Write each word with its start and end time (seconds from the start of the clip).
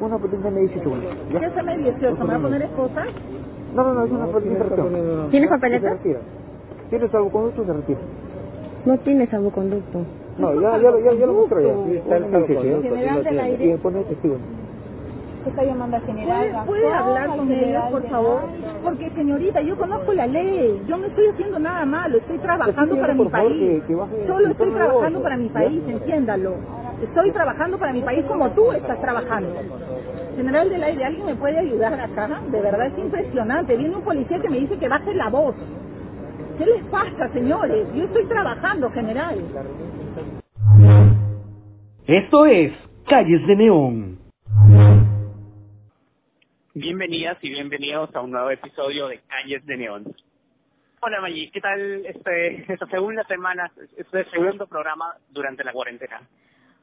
Una 0.00 0.18
patente 0.18 0.48
M18. 0.48 1.32
¿ya? 1.32 1.40
¿Qué 1.40 1.46
es 1.46 1.54
M18? 1.54 2.18
¿Me 2.18 2.24
va 2.26 2.36
a 2.36 2.38
poner 2.40 2.62
esposa? 2.62 3.04
No, 3.74 3.82
no, 3.84 3.94
no, 3.94 4.04
es 4.04 4.10
una 4.10 4.26
de 4.26 4.48
infracción. 4.48 5.30
¿Tienes 5.30 5.50
papeleta? 5.50 5.90
retira. 5.90 6.20
Tiene 6.90 7.08
salvoconducto 7.08 7.64
se 7.64 7.72
retira. 7.72 7.98
No 8.84 8.98
tiene 8.98 9.26
salvoconducto. 9.26 10.04
No, 10.38 10.54
ya, 10.60 10.78
ya, 10.78 10.90
ya, 11.02 11.12
ya 11.14 11.26
lo 11.26 11.32
mostró 11.32 11.60
ya. 11.60 11.92
Está 11.98 12.16
el 12.16 12.24
Un 12.24 12.32
M18, 12.32 12.62
¿ya? 12.62 12.82
General 12.82 13.24
del 13.24 13.34
Y 13.36 13.38
aire. 13.40 13.78
pone 13.78 14.04
testigo. 14.04 14.36
está 15.46 15.64
llamando 15.64 15.96
al 15.96 16.02
general 16.02 16.64
¿Puede, 16.66 16.92
hablar 16.92 17.36
con 17.36 17.50
ellos, 17.52 17.82
por 17.90 18.08
favor? 18.08 18.40
Porque, 18.84 19.10
señorita, 19.10 19.62
yo 19.62 19.76
conozco 19.76 20.12
la 20.12 20.26
ley. 20.26 20.82
Yo 20.86 20.96
no 20.98 21.06
estoy 21.06 21.26
haciendo 21.28 21.58
nada 21.58 21.84
malo. 21.86 22.18
Estoy 22.18 22.38
trabajando 22.38 22.94
Señora, 22.94 23.00
para 23.00 23.16
por 23.16 23.26
mi 23.26 23.30
favor, 23.30 23.48
país. 23.50 23.82
Solo 24.26 24.48
estoy 24.50 24.70
trabajando 24.72 25.22
para 25.22 25.36
mi 25.36 25.48
¿ya? 25.48 25.54
país, 25.54 25.82
entiéndalo. 25.88 26.54
Estoy 27.02 27.30
trabajando 27.30 27.78
para 27.78 27.92
mi 27.92 28.00
país 28.00 28.24
como 28.24 28.50
tú 28.52 28.72
estás 28.72 28.98
trabajando. 29.02 29.54
General 30.34 30.70
del 30.70 30.82
aire, 30.82 31.04
¿alguien 31.04 31.26
me 31.26 31.34
puede 31.34 31.58
ayudar 31.58 32.00
acá? 32.00 32.40
De 32.50 32.60
verdad 32.60 32.86
es 32.86 32.98
impresionante. 32.98 33.76
Viene 33.76 33.96
un 33.96 34.02
policía 34.02 34.40
que 34.40 34.48
me 34.48 34.60
dice 34.60 34.78
que 34.78 34.88
baje 34.88 35.14
la 35.14 35.28
voz. 35.28 35.54
¿Qué 36.56 36.64
les 36.64 36.82
pasa, 36.84 37.30
señores? 37.34 37.86
Yo 37.94 38.04
estoy 38.04 38.24
trabajando, 38.26 38.90
general. 38.90 39.38
Esto 42.06 42.46
es 42.46 42.72
Calles 43.06 43.46
de 43.46 43.56
Neón. 43.56 44.18
Bienvenidas 46.72 47.36
y 47.42 47.50
bienvenidos 47.50 48.14
a 48.14 48.20
un 48.22 48.30
nuevo 48.30 48.50
episodio 48.50 49.08
de 49.08 49.20
Calles 49.28 49.66
de 49.66 49.76
Neón. 49.76 50.04
Hola 51.00 51.20
Maggi, 51.20 51.50
¿qué 51.50 51.60
tal 51.60 52.06
este, 52.06 52.72
esta 52.72 52.86
segunda 52.86 53.22
semana, 53.24 53.70
este 53.98 54.24
segundo 54.30 54.66
programa 54.66 55.14
durante 55.30 55.62
la 55.62 55.72
cuarentena? 55.72 56.22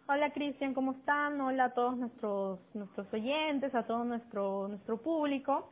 Hola 0.05 0.31
Cristian, 0.31 0.73
¿cómo 0.73 0.91
están? 0.91 1.39
Hola 1.39 1.65
a 1.65 1.73
todos 1.73 1.95
nuestros 1.95 2.59
nuestros 2.73 3.07
oyentes, 3.13 3.73
a 3.73 3.83
todo 3.83 4.03
nuestro 4.03 4.67
nuestro 4.67 4.97
público. 4.97 5.69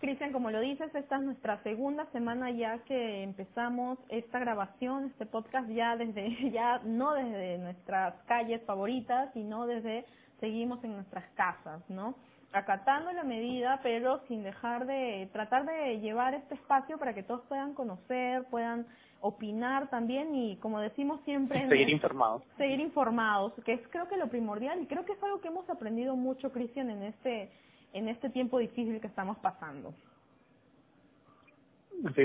Cristian, 0.00 0.32
como 0.32 0.50
lo 0.50 0.60
dices, 0.60 0.94
esta 0.94 1.16
es 1.16 1.22
nuestra 1.22 1.62
segunda 1.62 2.04
semana 2.12 2.50
ya 2.50 2.80
que 2.80 3.22
empezamos 3.22 3.98
esta 4.10 4.38
grabación, 4.38 5.06
este 5.06 5.24
podcast 5.24 5.66
ya 5.70 5.96
desde 5.96 6.50
ya 6.52 6.80
no 6.84 7.14
desde 7.14 7.56
nuestras 7.56 8.14
calles 8.26 8.62
favoritas, 8.66 9.32
sino 9.32 9.66
desde 9.66 10.04
seguimos 10.40 10.84
en 10.84 10.96
nuestras 10.96 11.24
casas, 11.30 11.80
¿no? 11.88 12.16
Acatando 12.54 13.10
la 13.12 13.24
medida, 13.24 13.80
pero 13.82 14.20
sin 14.28 14.44
dejar 14.44 14.86
de 14.86 15.28
tratar 15.32 15.66
de 15.66 15.98
llevar 16.00 16.34
este 16.34 16.54
espacio 16.54 16.98
para 16.98 17.12
que 17.12 17.24
todos 17.24 17.42
puedan 17.48 17.74
conocer, 17.74 18.44
puedan 18.44 18.86
opinar 19.20 19.90
también 19.90 20.34
y 20.34 20.56
como 20.58 20.78
decimos 20.80 21.20
siempre 21.24 21.68
Seguir 21.68 21.90
informados. 21.90 22.42
seguir 22.56 22.78
informados, 22.78 23.52
que 23.64 23.72
es 23.72 23.80
creo 23.88 24.06
que 24.06 24.16
lo 24.16 24.28
primordial 24.28 24.80
y 24.82 24.86
creo 24.86 25.04
que 25.04 25.12
es 25.12 25.22
algo 25.22 25.40
que 25.40 25.48
hemos 25.48 25.68
aprendido 25.68 26.14
mucho, 26.14 26.52
Cristian, 26.52 26.90
en 26.90 27.02
este 27.02 27.50
en 27.92 28.08
este 28.08 28.30
tiempo 28.30 28.58
difícil 28.58 29.00
que 29.00 29.06
estamos 29.06 29.36
pasando. 29.38 29.92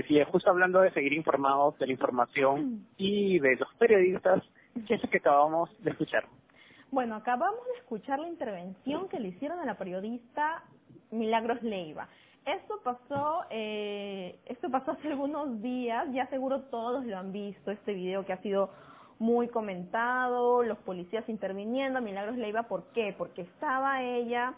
Sí, 0.08 0.22
justo 0.32 0.50
hablando 0.50 0.82
de 0.82 0.92
seguir 0.92 1.14
informados, 1.14 1.78
de 1.80 1.88
la 1.88 1.94
información 1.94 2.86
y 2.98 3.40
de 3.40 3.56
los 3.56 3.74
periodistas, 3.76 4.44
que 4.88 4.96
es 4.96 5.04
lo 5.04 5.10
que 5.10 5.18
acabamos 5.18 5.70
de 5.84 5.92
escuchar. 5.92 6.26
Bueno, 6.92 7.16
acabamos 7.16 7.66
de 7.74 7.80
escuchar 7.80 8.20
la 8.20 8.28
intervención 8.28 9.10
que 9.10 9.20
le 9.20 9.30
hicieron 9.30 9.60
a 9.60 9.66
la 9.66 9.76
periodista 9.78 10.64
Milagros 11.12 11.62
Leiva. 11.64 12.08
Esto 12.46 12.82
pasó, 12.84 13.44
eh, 13.52 14.40
esto 14.46 14.72
pasó 14.72 14.92
hace 14.92 15.10
algunos 15.10 15.62
días, 15.62 16.08
ya 16.14 16.28
seguro 16.28 16.62
todos 16.64 17.06
lo 17.06 17.18
han 17.18 17.32
visto, 17.32 17.72
este 17.72 17.94
video 17.94 18.26
que 18.26 18.34
ha 18.34 18.42
sido 18.42 18.72
muy 19.20 19.50
comentado, 19.50 20.64
los 20.64 20.78
policías 20.80 21.28
interviniendo, 21.30 22.02
Milagros 22.02 22.38
Leiva, 22.38 22.64
¿por 22.64 22.86
qué? 22.94 23.14
Porque 23.18 23.42
estaba 23.44 24.02
ella, 24.04 24.56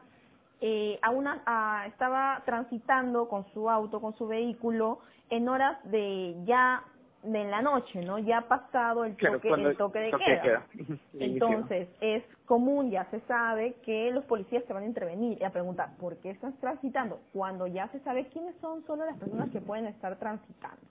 eh, 0.61 0.99
a 1.01 1.09
una, 1.09 1.41
a- 1.45 1.87
estaba 1.87 2.43
transitando 2.45 3.27
con 3.27 3.45
su 3.53 3.69
auto, 3.69 3.99
con 3.99 4.15
su 4.17 4.27
vehículo, 4.27 4.99
en 5.29 5.49
horas 5.49 5.79
de 5.91 6.35
ya 6.45 6.83
de 7.23 7.43
la 7.45 7.61
noche, 7.61 8.01
¿no? 8.01 8.17
Ya 8.19 8.39
ha 8.39 8.47
pasado 8.47 9.05
el 9.05 9.15
toque, 9.15 9.49
el 9.49 9.77
toque 9.77 9.99
de 9.99 10.11
toque 10.11 10.39
queda. 10.43 10.65
Entonces, 11.13 11.87
es 12.01 12.23
común, 12.45 12.89
ya 12.89 13.05
se 13.11 13.19
sabe, 13.21 13.75
que 13.85 14.11
los 14.11 14.25
policías 14.25 14.63
te 14.65 14.73
van 14.73 14.83
a 14.83 14.87
intervenir 14.87 15.37
y 15.39 15.43
a 15.43 15.51
preguntar, 15.51 15.95
¿por 15.97 16.17
qué 16.17 16.31
estás 16.31 16.53
transitando? 16.59 17.21
Cuando 17.33 17.67
ya 17.67 17.87
se 17.89 17.99
sabe 17.99 18.27
quiénes 18.27 18.55
son 18.59 18.85
solo 18.85 19.05
las 19.05 19.17
personas 19.17 19.49
que 19.51 19.61
pueden 19.61 19.85
estar 19.85 20.17
transitando. 20.17 20.81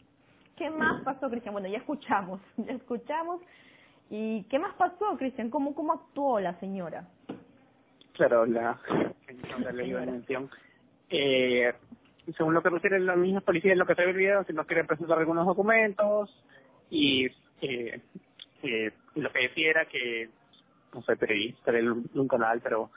¿Qué 0.56 0.70
más 0.70 1.02
pasó, 1.02 1.28
Cristian? 1.30 1.54
Bueno, 1.54 1.68
ya 1.68 1.78
escuchamos, 1.78 2.40
ya 2.56 2.72
escuchamos. 2.72 3.40
¿Y 4.10 4.44
qué 4.44 4.58
más 4.58 4.74
pasó, 4.74 5.16
Cristian? 5.16 5.50
¿Cómo, 5.50 5.74
cómo 5.74 5.92
actuó 5.92 6.40
la 6.40 6.58
señora? 6.60 7.04
Claro, 8.12 8.44
la, 8.44 8.78
la 9.58 9.72
ley 9.72 9.92
de 9.92 10.06
mención. 10.06 10.50
Eh, 11.08 11.72
según 12.36 12.54
lo 12.54 12.62
que 12.62 12.70
refiere 12.70 13.00
la 13.00 13.16
misma 13.16 13.40
policía, 13.40 13.74
lo 13.74 13.86
que 13.86 13.94
se 13.94 14.04
ve 14.04 14.34
el 14.38 14.46
si 14.46 14.52
no 14.52 14.66
quiere 14.66 14.84
presentar 14.84 15.18
algunos 15.18 15.46
documentos 15.46 16.30
y 16.90 17.26
eh, 17.60 18.00
eh, 18.62 18.92
lo 19.14 19.32
que 19.32 19.38
decía 19.40 19.70
era 19.70 19.84
que, 19.86 20.28
no 20.94 21.02
soy 21.02 21.16
periodista 21.16 21.72
de 21.72 21.90
un 21.90 22.28
canal, 22.28 22.60
pero 22.60 22.90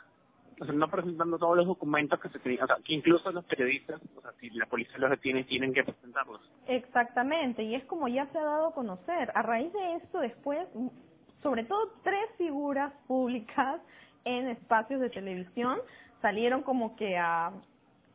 no 0.74 0.88
presentando 0.88 1.38
todos 1.38 1.58
los 1.58 1.68
documentos 1.68 2.20
que 2.20 2.30
se 2.30 2.40
tenían, 2.40 2.64
o 2.64 2.68
sea, 2.68 2.78
que 2.84 2.94
incluso 2.94 3.32
los 3.32 3.46
periodistas, 3.46 4.02
o 4.16 4.22
sea, 4.22 4.32
si 4.40 4.50
la 4.52 4.66
policía 4.66 4.98
los 4.98 5.10
detiene, 5.10 5.44
tienen 5.44 5.74
que 5.74 5.84
presentarlos. 5.84 6.42
Exactamente, 6.68 7.64
y 7.64 7.76
es 7.76 7.84
como 7.86 8.08
ya 8.08 8.26
se 8.28 8.38
ha 8.38 8.44
dado 8.44 8.68
a 8.68 8.74
conocer. 8.74 9.32
A 9.36 9.42
raíz 9.42 9.72
de 9.74 9.96
esto, 9.96 10.20
después, 10.20 10.68
sobre 11.42 11.66
todo 11.66 11.94
tres 12.04 12.30
figuras 12.38 12.94
públicas 13.08 13.82
en 14.26 14.50
espacios 14.50 15.02
de 15.02 15.10
televisión 15.10 15.80
salieron 16.22 16.64
como 16.64 16.96
que 16.96 17.18
a, 17.18 17.52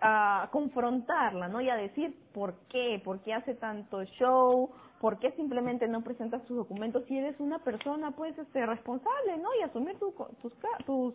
a 0.00 0.48
confrontarla, 0.52 1.48
¿no? 1.48 1.60
Y 1.60 1.68
a 1.68 1.76
decir 1.76 2.14
por 2.32 2.54
qué, 2.68 3.00
por 3.04 3.20
qué 3.20 3.34
hace 3.34 3.54
tanto 3.54 4.04
show, 4.04 4.70
por 5.00 5.18
qué 5.18 5.32
simplemente 5.32 5.88
no 5.88 6.02
presenta 6.02 6.40
sus 6.46 6.56
documentos 6.56 7.04
si 7.06 7.18
eres 7.18 7.38
una 7.40 7.58
persona, 7.58 8.12
pues, 8.12 8.38
este, 8.38 8.64
responsable, 8.64 9.38
¿no? 9.38 9.48
Y 9.58 9.62
asumir 9.62 9.98
tu 9.98 10.14
tus, 10.40 10.52
tus, 10.86 11.14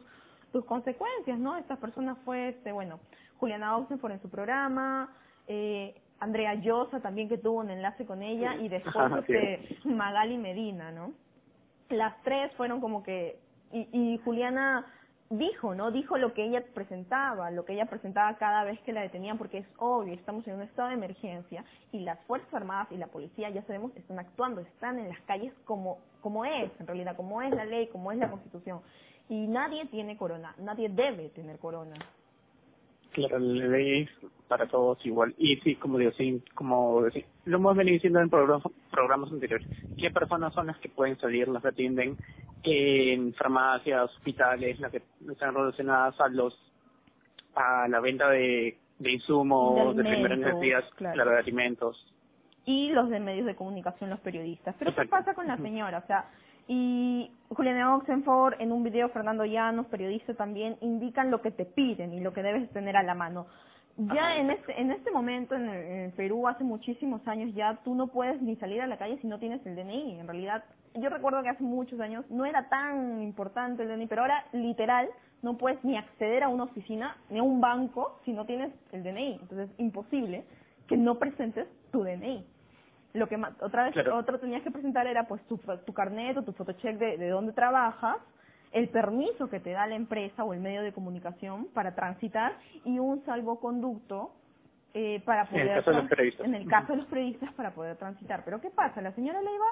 tus 0.51 0.65
consecuencias, 0.65 1.39
¿no? 1.39 1.57
Esta 1.57 1.77
persona 1.77 2.15
fue, 2.25 2.49
este, 2.49 2.71
bueno, 2.71 2.99
Juliana 3.37 3.77
Oxenford 3.77 4.11
en 4.11 4.21
su 4.21 4.29
programa, 4.29 5.09
eh, 5.47 5.95
Andrea 6.19 6.55
Llosa 6.55 7.01
también 7.01 7.27
que 7.27 7.37
tuvo 7.37 7.59
un 7.59 7.69
enlace 7.69 8.05
con 8.05 8.21
ella 8.21 8.55
y 8.55 8.69
después 8.69 8.95
este, 9.27 9.77
Magali 9.83 10.37
Medina, 10.37 10.91
¿no? 10.91 11.13
Las 11.89 12.21
tres 12.23 12.51
fueron 12.53 12.79
como 12.79 13.03
que 13.03 13.39
y, 13.71 13.87
y 13.91 14.17
Juliana 14.19 14.85
dijo, 15.37 15.75
¿no? 15.75 15.91
Dijo 15.91 16.17
lo 16.17 16.33
que 16.33 16.45
ella 16.45 16.63
presentaba, 16.73 17.51
lo 17.51 17.65
que 17.65 17.73
ella 17.73 17.85
presentaba 17.85 18.37
cada 18.37 18.63
vez 18.63 18.79
que 18.81 18.93
la 18.93 19.01
detenían, 19.01 19.37
porque 19.37 19.59
es 19.59 19.67
obvio, 19.77 20.13
estamos 20.13 20.47
en 20.47 20.55
un 20.55 20.61
estado 20.61 20.89
de 20.89 20.95
emergencia 20.95 21.65
y 21.91 21.99
las 21.99 22.19
Fuerzas 22.21 22.53
Armadas 22.53 22.87
y 22.91 22.97
la 22.97 23.07
policía, 23.07 23.49
ya 23.49 23.63
sabemos, 23.63 23.95
están 23.95 24.19
actuando, 24.19 24.61
están 24.61 24.99
en 24.99 25.09
las 25.09 25.19
calles 25.21 25.53
como, 25.65 25.99
como 26.21 26.45
es, 26.45 26.71
en 26.79 26.87
realidad, 26.87 27.15
como 27.15 27.41
es 27.41 27.51
la 27.51 27.65
ley, 27.65 27.87
como 27.87 28.11
es 28.11 28.17
la 28.17 28.29
Constitución. 28.29 28.81
Y 29.29 29.47
nadie 29.47 29.85
tiene 29.85 30.17
corona, 30.17 30.55
nadie 30.57 30.89
debe 30.89 31.29
tener 31.29 31.57
corona. 31.57 31.95
Claro, 33.13 33.39
la 33.39 33.67
ley 33.67 34.01
es 34.01 34.09
para 34.47 34.67
todos 34.67 35.03
igual. 35.05 35.33
Y 35.37 35.57
sí, 35.57 35.75
como 35.75 35.97
digo, 35.97 36.11
sí, 36.11 36.41
como 36.53 37.09
sí, 37.11 37.23
lo 37.45 37.57
hemos 37.57 37.75
venido 37.77 37.93
diciendo 37.93 38.19
en 38.19 38.29
programas, 38.29 38.63
programas 38.91 39.31
anteriores, 39.31 39.67
¿qué 39.97 40.11
personas 40.11 40.53
son 40.53 40.67
las 40.67 40.77
que 40.79 40.89
pueden 40.89 41.17
salir, 41.19 41.47
las 41.47 41.61
que 41.61 41.69
atienden 41.69 42.17
en 42.63 43.33
farmacias, 43.33 44.11
hospitales, 44.15 44.79
las 44.79 44.91
que 44.91 45.01
están 45.29 45.53
relacionadas 45.53 46.19
a 46.19 46.27
los 46.27 46.57
a 47.55 47.87
la 47.87 47.99
venta 47.99 48.29
de, 48.29 48.79
de 48.97 49.11
insumos, 49.11 49.95
De 49.95 50.03
de, 50.03 50.09
primeras 50.09 50.39
necesidades, 50.39 50.89
claro. 50.95 51.13
claro, 51.13 51.31
de 51.31 51.37
alimentos? 51.37 52.13
y 52.65 52.89
los 52.91 53.09
de 53.09 53.19
medios 53.19 53.45
de 53.45 53.55
comunicación, 53.55 54.09
los 54.09 54.19
periodistas. 54.19 54.75
Pero 54.79 54.95
¿qué 54.95 55.01
Exacto. 55.01 55.17
pasa 55.25 55.33
con 55.33 55.47
la 55.47 55.57
señora? 55.57 55.97
O 55.97 56.07
sea, 56.07 56.29
y 56.67 57.31
Juliana 57.49 57.95
Oxenford, 57.95 58.55
en 58.59 58.71
un 58.71 58.83
video, 58.83 59.09
Fernando 59.09 59.45
Llanos, 59.45 59.85
periodista 59.87 60.33
también, 60.33 60.77
indican 60.81 61.29
lo 61.29 61.41
que 61.41 61.51
te 61.51 61.65
piden 61.65 62.13
y 62.13 62.19
lo 62.19 62.33
que 62.33 62.43
debes 62.43 62.69
tener 62.71 62.97
a 62.97 63.03
la 63.03 63.15
mano. 63.15 63.47
Ya 63.95 64.37
en 64.37 64.49
este, 64.49 64.81
en 64.81 64.91
este 64.91 65.11
momento 65.11 65.53
en, 65.53 65.69
en 65.69 66.11
Perú, 66.13 66.47
hace 66.47 66.63
muchísimos 66.63 67.27
años 67.27 67.53
ya, 67.53 67.79
tú 67.83 67.93
no 67.93 68.07
puedes 68.07 68.41
ni 68.41 68.55
salir 68.55 68.81
a 68.81 68.87
la 68.87 68.97
calle 68.97 69.19
si 69.21 69.27
no 69.27 69.37
tienes 69.37 69.63
el 69.67 69.75
DNI. 69.75 70.19
En 70.19 70.27
realidad, 70.27 70.63
yo 70.95 71.09
recuerdo 71.09 71.43
que 71.43 71.49
hace 71.49 71.63
muchos 71.63 71.99
años 71.99 72.25
no 72.29 72.45
era 72.45 72.69
tan 72.69 73.21
importante 73.21 73.83
el 73.83 73.89
DNI, 73.89 74.07
pero 74.07 74.21
ahora 74.21 74.45
literal 74.51 75.09
no 75.43 75.57
puedes 75.57 75.83
ni 75.83 75.95
acceder 75.95 76.41
a 76.41 76.49
una 76.49 76.63
oficina 76.63 77.17
ni 77.29 77.37
a 77.37 77.43
un 77.43 77.61
banco 77.61 78.19
si 78.25 78.31
no 78.31 78.45
tienes 78.45 78.71
el 78.93 79.03
DNI. 79.03 79.39
Entonces, 79.41 79.69
imposible 79.77 80.43
que 80.87 80.97
no 80.97 81.19
presentes 81.19 81.67
tu 81.91 82.03
DNI 82.03 82.43
lo 83.13 83.27
que 83.27 83.37
ma- 83.37 83.55
otra 83.61 83.83
vez 83.85 83.93
Claro. 83.93 84.17
otro 84.17 84.39
tenías 84.39 84.61
que 84.63 84.71
presentar 84.71 85.05
era 85.07 85.27
pues 85.27 85.41
tu, 85.47 85.57
tu 85.85 85.93
carnet 85.93 86.35
o 86.37 86.43
tu 86.43 86.51
photocheck 86.53 86.97
de, 86.97 87.17
de 87.17 87.29
dónde 87.29 87.53
trabajas 87.53 88.17
el 88.71 88.89
permiso 88.89 89.49
que 89.49 89.59
te 89.59 89.69
da 89.71 89.85
la 89.85 89.95
empresa 89.95 90.43
o 90.43 90.53
el 90.53 90.59
medio 90.59 90.81
de 90.81 90.91
comunicación 90.93 91.67
para 91.73 91.93
transitar 91.93 92.53
y 92.85 92.97
un 92.97 93.23
salvoconducto 93.25 94.31
eh, 94.95 95.21
para 95.25 95.43
En 95.43 95.47
el 95.47 95.61
poder 95.67 95.75
caso 95.83 95.91
de 95.91 95.97
los 95.97 96.09
periodistas. 96.09 96.45
en 96.47 96.55
el 96.55 96.67
caso 96.67 96.87
de 96.93 96.97
los 96.97 97.05
periodistas 97.07 97.53
para 97.53 97.71
poder 97.71 97.97
transitar 97.97 98.43
pero 98.45 98.59
qué 98.61 98.69
pasa 98.71 99.01
la 99.01 99.11
señora 99.13 99.41
Leiva 99.41 99.65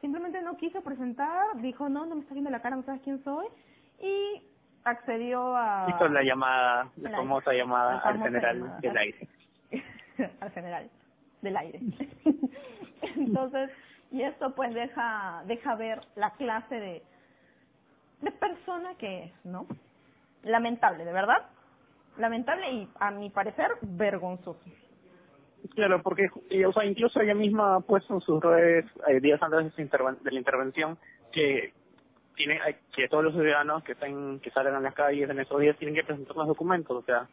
simplemente 0.00 0.40
no 0.42 0.56
quiso 0.56 0.80
presentar 0.82 1.44
dijo 1.56 1.88
no 1.88 2.06
no 2.06 2.16
me 2.16 2.22
está 2.22 2.34
viendo 2.34 2.50
la 2.50 2.60
cara 2.60 2.74
no 2.76 2.82
sabes 2.82 3.00
quién 3.02 3.22
soy 3.22 3.46
y 4.02 4.42
accedió 4.82 5.54
a... 5.56 5.86
Hizo 5.94 6.08
la 6.08 6.22
llamada, 6.22 6.88
la 6.96 7.10
La- 7.10 7.18
famosa 7.18 7.52
llamada 7.52 7.92
la 7.96 7.98
al 8.00 8.18
general 8.22 8.56
llamada. 8.58 8.80
del 8.80 8.96
aire. 8.96 9.28
al 10.40 10.50
general 10.52 10.90
del 11.42 11.56
aire. 11.56 11.80
Entonces, 13.42 13.70
y 14.10 14.22
esto 14.22 14.54
pues 14.54 14.74
deja 14.74 15.42
deja 15.46 15.74
ver 15.76 16.00
la 16.14 16.30
clase 16.32 16.74
de 16.74 17.02
de 18.20 18.30
persona 18.32 18.94
que 18.96 19.24
es, 19.24 19.32
¿no? 19.44 19.66
Lamentable, 20.42 21.04
de 21.04 21.12
verdad. 21.12 21.46
Lamentable 22.18 22.70
y 22.70 22.88
a 22.98 23.10
mi 23.10 23.30
parecer 23.30 23.70
vergonzoso. 23.80 24.60
Claro, 25.74 26.02
porque 26.02 26.28
o 26.66 26.72
sea, 26.72 26.84
incluso 26.84 27.20
ella 27.20 27.34
misma 27.34 27.76
ha 27.76 27.80
puesto 27.80 28.14
en 28.14 28.20
sus 28.20 28.42
redes 28.42 28.84
eh, 29.08 29.20
días 29.20 29.42
antes 29.42 29.64
de, 29.64 29.70
su 29.70 30.16
de 30.22 30.30
la 30.30 30.38
intervención 30.38 30.98
que 31.32 31.72
tiene 32.34 32.58
que 32.94 33.08
todos 33.08 33.24
los 33.24 33.34
ciudadanos 33.34 33.84
que 33.84 33.92
estén 33.92 34.40
que 34.40 34.50
salen 34.50 34.74
a 34.74 34.80
las 34.80 34.94
calles 34.94 35.28
en 35.28 35.38
esos 35.38 35.60
días 35.60 35.76
tienen 35.78 35.94
que 35.94 36.04
presentar 36.04 36.36
los 36.36 36.46
documentos, 36.46 36.96
o 36.96 37.02
sea, 37.02 37.28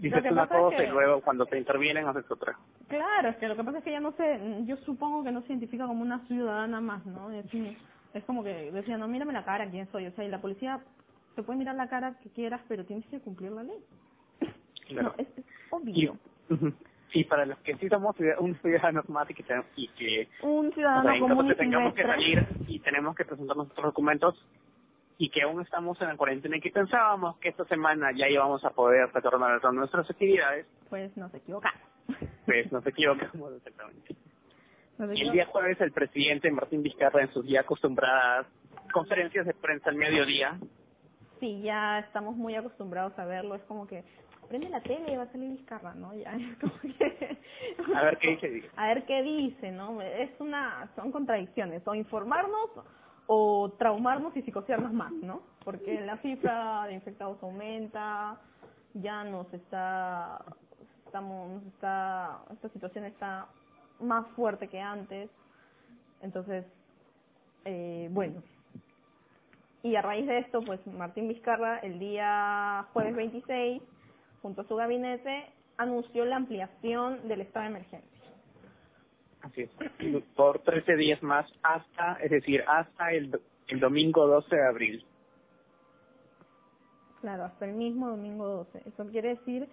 dices 0.00 0.22
una 0.32 0.42
pasa 0.42 0.54
es 0.56 0.60
cosa 0.62 0.76
que- 0.76 0.84
y 0.84 0.88
luego 0.90 1.20
cuando 1.22 1.46
te 1.46 1.58
intervienen 1.58 2.06
haces 2.08 2.30
otra. 2.30 2.56
Claro, 2.88 3.28
es 3.28 3.36
que 3.36 3.48
lo 3.48 3.56
que 3.56 3.64
pasa 3.64 3.78
es 3.78 3.84
que 3.84 3.90
ella 3.90 4.00
no 4.00 4.12
se, 4.12 4.64
yo 4.66 4.76
supongo 4.78 5.22
que 5.24 5.32
no 5.32 5.40
se 5.42 5.48
identifica 5.48 5.86
como 5.86 6.02
una 6.02 6.20
ciudadana 6.26 6.80
más, 6.80 7.04
¿no? 7.06 7.30
Es, 7.30 7.46
es 8.14 8.24
como 8.24 8.42
que 8.42 8.70
decía, 8.72 8.96
no, 8.98 9.06
mírame 9.08 9.32
la 9.32 9.44
cara, 9.44 9.70
quién 9.70 9.90
soy. 9.92 10.06
O 10.06 10.12
sea, 10.12 10.24
y 10.24 10.28
la 10.28 10.40
policía 10.40 10.80
te 11.36 11.42
puede 11.42 11.58
mirar 11.58 11.76
la 11.76 11.88
cara 11.88 12.14
que 12.22 12.30
quieras, 12.30 12.60
pero 12.68 12.84
tienes 12.84 13.06
que 13.06 13.20
cumplir 13.20 13.52
la 13.52 13.62
ley. 13.62 13.78
Claro. 14.88 15.14
No, 15.16 15.22
es, 15.22 15.28
es 15.38 15.44
Y, 15.86 16.06
obvio. 16.08 16.18
y 17.12 17.24
para 17.24 17.46
los 17.46 17.58
que 17.58 17.76
sí 17.76 17.88
somos 17.88 18.16
un 18.38 18.54
ciudadano 18.60 19.02
más 19.08 19.30
y 19.30 19.34
que, 19.34 19.44
y 19.76 19.88
que 19.88 20.28
Un 20.42 20.68
o 20.68 20.72
ciudadano 20.72 21.02
sea, 21.04 21.14
en 21.14 21.20
caso 21.22 21.34
común 21.36 21.52
y 21.52 21.54
tengamos 21.56 21.94
que 21.94 22.02
salir 22.02 22.46
y 22.66 22.78
tenemos 22.80 23.14
que 23.14 23.24
presentar 23.24 23.56
nuestros 23.56 23.84
documentos 23.84 24.34
y 25.20 25.28
que 25.28 25.42
aún 25.42 25.60
estamos 25.60 26.00
en 26.00 26.08
la 26.08 26.16
cuarentena 26.16 26.56
y 26.56 26.62
que 26.62 26.70
pensábamos 26.70 27.36
que 27.40 27.50
esta 27.50 27.66
semana 27.66 28.10
ya 28.16 28.26
íbamos 28.26 28.64
a 28.64 28.70
poder 28.70 29.12
retornar 29.12 29.60
a 29.62 29.72
nuestras 29.72 30.08
actividades, 30.08 30.66
Pues 30.88 31.14
nos 31.14 31.32
equivocamos. 31.34 31.78
pues 32.46 32.72
nos 32.72 32.86
equivocamos 32.86 33.52
exactamente. 33.58 34.16
Nos 34.96 35.10
el 35.10 35.30
día 35.30 35.44
jueves 35.44 35.78
el 35.82 35.92
presidente 35.92 36.50
Martín 36.50 36.82
Vizcarra 36.82 37.20
en 37.20 37.30
sus 37.34 37.46
ya 37.46 37.60
acostumbradas 37.60 38.46
conferencias 38.94 39.44
de 39.44 39.52
prensa 39.52 39.90
al 39.90 39.96
mediodía, 39.96 40.58
Sí, 41.38 41.60
ya 41.62 41.98
estamos 42.00 42.34
muy 42.36 42.54
acostumbrados 42.54 43.18
a 43.18 43.24
verlo. 43.24 43.54
Es 43.54 43.62
como 43.62 43.86
que 43.86 44.04
prende 44.48 44.68
la 44.70 44.82
tele 44.82 45.12
y 45.12 45.16
va 45.16 45.22
a 45.24 45.32
salir 45.32 45.50
Vizcarra, 45.50 45.94
¿no? 45.94 46.14
Ya 46.14 46.32
es 46.36 46.58
como 46.58 46.72
que... 46.80 47.38
a 47.94 48.02
ver 48.04 48.18
qué 48.18 48.30
dice. 48.48 48.70
A 48.76 48.86
ver 48.88 49.04
qué 49.04 49.22
dice, 49.22 49.70
¿no? 49.70 50.00
Es 50.00 50.30
una... 50.38 50.90
Son 50.96 51.12
contradicciones. 51.12 51.86
O 51.86 51.94
informarnos 51.94 52.70
o 53.32 53.70
traumarnos 53.78 54.36
y 54.36 54.42
psicosearnos 54.42 54.92
más, 54.92 55.12
¿no? 55.12 55.42
Porque 55.64 56.00
la 56.00 56.16
cifra 56.16 56.84
de 56.88 56.94
infectados 56.94 57.40
aumenta, 57.44 58.36
ya 58.94 59.22
nos 59.22 59.46
está... 59.54 60.44
Estamos... 61.06 61.62
Esta 61.64 62.42
situación 62.72 63.04
está 63.04 63.46
más 64.00 64.26
fuerte 64.34 64.66
que 64.66 64.80
antes. 64.80 65.30
Entonces, 66.22 66.66
eh, 67.66 68.08
bueno, 68.10 68.42
y 69.84 69.94
a 69.94 70.02
raíz 70.02 70.26
de 70.26 70.38
esto, 70.38 70.60
pues 70.62 70.84
Martín 70.88 71.28
Vizcarra 71.28 71.78
el 71.78 72.00
día 72.00 72.84
jueves 72.92 73.14
26, 73.14 73.80
junto 74.42 74.62
a 74.62 74.64
su 74.64 74.74
gabinete, 74.74 75.46
anunció 75.76 76.24
la 76.24 76.34
ampliación 76.34 77.28
del 77.28 77.42
estado 77.42 77.62
de 77.62 77.70
emergencia. 77.70 78.19
Así 79.42 79.62
es. 79.62 79.70
Por 80.36 80.58
13 80.60 80.96
días 80.96 81.22
más 81.22 81.50
hasta, 81.62 82.14
es 82.22 82.30
decir, 82.30 82.62
hasta 82.66 83.12
el, 83.12 83.40
el 83.68 83.80
domingo 83.80 84.26
12 84.26 84.54
de 84.54 84.66
abril. 84.66 85.04
Claro, 87.20 87.44
hasta 87.44 87.66
el 87.66 87.74
mismo 87.74 88.08
domingo 88.08 88.46
12. 88.46 88.82
Eso 88.86 89.06
quiere 89.08 89.30
decir 89.30 89.68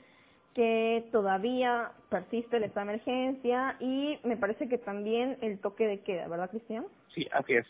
que 0.54 1.08
todavía 1.12 1.92
persiste 2.10 2.58
el 2.58 2.64
estado 2.64 2.88
de 2.88 2.94
emergencia 2.94 3.78
y 3.80 4.20
me 4.24 4.38
parece 4.38 4.68
que 4.68 4.78
también 4.78 5.38
el 5.42 5.60
toque 5.60 5.86
de 5.88 6.00
queda, 6.02 6.28
¿verdad, 6.28 6.50
Cristian? 6.50 6.86
Sí, 7.14 7.28
así 7.32 7.54
es. 7.54 7.66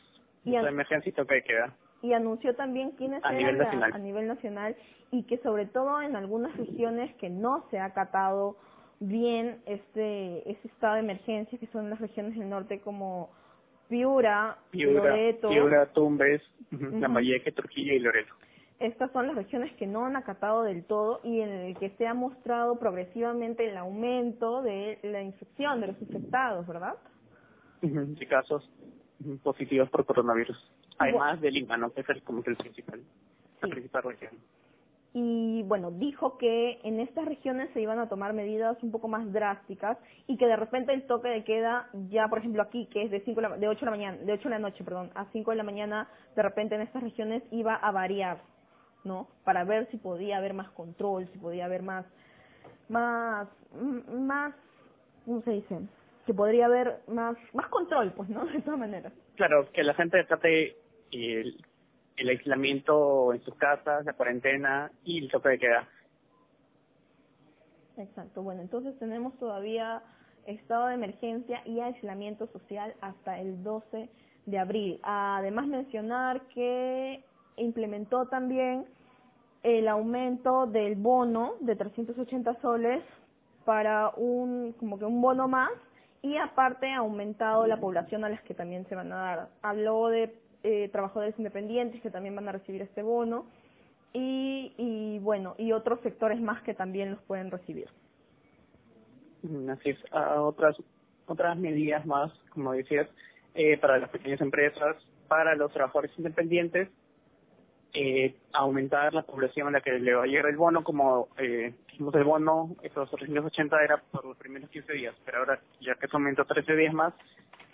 Y 0.46 0.52
La 0.52 0.70
emergencia 0.70 1.10
y 1.10 1.14
toque 1.14 1.36
de 1.36 1.44
queda. 1.44 1.74
y 2.02 2.14
anunció 2.14 2.56
también 2.56 2.92
quiénes 2.92 3.24
A 3.26 3.30
eran 3.36 3.38
nivel 3.40 3.58
nacional. 3.58 3.94
a 3.94 3.98
nivel 3.98 4.28
nacional 4.28 4.76
y 5.12 5.24
que 5.24 5.38
sobre 5.40 5.66
todo 5.66 6.02
en 6.02 6.16
algunas 6.16 6.56
regiones 6.58 7.14
que 7.16 7.30
no 7.30 7.66
se 7.70 7.78
ha 7.80 7.86
acatado 7.86 8.56
bien 9.00 9.62
este 9.66 10.50
ese 10.50 10.68
estado 10.68 10.96
de 10.96 11.02
emergencia 11.02 11.58
que 11.60 11.68
son 11.68 11.90
las 11.90 12.00
regiones 12.00 12.38
del 12.38 12.50
norte 12.50 12.82
como 12.82 13.30
Piura, 13.90 14.58
Piura, 14.72 15.12
Loreto, 15.12 15.50
Piura 15.50 15.86
Tumbes, 15.94 16.42
ujú, 16.72 16.88
Ujú. 16.88 17.00
Lambayeque, 17.00 17.52
Trujillo 17.54 17.94
y 17.94 18.00
Loreto. 18.00 18.34
estas 18.80 19.12
son 19.14 19.28
las 19.28 19.36
regiones 19.36 19.74
que 19.78 19.88
no 19.88 20.06
han 20.06 20.16
acatado 20.16 20.64
del 20.64 20.86
todo 20.86 21.22
y 21.24 21.42
en 21.42 21.50
el 21.50 21.78
que 21.78 21.92
se 21.92 22.08
ha 22.08 22.14
mostrado 22.14 22.78
progresivamente 22.80 23.70
el 23.70 23.78
aumento 23.78 24.62
de 24.62 25.00
la 25.04 25.22
infección 25.22 25.82
de 25.82 25.88
los 25.88 26.02
infectados, 26.02 26.68
¿verdad? 26.68 26.96
Casos 28.30 28.70
positivos 29.44 29.90
por 29.90 30.06
coronavirus. 30.06 30.58
Además 31.00 31.42
de 31.42 31.52
Lima, 31.52 31.78
¿no? 31.78 31.92
Que 31.92 32.02
es 32.02 32.10
el, 32.10 32.24
como 32.24 32.44
que 32.44 32.52
el 32.52 32.58
principal, 32.58 33.02
la 33.62 33.68
Sí. 33.68 33.72
principal 33.72 34.04
región. 34.04 34.32
Y 35.20 35.64
bueno, 35.64 35.90
dijo 35.90 36.38
que 36.38 36.80
en 36.84 37.00
estas 37.00 37.26
regiones 37.26 37.72
se 37.74 37.82
iban 37.82 37.98
a 37.98 38.08
tomar 38.08 38.34
medidas 38.34 38.78
un 38.84 38.92
poco 38.92 39.08
más 39.08 39.34
drásticas 39.34 39.98
y 40.28 40.38
que 40.38 40.46
de 40.46 40.56
repente 40.56 40.94
el 40.94 41.08
toque 41.08 41.28
de 41.30 41.44
queda 41.44 41.90
ya, 42.10 42.28
por 42.28 42.38
ejemplo, 42.38 42.62
aquí 42.62 42.86
que 42.92 43.02
es 43.02 43.10
de 43.10 43.22
cinco 43.22 43.42
de, 43.42 43.50
la- 43.50 43.58
de 43.58 43.68
8 43.68 43.80
de 43.80 43.86
la 43.86 43.92
mañana, 43.92 44.18
de 44.18 44.34
8 44.34 44.44
de 44.44 44.50
la 44.52 44.60
noche, 44.60 44.84
perdón, 44.84 45.10
a 45.16 45.26
5 45.32 45.50
de 45.50 45.58
la 45.58 45.64
mañana, 45.64 46.08
de 46.36 46.44
repente 46.44 46.76
en 46.76 46.82
estas 46.82 47.02
regiones 47.02 47.42
iba 47.52 47.74
a 47.74 47.92
variar, 47.92 48.42
¿no? 49.06 49.28
Para 49.44 49.64
ver 49.64 49.88
si 49.90 49.98
podía 49.98 50.38
haber 50.38 50.54
más 50.54 50.70
control, 50.72 51.28
si 51.34 51.40
podía 51.40 51.66
haber 51.66 51.82
más 51.82 52.06
más 52.90 53.48
más 54.12 54.54
¿cómo 55.26 55.42
se 55.42 55.52
dice? 55.52 55.80
Que 56.28 56.34
podría 56.36 56.68
haber 56.68 57.00
más 57.08 57.36
más 57.54 57.68
control, 57.70 58.14
pues, 58.14 58.30
¿no? 58.30 58.46
De 58.54 58.62
todas 58.62 58.80
maneras. 58.80 59.14
Claro, 59.36 59.68
que 59.72 59.82
la 59.84 59.96
gente 59.96 60.24
trate 60.26 60.76
el, 61.12 61.58
el 62.18 62.30
aislamiento 62.30 63.34
en 63.34 63.42
sus 63.44 63.56
casas, 63.56 64.06
la 64.06 64.14
cuarentena 64.14 64.92
y 65.04 65.24
el 65.24 65.32
toque 65.32 65.50
de 65.50 65.60
queda. 65.60 65.88
Exacto. 67.98 68.44
Bueno, 68.44 68.62
entonces 68.62 68.98
tenemos 69.00 69.38
todavía 69.40 70.04
estado 70.46 70.88
de 70.88 70.96
emergencia 70.96 71.62
y 71.66 71.80
aislamiento 71.80 72.48
social 72.48 72.94
hasta 73.02 73.40
el 73.40 73.64
12 73.64 74.10
de 74.46 74.60
abril. 74.60 75.00
Además 75.04 75.68
mencionar 75.68 76.42
que 76.54 77.24
implementó 77.58 78.28
también 78.28 78.86
el 79.64 79.88
aumento 79.88 80.68
del 80.68 80.96
bono 80.96 81.56
de 81.60 81.76
380 81.76 82.62
soles 82.62 83.04
para 83.66 84.10
un 84.16 84.74
como 84.80 84.98
que 84.98 85.06
un 85.06 85.22
bono 85.22 85.48
más 85.48 85.72
y 86.22 86.38
aparte 86.38 86.88
ha 86.92 87.00
aumentado 87.00 87.68
la 87.68 87.78
población 87.78 88.24
a 88.24 88.30
las 88.30 88.42
que 88.44 88.54
también 88.54 88.88
se 88.88 88.96
van 88.96 89.12
a 89.12 89.18
dar. 89.18 89.50
Habló 89.62 90.08
de 90.08 90.34
eh, 90.64 90.90
trabajadores 90.92 91.36
independientes 91.38 92.02
que 92.02 92.10
también 92.10 92.36
van 92.36 92.48
a 92.50 92.52
recibir 92.52 92.82
este 92.82 93.04
bono 93.04 93.46
y, 94.14 94.74
y 94.78 95.20
bueno, 95.20 95.56
y 95.58 95.72
otros 95.72 96.00
sectores 96.02 96.40
más 96.42 96.62
que 96.64 96.74
también 96.74 97.12
los 97.12 97.22
pueden 97.24 97.52
recibir. 97.52 97.88
Mm, 99.44 99.70
Así 99.70 99.92
es. 99.92 100.00
Ah, 100.12 100.42
otras, 100.42 100.76
otras 101.26 101.58
medidas 101.58 102.06
más, 102.06 102.32
como 102.50 102.74
decías, 102.74 103.08
eh, 103.54 103.78
para 103.78 103.98
las 103.98 104.10
pequeñas 104.10 104.42
empresas, 104.42 104.96
para 105.28 105.56
los 105.56 105.72
trabajadores 105.74 106.12
independientes, 106.18 106.90
eh, 107.94 108.36
aumentar 108.54 109.14
la 109.14 109.24
población 109.24 109.68
a 109.68 109.72
la 109.72 109.82
que 109.82 109.98
le 109.98 110.14
va 110.14 110.24
a 110.24 110.28
llegar 110.28 110.48
el 110.48 110.58
bono, 110.58 110.84
como 110.84 111.30
eh, 111.38 111.74
el 111.98 112.24
bono, 112.24 112.76
esos 112.84 113.10
380 113.10 113.84
era 113.84 113.98
por 114.12 114.26
los 114.26 114.38
primeros 114.38 114.70
15 114.70 114.94
días, 114.94 115.16
pero 115.26 115.40
ahora 115.40 115.60
ya 115.82 115.96
que 115.96 116.08
se 116.08 116.16
aumentó 116.16 116.46
13 116.46 116.76
días 116.76 116.94
más, 116.94 117.14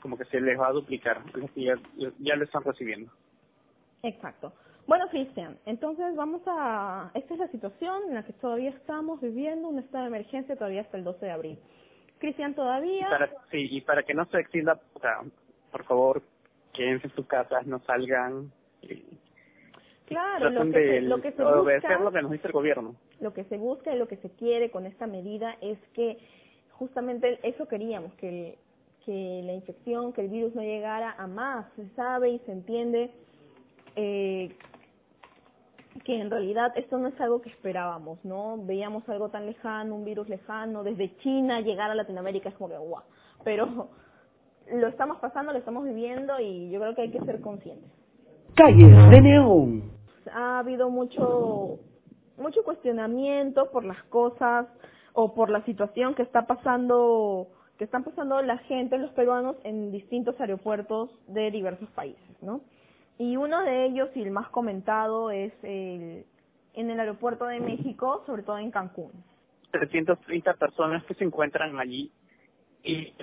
como 0.03 0.17
que 0.17 0.25
se 0.25 0.41
les 0.41 0.59
va 0.59 0.67
a 0.67 0.73
duplicar, 0.73 1.21
los 1.33 1.49
que 1.51 1.63
ya, 1.63 1.75
ya 2.19 2.35
lo 2.35 2.43
están 2.43 2.61
recibiendo. 2.61 3.09
Exacto. 4.03 4.51
Bueno, 4.85 5.07
Cristian, 5.09 5.57
entonces 5.65 6.13
vamos 6.17 6.41
a... 6.45 7.09
Esta 7.13 7.35
es 7.35 7.39
la 7.39 7.47
situación 7.47 8.03
en 8.09 8.15
la 8.15 8.23
que 8.25 8.33
todavía 8.33 8.71
estamos 8.71 9.21
viviendo 9.21 9.69
un 9.69 9.79
estado 9.79 10.03
de 10.03 10.09
emergencia 10.09 10.57
todavía 10.57 10.81
hasta 10.81 10.97
el 10.97 11.05
12 11.05 11.25
de 11.25 11.31
abril. 11.31 11.59
Cristian, 12.19 12.53
todavía... 12.53 13.07
Para, 13.09 13.29
sí, 13.49 13.65
y 13.71 13.79
para 13.79 14.03
que 14.03 14.13
no 14.13 14.25
se 14.25 14.39
extienda, 14.41 14.77
o 14.93 14.99
sea, 14.99 15.21
por 15.71 15.85
favor, 15.85 16.21
quédense 16.73 17.07
en 17.07 17.15
sus 17.15 17.25
casas, 17.27 17.65
no 17.65 17.79
salgan. 17.79 18.51
eh, 18.81 19.05
Claro, 20.05 20.49
lo 20.49 20.65
que, 20.65 20.71
se, 20.73 21.01
lo 21.01 21.21
que 21.21 21.31
se 21.31 21.43
busca... 21.45 21.99
lo 21.99 22.11
que 22.11 22.21
nos 22.21 22.31
dice 22.31 22.47
el 22.47 22.53
gobierno. 22.53 22.95
lo 23.21 23.33
que 23.33 23.45
se 23.45 23.57
busca 23.57 23.95
y 23.95 23.97
lo 23.97 24.09
que 24.09 24.17
se 24.17 24.29
quiere 24.31 24.69
con 24.69 24.85
esta 24.85 25.07
medida 25.07 25.55
es 25.61 25.79
que 25.93 26.17
justamente 26.71 27.39
eso 27.43 27.69
queríamos, 27.69 28.13
que, 28.15 28.57
que 29.05 29.41
la 29.43 29.53
infección, 29.53 30.13
que 30.13 30.21
el 30.21 30.29
virus 30.29 30.55
no 30.55 30.61
llegara 30.61 31.15
a 31.17 31.27
más. 31.27 31.65
Se 31.75 31.87
sabe 31.89 32.29
y 32.31 32.39
se 32.39 32.51
entiende 32.51 33.11
eh, 33.95 34.55
que 36.03 36.19
en 36.19 36.29
realidad 36.29 36.71
esto 36.75 36.97
no 36.97 37.07
es 37.07 37.21
algo 37.21 37.41
que 37.41 37.49
esperábamos, 37.49 38.23
¿no? 38.23 38.57
Veíamos 38.65 39.07
algo 39.09 39.29
tan 39.29 39.45
lejano, 39.45 39.95
un 39.95 40.05
virus 40.05 40.27
lejano, 40.27 40.83
desde 40.83 41.15
China 41.17 41.61
llegar 41.61 41.91
a 41.91 41.95
Latinoamérica 41.95 42.49
es 42.49 42.55
como 42.55 42.69
que 42.69 42.77
guau. 42.77 43.03
Pero 43.43 43.89
lo 44.71 44.87
estamos 44.87 45.17
pasando, 45.19 45.51
lo 45.51 45.59
estamos 45.59 45.83
viviendo 45.85 46.39
y 46.39 46.69
yo 46.71 46.79
creo 46.79 46.95
que 46.95 47.01
hay 47.03 47.11
que 47.11 47.21
ser 47.21 47.41
conscientes. 47.41 47.91
Calles 48.55 49.09
de 49.09 49.21
Neón. 49.21 49.91
ha 50.31 50.59
habido 50.59 50.89
mucho 50.89 51.79
mucho 52.37 52.63
cuestionamiento 52.63 53.69
por 53.71 53.83
las 53.83 54.01
cosas 54.05 54.67
o 55.13 55.33
por 55.33 55.49
la 55.49 55.63
situación 55.65 56.15
que 56.15 56.23
está 56.23 56.45
pasando 56.47 57.47
que 57.77 57.85
están 57.85 58.03
pasando 58.03 58.41
la 58.41 58.57
gente, 58.59 58.97
los 58.97 59.11
peruanos 59.11 59.55
en 59.63 59.91
distintos 59.91 60.39
aeropuertos 60.39 61.09
de 61.27 61.51
diversos 61.51 61.89
países, 61.89 62.41
¿no? 62.41 62.61
Y 63.17 63.37
uno 63.37 63.63
de 63.63 63.85
ellos 63.85 64.09
y 64.15 64.21
el 64.21 64.31
más 64.31 64.49
comentado 64.49 65.31
es 65.31 65.53
el, 65.63 66.25
en 66.73 66.89
el 66.89 66.99
aeropuerto 66.99 67.45
de 67.45 67.59
México, 67.59 68.23
sobre 68.25 68.43
todo 68.43 68.57
en 68.57 68.71
Cancún. 68.71 69.11
330 69.71 70.53
personas 70.55 71.03
que 71.05 71.13
se 71.15 71.23
encuentran 71.23 71.79
allí 71.79 72.11
y 72.83 73.13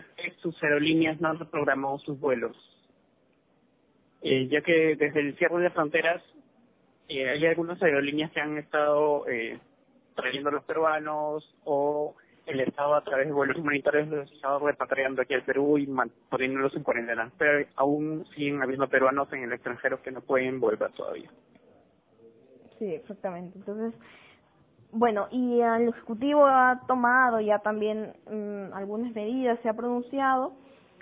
sus 0.40 0.60
aerolíneas 0.62 1.20
no 1.20 1.28
han 1.28 1.38
reprogramado 1.38 1.98
sus 1.98 2.18
vuelos. 2.18 2.56
Eh, 4.22 4.48
ya 4.48 4.60
que 4.62 4.96
desde 4.96 5.20
el 5.20 5.36
cierre 5.36 5.62
de 5.62 5.70
fronteras 5.70 6.22
eh, 7.08 7.28
hay 7.28 7.46
algunas 7.46 7.82
aerolíneas 7.82 8.30
que 8.32 8.40
han 8.40 8.58
estado 8.58 9.26
eh, 9.28 9.58
trayendo 10.14 10.50
a 10.50 10.52
los 10.52 10.64
peruanos 10.64 11.56
o 11.64 12.14
el 12.50 12.60
Estado 12.60 12.94
a 12.94 13.04
través 13.04 13.26
de 13.26 13.32
vuelos 13.32 13.56
humanitarios 13.56 14.08
los 14.08 14.30
ha 14.30 14.34
estado 14.34 14.66
repatriando 14.66 15.22
aquí 15.22 15.34
al 15.34 15.42
Perú 15.42 15.78
y 15.78 15.88
poniéndolos 16.28 16.74
en 16.74 16.82
cuarentena. 16.82 17.30
Pero 17.38 17.66
aún 17.76 18.24
siguen 18.34 18.62
habiendo 18.62 18.88
peruanos 18.88 19.32
en 19.32 19.44
el 19.44 19.52
extranjero 19.52 20.02
que 20.02 20.10
no 20.10 20.20
pueden 20.20 20.60
volver 20.60 20.92
todavía. 20.92 21.30
Sí, 22.78 22.94
exactamente. 22.94 23.58
Entonces, 23.58 23.94
bueno, 24.92 25.28
y 25.30 25.60
el 25.60 25.88
Ejecutivo 25.88 26.46
ha 26.46 26.80
tomado 26.88 27.40
ya 27.40 27.60
también 27.60 28.14
mm, 28.26 28.74
algunas 28.74 29.14
medidas, 29.14 29.58
se 29.60 29.68
ha 29.68 29.74
pronunciado, 29.74 30.52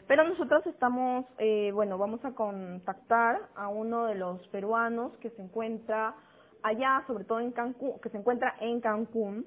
pero 0.07 0.25
nosotros 0.25 0.67
estamos, 0.67 1.25
eh, 1.39 1.71
bueno, 1.73 1.97
vamos 1.97 2.23
a 2.25 2.33
contactar 2.33 3.41
a 3.55 3.69
uno 3.69 4.07
de 4.07 4.15
los 4.17 4.47
peruanos 4.49 5.17
que 5.19 5.31
se 5.31 5.43
encuentra 5.43 6.15
allá, 6.63 7.05
sobre 7.07 7.25
todo 7.25 7.41
en 7.41 7.53
Cancún, 7.53 7.99
que 8.03 8.11
se 8.11 8.19
encuentra 8.19 8.57
en 8.61 8.81
Cancún, 8.81 9.47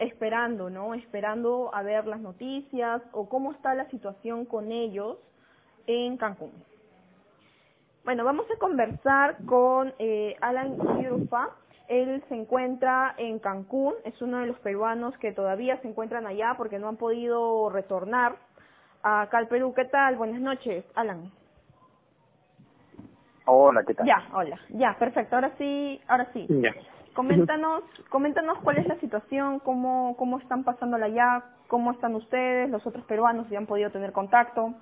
esperando, 0.00 0.70
¿no? 0.70 0.94
Esperando 0.94 1.70
a 1.72 1.82
ver 1.82 2.06
las 2.06 2.20
noticias 2.20 3.02
o 3.12 3.28
cómo 3.28 3.52
está 3.52 3.74
la 3.74 3.88
situación 3.90 4.46
con 4.46 4.72
ellos 4.72 5.18
en 5.86 6.16
Cancún. 6.16 6.52
Bueno, 8.04 8.24
vamos 8.24 8.46
a 8.50 8.58
conversar 8.58 9.36
con 9.44 9.92
eh, 9.98 10.34
Alan 10.40 10.76
Yurufa. 11.02 11.50
Él 11.86 12.24
se 12.28 12.34
encuentra 12.34 13.14
en 13.18 13.38
Cancún, 13.40 13.94
es 14.04 14.20
uno 14.22 14.38
de 14.38 14.46
los 14.46 14.58
peruanos 14.60 15.16
que 15.18 15.32
todavía 15.32 15.80
se 15.82 15.88
encuentran 15.88 16.26
allá 16.26 16.54
porque 16.56 16.78
no 16.78 16.88
han 16.88 16.96
podido 16.96 17.68
retornar 17.68 18.36
acá 19.02 19.38
al 19.38 19.48
Perú. 19.48 19.74
¿Qué 19.74 19.84
tal? 19.84 20.16
Buenas 20.16 20.40
noches, 20.40 20.84
Alan. 20.94 21.30
Hola, 23.44 23.84
¿qué 23.84 23.94
tal? 23.94 24.06
Ya, 24.06 24.28
hola. 24.32 24.58
Ya, 24.70 24.96
perfecto. 24.98 25.34
Ahora 25.34 25.52
sí, 25.58 26.00
ahora 26.08 26.28
sí. 26.32 26.46
Ya. 26.48 26.72
Coméntanos, 27.20 27.82
coméntanos 28.08 28.56
cuál 28.64 28.78
es 28.78 28.86
la 28.86 28.98
situación, 28.98 29.58
cómo, 29.58 30.16
cómo 30.16 30.38
están 30.38 30.64
pasándola 30.64 31.04
allá, 31.04 31.44
cómo 31.68 31.90
están 31.90 32.14
ustedes, 32.14 32.70
los 32.70 32.86
otros 32.86 33.04
peruanos, 33.04 33.46
si 33.48 33.56
han 33.56 33.66
podido 33.66 33.90
tener 33.90 34.10
contacto. 34.12 34.72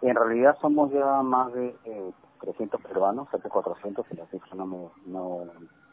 En 0.00 0.16
realidad 0.16 0.56
somos 0.62 0.90
ya 0.92 1.20
más 1.22 1.52
de 1.52 1.76
eh, 1.84 2.10
300 2.40 2.80
peruanos, 2.80 3.28
cerca 3.30 3.48
de 3.48 3.52
400, 3.52 4.06
y 4.10 4.16
la 4.16 4.24
cifra 4.28 4.56
no, 4.56 4.66
me, 4.66 4.78
no, 5.04 5.40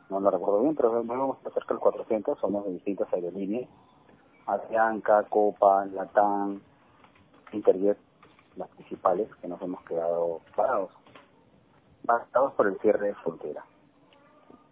no 0.10 0.20
lo 0.22 0.32
recuerdo 0.32 0.62
bien, 0.62 0.78
pero 0.78 1.04
vamos 1.04 1.38
a 1.46 1.50
cerca 1.50 1.74
de 1.74 1.80
400, 1.82 2.40
somos 2.40 2.64
de 2.64 2.72
distintas 2.72 3.12
aerolíneas, 3.12 3.68
Avianca, 4.46 5.24
Copa, 5.24 5.88
Latam, 5.88 6.62
Interjet, 7.52 7.98
las 8.56 8.70
principales, 8.70 9.28
que 9.42 9.50
nos 9.50 9.62
hemos 9.62 9.84
quedado 9.84 10.40
parados, 10.56 10.92
parados 12.06 12.54
por 12.54 12.68
el 12.68 12.80
cierre 12.80 13.08
de 13.08 13.16
frontera. 13.16 13.66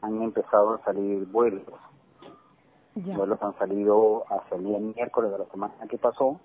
Han 0.04 0.22
empezado 0.22 0.76
a 0.76 0.84
salir 0.84 1.26
vuelos, 1.32 1.64
Ya. 2.96 3.18
vuelos 3.18 3.42
han 3.42 3.58
salido 3.58 4.24
hasta 4.30 4.56
el 4.56 4.66
día 4.66 4.78
miércoles 4.80 5.32
de 5.32 5.40
la 5.40 5.46
semana 5.46 5.74
que 5.90 5.98
pasó, 5.98 6.40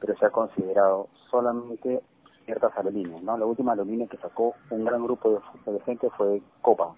pero 0.00 0.16
se 0.18 0.26
ha 0.26 0.30
considerado 0.30 1.06
solamente 1.30 2.02
ciertas 2.44 2.76
aerolíneas, 2.76 3.22
¿no? 3.22 3.38
La 3.38 3.46
última 3.46 3.72
aerolínea 3.72 4.08
que 4.08 4.16
sacó 4.18 4.54
un 4.70 4.84
gran 4.84 5.04
grupo 5.04 5.30
de, 5.66 5.72
de 5.72 5.80
gente 5.80 6.10
fue 6.10 6.42
Copa. 6.60 6.94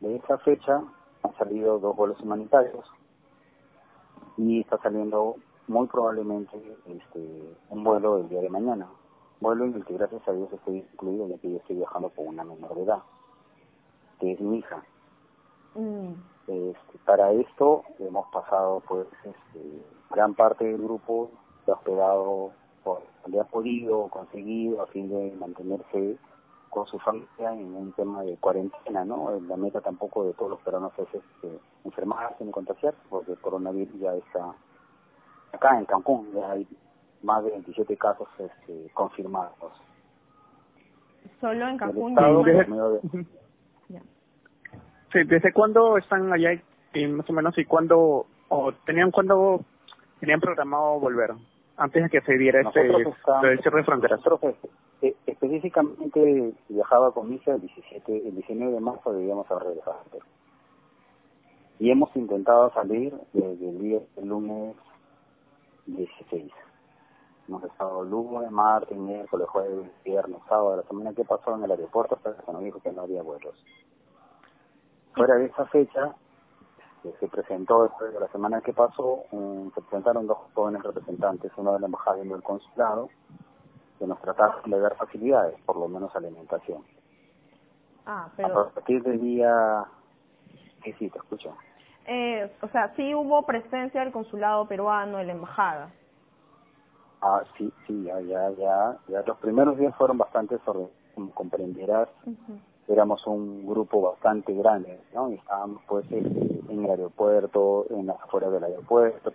De 0.00 0.16
esa 0.16 0.38
fecha 0.38 0.82
han 1.22 1.36
salido 1.38 1.78
dos 1.78 1.94
vuelos 1.94 2.20
humanitarios 2.20 2.84
y 4.36 4.60
está 4.60 4.78
saliendo 4.78 5.36
muy 5.68 5.86
probablemente 5.86 6.56
este, 6.86 7.54
un 7.70 7.84
vuelo 7.84 8.18
el 8.18 8.28
día 8.28 8.40
de 8.40 8.50
mañana. 8.50 8.88
Vuelo 9.40 9.64
en 9.64 9.74
el 9.74 9.84
que 9.84 9.94
gracias 9.94 10.26
a 10.26 10.32
Dios 10.32 10.52
estoy 10.52 10.78
incluido 10.78 11.28
ya 11.28 11.38
que 11.38 11.50
yo 11.50 11.56
estoy 11.58 11.76
viajando 11.76 12.10
con 12.10 12.26
una 12.26 12.42
menor 12.44 12.74
de 12.74 12.82
edad, 12.82 13.02
que 14.22 14.32
es 14.32 14.40
mi 14.40 14.58
hija. 14.58 14.82
Mm, 15.74 16.12
Este, 16.46 16.98
para 17.04 17.32
esto 17.32 17.82
hemos 17.98 18.26
pasado 18.28 18.82
pues 18.88 19.06
este, 19.24 19.82
gran 20.10 20.34
parte 20.34 20.64
del 20.64 20.78
grupo 20.78 21.30
se 21.64 21.72
ha 21.72 21.74
hospedado 21.74 22.52
por 22.84 23.02
donde 23.22 23.40
ha 23.40 23.44
podido 23.44 24.08
conseguido 24.08 24.80
a 24.82 24.86
fin 24.86 25.08
de 25.08 25.34
mantenerse 25.38 26.16
con 26.70 26.86
su 26.86 26.98
familia 27.00 27.52
en 27.52 27.74
un 27.74 27.92
tema 27.92 28.22
de 28.22 28.36
cuarentena, 28.36 29.04
¿no? 29.04 29.30
La 29.48 29.56
meta 29.56 29.80
tampoco 29.80 30.24
de 30.24 30.32
todos 30.34 30.52
los 30.52 30.60
peruanos 30.60 30.92
es 30.98 31.08
este, 31.14 31.58
enfermarse 31.84 32.44
ni 32.44 32.50
contagiarse, 32.50 32.98
porque 33.10 33.32
el 33.32 33.38
coronavirus 33.38 33.98
ya 34.00 34.14
está 34.14 34.54
acá 35.52 35.78
en 35.78 35.84
Cancún, 35.84 36.32
ya 36.32 36.52
hay 36.52 36.66
más 37.22 37.44
de 37.44 37.50
27 37.50 37.96
casos 37.96 38.28
este, 38.38 38.90
confirmados. 38.94 39.72
solo 41.40 41.68
en 41.68 41.76
Cancún. 41.76 42.12
Estado, 42.12 42.46
ya 42.46 42.60
hay. 42.60 43.26
Sí, 45.12 45.24
¿Desde 45.24 45.52
cuándo 45.52 45.98
están 45.98 46.32
allá 46.32 46.58
y 46.94 47.06
más 47.06 47.28
o 47.28 47.32
menos 47.32 47.56
y 47.58 47.64
cuándo 47.66 48.26
o 48.48 48.72
tenían 48.86 49.10
cuándo 49.10 49.60
tenían 50.20 50.40
programado 50.40 50.98
volver 50.98 51.32
antes 51.76 52.02
de 52.04 52.08
que 52.08 52.20
se 52.22 52.38
diera 52.38 52.60
este 52.62 52.80
el 52.86 53.60
cierre 53.60 53.78
de 53.78 53.84
fronteras? 53.84 54.20
Nosotros 54.24 54.54
eh, 55.02 55.14
específicamente 55.26 56.54
viajaba 56.68 57.12
con 57.12 57.28
mi 57.28 57.36
hija 57.36 57.52
el 57.52 57.60
17, 57.60 58.28
el 58.28 58.34
19 58.36 58.72
de 58.72 58.80
marzo 58.80 59.12
debíamos 59.12 59.50
haber 59.50 59.64
regresado. 59.64 59.98
Y 61.78 61.90
hemos 61.90 62.14
intentado 62.16 62.72
salir 62.72 63.12
desde 63.32 63.68
el 63.68 63.78
día 63.80 64.00
el 64.16 64.28
lunes 64.28 64.76
16. 65.86 66.52
Hemos 67.48 67.64
estado 67.64 68.04
lunes, 68.04 68.50
martes, 68.50 68.96
miércoles, 68.96 69.48
jueves, 69.48 69.90
viernes, 70.04 70.38
sábado, 70.48 70.76
la 70.76 70.84
semana 70.84 71.12
que 71.12 71.24
pasó 71.24 71.56
en 71.56 71.64
el 71.64 71.70
aeropuerto 71.72 72.14
hasta 72.14 72.36
que 72.36 72.52
nos 72.52 72.62
dijo 72.62 72.80
que 72.80 72.92
no 72.92 73.02
había 73.02 73.22
vuelos. 73.22 73.54
Fuera 75.14 75.34
de 75.36 75.46
esa 75.46 75.66
fecha, 75.66 76.14
que 77.02 77.12
se 77.20 77.28
presentó 77.28 77.82
después 77.84 78.12
de 78.12 78.20
la 78.20 78.28
semana 78.28 78.60
que 78.60 78.72
pasó, 78.72 79.24
um, 79.32 79.70
se 79.72 79.80
presentaron 79.82 80.26
dos 80.26 80.38
jóvenes 80.54 80.82
representantes, 80.82 81.52
uno 81.56 81.72
de 81.74 81.80
la 81.80 81.86
embajada 81.86 82.18
y 82.18 82.22
uno 82.22 82.34
del 82.34 82.42
consulado, 82.42 83.08
que 83.98 84.06
nos 84.06 84.20
trataron 84.20 84.70
de 84.70 84.78
dar 84.80 84.96
facilidades, 84.96 85.60
por 85.62 85.76
lo 85.76 85.88
menos 85.88 86.14
alimentación. 86.16 86.82
Ah, 88.06 88.26
A 88.26 88.36
pero, 88.36 88.70
partir 88.70 89.02
del 89.02 89.20
día... 89.20 89.84
Sí, 90.82 90.92
sí, 90.94 91.10
te 91.10 91.18
escucho. 91.18 91.56
eh, 92.06 92.52
o 92.62 92.68
sea, 92.68 92.92
sí 92.96 93.14
hubo 93.14 93.42
presencia 93.42 94.00
del 94.00 94.12
consulado 94.12 94.66
peruano, 94.66 95.18
de 95.18 95.24
la 95.24 95.32
embajada. 95.32 95.90
Ah, 97.20 97.44
sí, 97.56 97.72
sí, 97.86 98.02
ya, 98.02 98.20
ya, 98.20 98.50
ya, 98.50 98.98
ya. 99.06 99.22
Los 99.24 99.38
primeros 99.38 99.78
días 99.78 99.94
fueron 99.96 100.18
bastante 100.18 100.58
como 101.14 101.30
comprenderás. 101.34 102.08
Éramos 102.88 103.26
un 103.26 103.66
grupo 103.66 104.00
bastante 104.02 104.52
grande, 104.54 105.00
¿no? 105.14 105.30
Y 105.30 105.34
estábamos, 105.34 105.82
pues, 105.86 106.04
en 106.10 106.84
el 106.84 106.90
aeropuerto, 106.90 107.86
en 107.90 108.06
las 108.06 108.20
afueras 108.20 108.52
del 108.52 108.64
aeropuerto, 108.64 109.32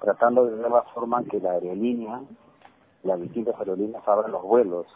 tratando 0.00 0.46
de 0.46 0.56
ver 0.56 0.70
la 0.70 0.82
forma 0.82 1.24
que 1.24 1.40
la 1.40 1.52
aerolínea, 1.52 2.20
las 3.02 3.20
distintas 3.20 3.58
aerolíneas 3.58 4.06
abran 4.06 4.32
los 4.32 4.42
vuelos. 4.42 4.86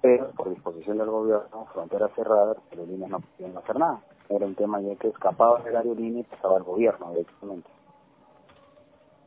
Pero, 0.00 0.30
por 0.32 0.50
disposición 0.50 0.98
del 0.98 1.10
gobierno, 1.10 1.66
fronteras 1.72 2.12
cerradas, 2.14 2.58
las 2.58 2.72
aerolíneas 2.72 3.10
no 3.10 3.20
podían 3.20 3.56
hacer 3.56 3.78
nada. 3.78 4.00
Era 4.28 4.46
un 4.46 4.54
tema 4.54 4.80
ya 4.80 4.94
que 4.96 5.08
escapaba 5.08 5.60
de 5.62 5.70
la 5.72 5.80
aerolínea 5.80 6.20
y 6.20 6.24
pasaba 6.24 6.56
al 6.56 6.62
gobierno, 6.62 7.10
directamente. 7.10 7.70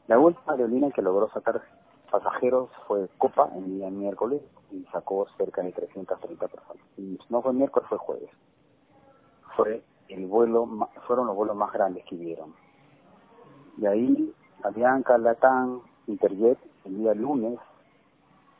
La 0.07 0.19
última 0.19 0.53
aerolínea 0.53 0.91
que 0.91 1.01
logró 1.01 1.29
sacar 1.31 1.61
pasajeros 2.11 2.69
fue 2.87 3.07
Copa 3.17 3.49
el 3.55 3.65
día 3.65 3.89
miércoles 3.89 4.41
y 4.71 4.83
sacó 4.91 5.27
cerca 5.37 5.61
de 5.61 5.71
330 5.71 6.47
personas. 6.47 6.83
Y 6.97 7.19
no 7.29 7.41
fue 7.41 7.53
miércoles, 7.53 7.87
fue 7.89 7.97
jueves. 7.97 8.29
Fue 9.55 9.83
el 10.09 10.27
vuelo, 10.27 10.67
fueron 11.05 11.27
los 11.27 11.35
vuelos 11.35 11.55
más 11.55 11.71
grandes 11.71 12.03
que 12.05 12.15
hubieron. 12.15 12.53
De 13.77 13.87
ahí, 13.87 14.33
Avianca, 14.63 15.17
Latam, 15.17 15.81
Interjet, 16.07 16.57
el 16.85 16.97
día 16.97 17.13
lunes, 17.13 17.59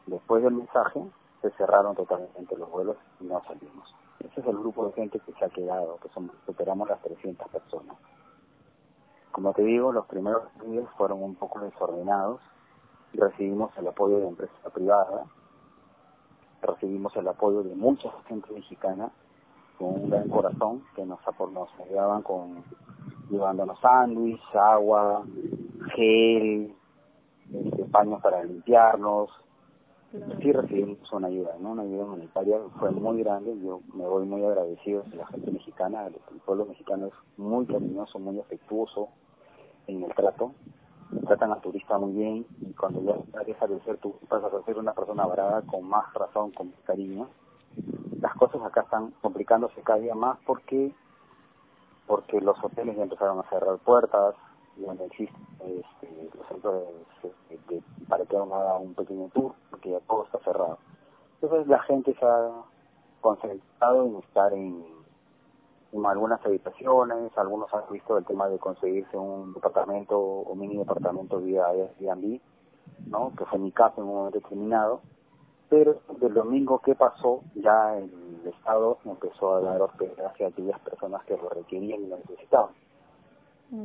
después 0.05 0.43
del 0.43 0.53
mensaje, 0.53 1.01
se 1.41 1.49
cerraron 1.51 1.95
totalmente 1.95 2.57
los 2.57 2.69
vuelos 2.69 2.97
y 3.19 3.25
no 3.25 3.41
salimos. 3.43 3.95
Ese 4.19 4.41
es 4.41 4.47
el 4.47 4.57
grupo 4.57 4.85
de 4.87 4.93
gente 4.93 5.19
que 5.19 5.33
se 5.33 5.45
ha 5.45 5.49
quedado, 5.49 5.97
que 6.01 6.09
son, 6.09 6.31
superamos 6.45 6.89
las 6.89 7.01
300 7.01 7.47
personas. 7.49 7.97
Como 9.31 9.53
te 9.53 9.61
digo, 9.61 9.91
los 9.91 10.05
primeros 10.07 10.43
días 10.65 10.85
fueron 10.97 11.21
un 11.21 11.35
poco 11.35 11.59
desordenados 11.59 12.41
y 12.41 12.56
recibimos 13.13 13.75
el 13.77 13.87
apoyo 13.87 14.19
de 14.19 14.27
empresa 14.27 14.69
privada 14.73 15.25
recibimos 16.61 17.15
el 17.15 17.27
apoyo 17.27 17.63
de 17.63 17.75
mucha 17.75 18.11
gente 18.27 18.51
mexicana 18.53 19.11
con 19.77 19.89
un 19.89 20.09
gran 20.09 20.27
corazón 20.29 20.83
que 20.95 21.05
nos, 21.05 21.19
nos 21.51 21.69
ayudaban 21.79 22.23
con 22.23 22.63
llevándonos 23.29 23.79
sándwich, 23.79 24.41
agua, 24.55 25.23
gel, 25.95 26.73
este, 27.53 27.83
paños 27.85 28.21
para 28.21 28.43
limpiarnos. 28.43 29.29
Sí 30.41 30.51
recibimos 30.51 31.11
una 31.11 31.27
ayuda, 31.27 31.55
¿no? 31.59 31.71
Una 31.71 31.83
ayuda 31.83 32.05
humanitaria 32.05 32.57
fue 32.79 32.91
muy 32.91 33.21
grande. 33.21 33.55
Yo 33.61 33.81
me 33.93 34.07
voy 34.07 34.25
muy 34.25 34.43
agradecido 34.43 35.03
de 35.03 35.17
la 35.17 35.27
gente 35.27 35.51
mexicana. 35.51 36.07
El 36.07 36.39
pueblo 36.45 36.65
mexicano 36.65 37.07
es 37.07 37.13
muy 37.37 37.65
cariñoso, 37.65 38.17
muy 38.17 38.39
afectuoso 38.39 39.09
en 39.85 40.03
el 40.03 40.13
trato. 40.15 40.53
Tratan 41.25 41.51
al 41.51 41.61
turista 41.61 41.97
muy 41.97 42.13
bien 42.13 42.45
y 42.61 42.73
cuando 42.73 43.01
ya 43.01 43.41
deja 43.43 43.67
de 43.67 43.79
ser 43.81 43.97
tú 43.97 44.13
pasas 44.29 44.53
a 44.53 44.63
ser 44.63 44.77
una 44.77 44.93
persona 44.93 45.25
brava 45.25 45.61
con 45.63 45.83
más 45.87 46.13
razón, 46.13 46.51
con 46.51 46.67
más 46.71 46.79
cariño. 46.85 47.27
Las 48.21 48.33
cosas 48.35 48.61
acá 48.63 48.81
están 48.81 49.11
complicándose 49.21 49.81
cada 49.81 49.99
día 49.99 50.15
más 50.15 50.37
porque 50.45 50.93
porque 52.07 52.39
los 52.39 52.57
hoteles 52.63 52.95
ya 52.95 53.03
empezaron 53.03 53.39
a 53.39 53.49
cerrar 53.49 53.77
puertas, 53.79 54.35
ya 54.77 54.93
no 54.93 55.03
existen 55.03 55.37
este, 55.59 56.29
los 56.37 56.47
centros 56.47 56.83
de- 57.49 57.57
de- 57.75 57.83
para 58.07 58.25
que 58.25 58.37
haga 58.37 58.77
un 58.77 58.93
pequeño 58.93 59.27
tour, 59.33 59.53
porque 59.69 59.91
ya 59.91 59.99
todo 60.01 60.23
está 60.25 60.39
cerrado. 60.39 60.77
Entonces 61.41 61.67
la 61.67 61.79
gente 61.83 62.15
se 62.17 62.25
ha 62.25 62.51
concentrado 63.21 64.05
en 64.05 64.15
estar 64.17 64.53
en, 64.53 64.85
en 65.91 66.05
algunas 66.05 66.45
habitaciones, 66.45 67.37
algunos 67.37 67.73
han 67.73 67.83
visto 67.91 68.17
el 68.17 68.25
tema 68.25 68.47
de 68.49 68.59
conseguirse 68.59 69.17
un 69.17 69.53
departamento 69.53 70.19
o 70.19 70.55
mini 70.55 70.77
departamento 70.77 71.39
vía 71.39 71.65
Airbnb, 71.67 72.39
¿no? 73.07 73.33
que 73.37 73.45
fue 73.45 73.59
mi 73.59 73.71
caso 73.71 74.01
en 74.01 74.07
un 74.07 74.15
momento 74.15 74.39
determinado, 74.39 75.01
pero 75.69 75.99
del 76.19 76.33
domingo 76.33 76.79
que 76.79 76.95
pasó 76.95 77.41
ya 77.55 77.97
el 77.97 78.41
Estado 78.45 78.97
empezó 79.05 79.55
a 79.55 79.61
dar 79.61 79.81
hospedaje 79.81 80.45
a 80.45 80.47
aquellas 80.47 80.79
personas 80.79 81.23
que 81.25 81.37
lo 81.37 81.49
requerían 81.49 82.01
y 82.01 82.07
lo 82.07 82.17
necesitaban. 82.17 82.71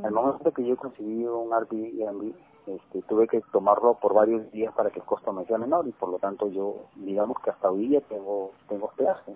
Al 0.04 0.12
momento 0.12 0.52
que 0.52 0.64
yo 0.64 0.76
conseguí 0.76 1.24
un 1.24 1.52
Airbnb, 1.52 2.34
este, 2.66 3.02
tuve 3.02 3.26
que 3.26 3.40
tomarlo 3.52 3.94
por 3.94 4.14
varios 4.14 4.50
días 4.52 4.72
para 4.74 4.90
que 4.90 5.00
el 5.00 5.04
costo 5.04 5.32
me 5.32 5.44
sea 5.46 5.58
menor 5.58 5.88
y 5.88 5.92
por 5.92 6.08
lo 6.08 6.18
tanto 6.18 6.46
yo, 6.48 6.86
digamos 6.94 7.38
que 7.40 7.50
hasta 7.50 7.68
hoy 7.68 7.88
día 7.88 8.00
tengo, 8.02 8.52
tengo 8.68 8.86
hospedaje. 8.86 9.34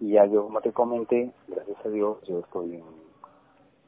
Y 0.00 0.12
ya 0.12 0.26
yo, 0.26 0.44
como 0.44 0.60
te 0.60 0.72
comenté, 0.72 1.32
gracias 1.48 1.84
a 1.84 1.88
Dios, 1.88 2.18
yo 2.26 2.40
estoy 2.40 2.76
en, 2.76 2.84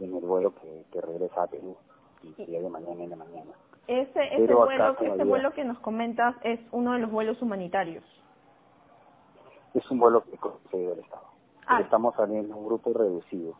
en 0.00 0.16
el 0.16 0.24
vuelo 0.24 0.54
que, 0.54 0.84
que 0.90 1.00
regresa 1.00 1.42
a 1.42 1.46
Perú 1.46 1.76
y 2.22 2.32
que 2.32 2.46
ya 2.46 2.60
de 2.60 2.68
mañana 2.68 3.04
en 3.04 3.10
la 3.10 3.16
mañana. 3.16 3.52
Ese, 3.86 4.34
ese, 4.34 4.54
vuelo, 4.54 4.96
ese 5.00 5.24
vuelo 5.24 5.52
que 5.52 5.64
nos 5.64 5.78
comentas 5.78 6.34
es 6.42 6.60
uno 6.72 6.92
de 6.92 6.98
los 6.98 7.10
vuelos 7.10 7.40
humanitarios. 7.40 8.04
Es 9.74 9.90
un 9.90 9.98
vuelo 9.98 10.22
que 10.24 10.36
concedió 10.36 10.92
el 10.92 11.00
Estado. 11.00 11.26
Ah. 11.66 11.80
Estamos 11.80 12.14
saliendo 12.14 12.56
un 12.56 12.66
grupo 12.66 12.92
reducido. 12.92 13.54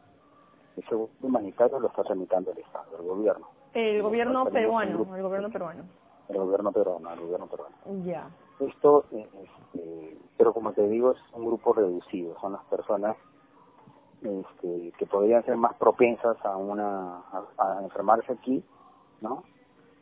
Ese 0.76 0.95
vuelo 0.95 1.11
humanitario 1.23 1.81
lo 1.81 1.88
está 1.88 2.05
tramitando 2.05 2.52
el 2.52 2.59
Estado, 2.59 2.99
el 2.99 3.07
gobierno. 3.07 3.49
El 3.73 4.02
gobierno 4.02 4.45
peruano, 4.47 5.17
el 5.17 5.23
gobierno 5.23 5.50
peruano. 5.50 5.85
El 6.28 6.37
gobierno 6.37 6.73
peruano, 6.73 7.12
el 7.12 7.21
gobierno 7.21 7.47
peruano. 7.47 7.76
Ya. 8.05 8.28
Esto, 8.61 9.05
eh, 9.12 9.29
este, 9.43 10.19
pero 10.37 10.53
como 10.53 10.73
te 10.73 10.87
digo, 10.88 11.12
es 11.12 11.19
un 11.33 11.47
grupo 11.47 11.73
reducido. 11.73 12.38
Son 12.41 12.53
las 12.53 12.65
personas 12.65 13.17
este, 14.23 14.93
que 14.99 15.07
podrían 15.07 15.45
ser 15.45 15.57
más 15.57 15.75
propensas 15.77 16.37
a 16.45 16.57
una 16.57 17.19
a, 17.19 17.45
a 17.59 17.83
enfermarse 17.83 18.33
aquí, 18.33 18.65
¿no? 19.21 19.45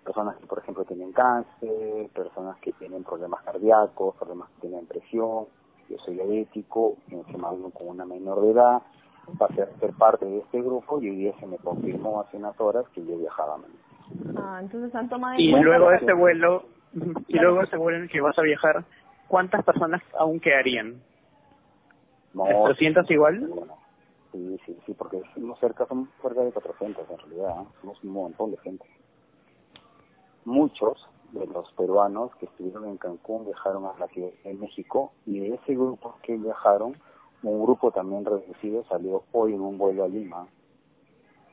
Personas 0.05 0.37
que, 0.37 0.47
por 0.47 0.59
ejemplo, 0.59 0.85
tienen 0.85 1.13
cáncer, 1.13 2.09
personas 2.15 2.57
que 2.59 2.73
tienen 2.75 3.03
problemas 3.05 3.43
cardíacos, 3.43 4.15
problemas 4.17 4.49
que 4.51 4.69
tienen 4.69 4.87
presión. 4.87 5.47
Yo 5.89 5.99
soy 5.99 6.15
diabético, 6.15 6.97
uno 7.11 7.71
con 7.71 7.89
una 7.89 8.05
menor 8.05 8.41
de 8.41 8.51
edad, 8.51 8.83
pasé 9.39 9.63
a 9.63 9.79
ser 9.79 9.93
parte 9.95 10.25
de 10.25 10.39
este 10.39 10.63
grupo 10.63 11.01
y 11.01 11.11
hoy 11.11 11.17
día 11.17 11.35
se 11.39 11.47
me 11.47 11.59
confirmó 11.59 12.21
hace 12.21 12.37
unas 12.37 12.59
horas 12.61 12.89
que 12.91 13.05
yo 13.05 13.17
viajaba 13.19 13.57
mañana. 13.57 13.81
Ah, 14.37 14.59
entonces 14.61 14.95
han 14.95 15.09
tomado 15.09 15.35
en 15.35 15.41
Y 15.41 15.51
cuenta 15.51 15.69
luego 15.69 15.91
de 15.91 15.97
este 15.97 16.13
vuelo, 16.13 16.65
y 17.29 17.39
luego 17.39 17.59
de 17.59 17.65
este 17.65 17.77
vuelo 17.77 17.99
en 17.99 18.05
el 18.05 18.11
que 18.11 18.21
vas 18.21 18.39
a 18.39 18.43
viajar, 18.43 18.85
¿cuántas 19.29 19.65
personas 19.65 20.03
aún 20.19 20.41
quedarían? 20.41 21.01
No, 22.33 22.47
¿Es 22.47 22.77
300 22.77 23.11
igual? 23.11 23.47
Bueno, 23.49 23.79
sí, 24.33 24.59
sí, 24.67 24.77
sí, 24.87 24.95
porque 24.95 25.23
somos 25.35 25.59
cerca, 25.59 25.87
somos 25.87 26.09
cerca 26.21 26.43
de 26.43 26.53
400 26.53 27.11
en 27.11 27.19
realidad, 27.19 27.63
¿eh? 27.63 27.67
somos 27.81 28.05
un 28.05 28.11
montón 28.11 28.51
de 28.51 28.59
gente. 28.59 28.85
Muchos 30.45 31.09
de 31.33 31.47
los 31.47 31.71
peruanos 31.73 32.35
que 32.37 32.47
estuvieron 32.47 32.87
en 32.87 32.99
Cancún 32.99 33.47
viajaron 33.47 33.87
a 33.87 33.99
la 33.99 34.07
Ciudad 34.09 34.31
de 34.45 34.55
México 34.55 35.13
y 35.27 35.41
de 35.41 35.55
ese 35.55 35.75
grupo 35.75 36.17
que 36.23 36.37
viajaron, 36.37 36.97
un 37.43 37.63
grupo 37.63 37.91
también 37.91 38.25
reducido 38.25 38.85
salió 38.85 39.25
hoy 39.33 39.55
en 39.55 39.61
un 39.61 39.79
vuelo 39.79 40.05
a 40.05 40.09
Lima. 40.09 40.47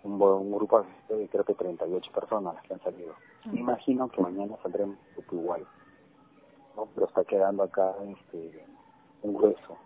Un, 0.04 0.22
un 0.22 0.52
grupo 0.52 0.86
de 1.10 1.28
creo 1.30 1.44
que 1.46 1.54
38 1.54 2.12
personas 2.12 2.56
las 2.56 2.64
que 2.64 2.74
han 2.74 2.82
salido. 2.82 3.14
Me 3.46 3.60
imagino 3.62 4.10
que 4.10 4.22
mañana 4.22 4.56
saldremos 4.62 4.98
igual. 5.32 5.66
¿no? 6.76 6.88
Pero 6.94 7.08
está 7.08 7.24
quedando 7.24 7.64
acá 7.64 7.94
este 8.08 8.66
un 9.22 9.34
grueso. 9.34 9.78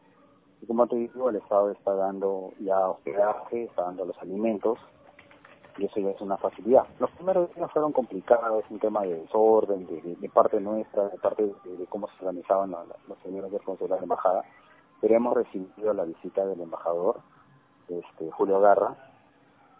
Y 0.61 0.65
como 0.65 0.87
te 0.87 0.95
digo, 0.95 1.29
el 1.29 1.35
Estado 1.35 1.69
está 1.71 1.93
dando 1.93 2.51
ya 2.59 2.89
hospedaje, 2.89 3.65
está 3.65 3.83
dando 3.83 4.05
los 4.05 4.17
alimentos, 4.19 4.79
y 5.77 5.85
eso 5.85 5.99
ya 5.99 6.09
es 6.09 6.19
una 6.21 6.37
facilidad. 6.37 6.85
Los 6.99 7.11
primeros 7.11 7.53
días 7.53 7.71
fueron 7.71 7.91
complicados, 7.91 8.63
un 8.71 8.79
tema 8.79 9.01
de 9.03 9.21
desorden, 9.21 9.85
de, 9.85 10.01
de- 10.01 10.15
de 10.15 10.29
parte 10.29 10.59
nuestra, 10.59 11.09
de 11.09 11.17
parte 11.19 11.43
de, 11.63 11.77
de 11.77 11.85
cómo 11.85 12.07
se 12.07 12.25
organizaban 12.25 12.71
la- 12.71 12.83
la- 12.85 12.95
los 13.07 13.19
señores 13.19 13.51
del 13.51 13.61
consulado 13.61 13.95
de 13.95 13.99
la 13.99 14.03
embajada, 14.05 14.43
pero 14.99 15.13
hemos 15.15 15.35
recibido 15.35 15.93
la 15.93 16.03
visita 16.05 16.43
del 16.47 16.61
embajador, 16.61 17.19
este, 17.87 18.31
Julio 18.31 18.59
Garra. 18.59 18.95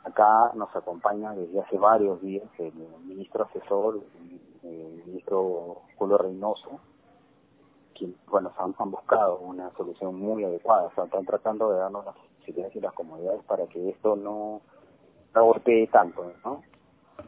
Acá 0.08 0.52
nos 0.56 0.74
acompaña 0.74 1.34
desde 1.34 1.60
hace 1.60 1.78
varios 1.78 2.22
días 2.22 2.48
el 2.60 2.72
ministro 3.04 3.44
asesor, 3.44 4.00
el 4.64 5.04
ministro 5.06 5.82
Julio 5.98 6.18
Reynoso, 6.18 6.80
quien, 7.94 8.16
bueno, 8.28 8.54
han, 8.58 8.74
han 8.78 8.90
buscado 8.90 9.40
una 9.40 9.70
solución 9.72 10.16
muy 10.16 10.46
adecuada, 10.46 10.84
o 10.84 10.92
sea, 10.94 11.04
están 11.04 11.26
tratando 11.26 11.72
de 11.72 11.80
darnos 11.80 12.06
las 12.06 12.16
facilidades 12.40 12.74
y 12.78 12.80
las 12.80 12.94
comodidades 12.94 13.44
para 13.44 13.68
que 13.68 13.90
esto 13.90 14.16
no, 14.16 14.62
no 15.36 15.46
golpee 15.46 15.88
tanto, 15.88 16.32
¿no? 16.46 16.62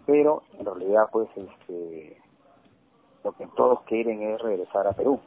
Pero 0.05 0.43
en 0.57 0.65
realidad, 0.65 1.09
pues, 1.11 1.27
este, 1.35 2.17
lo 3.25 3.33
que 3.33 3.45
todos 3.57 3.81
quieren 3.81 4.21
es 4.21 4.41
regresar 4.41 4.87
a 4.87 4.93
Perú. 4.93 5.19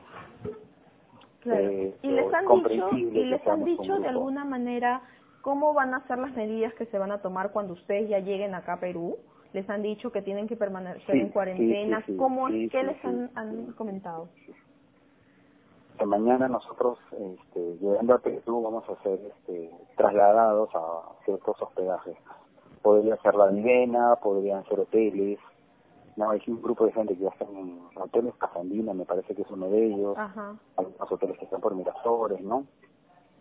Claro. 1.40 1.68
Eh, 1.68 1.98
y 2.00 2.08
les 2.08 2.26
es 2.28 2.34
han 2.34 2.46
dicho, 2.46 2.88
y 2.94 3.24
les 3.24 3.46
han 3.46 3.64
dicho 3.64 3.98
de 3.98 4.08
alguna 4.08 4.46
manera 4.46 5.02
cómo 5.42 5.74
van 5.74 5.92
a 5.94 6.06
ser 6.06 6.18
las 6.18 6.32
medidas 6.34 6.72
que 6.74 6.86
se 6.86 6.98
van 6.98 7.12
a 7.12 7.18
tomar 7.20 7.52
cuando 7.52 7.74
ustedes 7.74 8.08
ya 8.08 8.20
lleguen 8.20 8.54
acá 8.54 8.74
a 8.74 8.80
Perú. 8.80 9.16
Les 9.52 9.68
han 9.68 9.82
dicho 9.82 10.10
que 10.10 10.22
tienen 10.22 10.48
que 10.48 10.56
permanecer 10.56 11.02
Sí, 11.14 11.20
en 11.20 11.28
cuarentena. 11.28 11.98
sí, 12.06 12.12
sí, 12.12 12.16
¿Cómo, 12.16 12.46
¿Qué 12.46 12.82
les 12.82 13.04
han, 13.04 13.30
han 13.34 13.72
comentado? 13.72 14.28
que 15.98 16.06
mañana 16.06 16.48
nosotros, 16.48 16.98
este, 17.12 17.76
llegando 17.80 18.14
a 18.14 18.18
Perú, 18.18 18.62
vamos 18.62 18.82
a 18.88 19.00
ser 19.02 19.20
este, 19.20 19.70
trasladados 19.96 20.70
a 20.74 21.02
ciertos 21.24 21.60
hospedajes. 21.60 22.16
Podría 22.80 23.16
ser 23.18 23.34
la 23.34 23.48
Vivena, 23.48 24.16
podrían 24.16 24.64
ser 24.64 24.80
hoteles. 24.80 25.38
No, 26.16 26.30
hay 26.30 26.40
un 26.48 26.60
grupo 26.62 26.86
de 26.86 26.92
gente 26.92 27.14
que 27.14 27.22
ya 27.22 27.28
están 27.28 27.54
en 27.54 27.78
hoteles, 27.94 28.34
Casandina 28.36 28.94
me 28.94 29.04
parece 29.04 29.34
que 29.34 29.42
es 29.42 29.50
uno 29.50 29.68
de 29.68 29.84
ellos. 29.86 30.16
Ajá. 30.18 30.56
Algunos 30.76 31.12
hoteles 31.12 31.38
que 31.38 31.44
están 31.44 31.60
por 31.60 31.74
Miraflores, 31.74 32.40
¿no? 32.40 32.64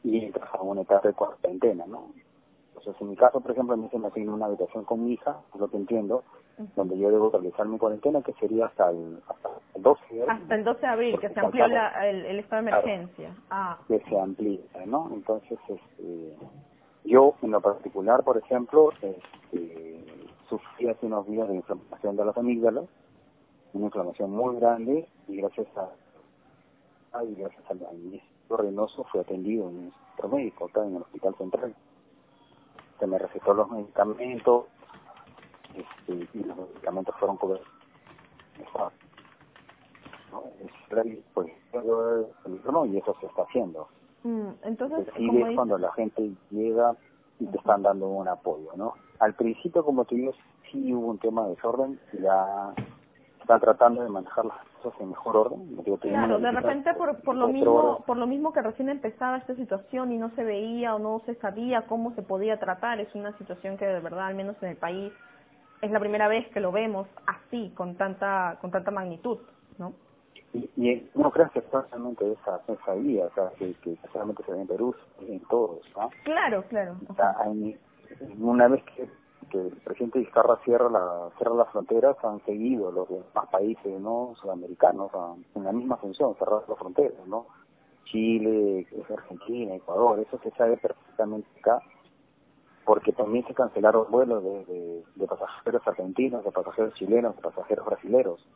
Y 0.04 0.26
entras 0.26 0.50
a 0.54 0.62
una 0.62 0.82
etapa 0.82 1.08
de 1.08 1.14
cuarentena, 1.14 1.86
¿no? 1.86 2.12
Entonces, 2.76 3.00
en 3.02 3.10
mi 3.10 3.16
caso, 3.16 3.40
por 3.42 3.52
ejemplo, 3.52 3.76
a 3.76 3.78
mí 3.78 3.88
se 3.92 4.00
me 4.00 4.08
asigna 4.08 4.34
una 4.34 4.46
habitación 4.48 4.86
con 4.86 5.06
mi 5.06 5.14
hija, 5.14 5.42
es 5.54 5.60
lo 5.60 5.68
que 5.70 5.78
entiendo, 5.78 6.24
donde 6.76 6.98
yo 6.98 7.12
debo 7.12 7.30
realizar 7.30 7.68
mi 7.68 7.78
cuarentena, 7.78 8.22
que 8.22 8.34
sería 8.34 8.66
hasta 8.66 8.90
el, 8.90 9.22
hasta 9.28 9.50
el 9.76 9.82
12 9.84 10.02
de 10.10 10.22
abril. 10.24 10.42
Hasta 10.42 10.56
el 10.56 10.64
12 10.64 10.80
de 10.82 10.88
abril, 10.88 11.20
que 11.20 11.30
se 11.30 11.40
amplió 11.40 11.68
la, 11.68 12.10
el, 12.10 12.26
el 12.26 12.40
estado 12.40 12.64
de 12.64 12.70
Claro. 12.72 12.88
emergencia. 12.88 13.36
Ah, 13.50 13.78
que 13.88 14.00
se 14.00 14.20
amplía, 14.20 14.62
¿no? 14.86 15.10
Entonces, 15.14 15.60
este, 15.68 16.38
yo 17.04 17.36
en 17.42 17.52
lo 17.52 17.62
particular, 17.62 18.24
por 18.24 18.38
ejemplo, 18.38 18.92
este, 19.02 20.04
sufrí 20.50 20.88
hace 20.90 21.06
unos 21.06 21.28
días 21.28 21.48
de 21.48 21.56
inflamación 21.56 22.16
de 22.16 22.26
las 22.26 22.38
amígdalas, 22.38 22.86
una 23.74 23.86
inflamación 23.86 24.32
muy 24.32 24.56
grande, 24.60 25.08
y 25.28 25.38
gracias 25.38 25.68
a, 25.78 25.90
ay, 27.14 27.36
gracias 27.36 27.64
al, 27.70 27.86
al 27.86 28.22
Reynoso 28.58 29.04
fui 29.06 29.20
atendido 29.22 29.70
en 29.70 29.76
un 29.78 29.94
centro 30.16 30.30
médico 30.30 30.66
acá 30.66 30.84
en 30.86 30.96
el 30.96 31.02
Hospital 31.02 31.36
Central. 31.36 31.76
Se 33.00 33.08
me 33.08 33.18
recetó 33.18 33.54
los 33.54 33.70
medicamentos, 33.72 34.66
este, 35.76 36.28
y 36.38 36.44
los 36.44 36.58
medicamentos 36.58 37.16
fueron 37.18 37.38
cubiertos. 37.38 37.68
¿no? 40.32 40.44
Es 40.62 40.72
del 40.90 41.24
gobierno 41.74 42.86
y 42.86 42.98
eso 42.98 43.16
se 43.20 43.26
está 43.28 43.44
haciendo. 43.44 43.88
mm, 44.24 44.50
entonces, 44.64 45.08
Sí 45.18 45.30
dice- 45.30 45.56
cuando 45.56 45.78
la 45.78 45.92
gente 45.94 46.32
llega 46.52 46.96
y 47.40 47.48
te 47.48 47.58
están 47.58 47.82
dando 47.84 48.08
un 48.08 48.28
apoyo, 48.28 48.70
¿no? 48.76 48.94
Al 49.20 49.34
principio, 49.34 49.84
como 49.84 50.06
tú 50.06 50.16
dices, 50.16 50.36
sí 50.72 50.94
hubo 50.94 51.08
un 51.08 51.18
tema 51.18 51.44
de 51.46 51.56
desorden, 51.56 52.00
ya 52.22 52.74
están 53.40 53.60
tratando 53.60 54.04
de 54.04 54.10
manejar 54.10 54.46
las 54.46 54.58
cosas 54.82 55.00
en 55.02 55.10
mejor 55.10 55.38
orden. 55.38 55.76
Digo, 55.84 55.98
Claro, 55.98 56.40
de 56.40 56.52
repente 56.52 56.94
por, 56.96 57.22
por 57.22 57.36
lo 57.36 57.48
mismo, 57.48 57.74
horas. 57.74 58.06
por 58.06 58.18
lo 58.18 58.28
mismo 58.28 58.52
que 58.54 58.62
recién 58.62 58.90
empezaba 58.90 59.38
esta 59.38 59.56
situación 59.56 60.12
y 60.12 60.18
no 60.18 60.30
se 60.32 60.44
veía 60.44 60.96
o 60.96 61.00
no 61.00 61.22
se 61.26 61.36
sabía 61.36 61.84
cómo 61.88 62.14
se 62.16 62.22
podía 62.22 62.60
tratar, 62.60 63.00
es 63.00 63.14
una 63.16 63.38
situación 63.38 63.78
que 63.78 63.86
de 63.86 64.00
verdad, 64.00 64.28
al 64.28 64.36
menos 64.36 64.56
en 64.62 64.70
el 64.70 64.78
país, 64.78 65.14
es 65.82 65.92
la 65.92 66.00
primera 66.00 66.28
vez 66.28 66.48
que 66.50 66.60
lo 66.60 66.72
vemos 66.72 67.08
así, 67.26 67.72
con 67.76 67.96
tanta, 67.96 68.58
con 68.62 68.72
tanta 68.72 68.92
magnitud, 68.92 69.40
¿no? 69.78 69.94
Y, 70.54 70.70
y 70.76 71.10
no 71.16 71.32
creas 71.32 71.52
que 71.52 71.62
solamente 71.72 72.30
esa, 72.34 72.62
esa 72.68 72.94
vía, 72.96 73.26
o 73.26 73.34
sea, 73.34 73.50
que, 73.58 73.74
que 73.76 73.96
solamente 74.12 74.44
se 74.44 74.52
ve 74.52 74.62
en 74.62 74.68
Perú, 74.68 74.94
en 75.20 75.40
todos, 75.48 75.80
¿no? 75.96 76.10
Claro, 76.24 76.64
claro. 76.68 76.98
O 77.08 77.16
sea, 77.16 77.36
hay- 77.40 77.80
una 78.40 78.68
vez 78.68 78.84
que, 78.84 79.08
que 79.52 79.60
el 79.60 79.78
presidente 79.84 80.20
Vizcarra 80.20 80.58
cierra 80.64 80.90
la 80.90 81.30
cierra 81.38 81.56
las 81.56 81.70
fronteras, 81.70 82.18
han 82.24 82.44
seguido 82.46 82.92
los 82.92 83.08
demás 83.10 83.48
países 83.52 84.00
no 84.02 84.34
sudamericanos 84.42 85.12
a- 85.14 85.36
en 85.56 85.64
la 85.64 85.72
misma 85.72 85.98
función, 85.98 86.36
cerrar 86.40 86.64
las 86.68 86.78
fronteras, 86.80 87.28
¿no? 87.28 87.46
Chile, 88.06 88.88
Argentina, 89.10 89.76
Ecuador, 89.76 90.20
eso 90.20 90.40
se 90.44 90.52
sabe 90.52 90.78
perfectamente 90.78 91.48
acá, 91.60 91.82
porque 92.86 93.14
también 93.14 93.46
se 93.46 93.54
cancelaron 93.54 94.08
vuelos 94.10 94.44
de, 94.44 94.66
de, 94.66 95.04
de 95.16 95.28
pasajeros 95.28 95.88
argentinos, 95.88 96.44
de 96.44 96.52
pasajeros 96.52 96.94
chilenos, 96.96 97.36
de 97.36 97.42
pasajeros 97.42 97.86
brasileros. 97.86 98.48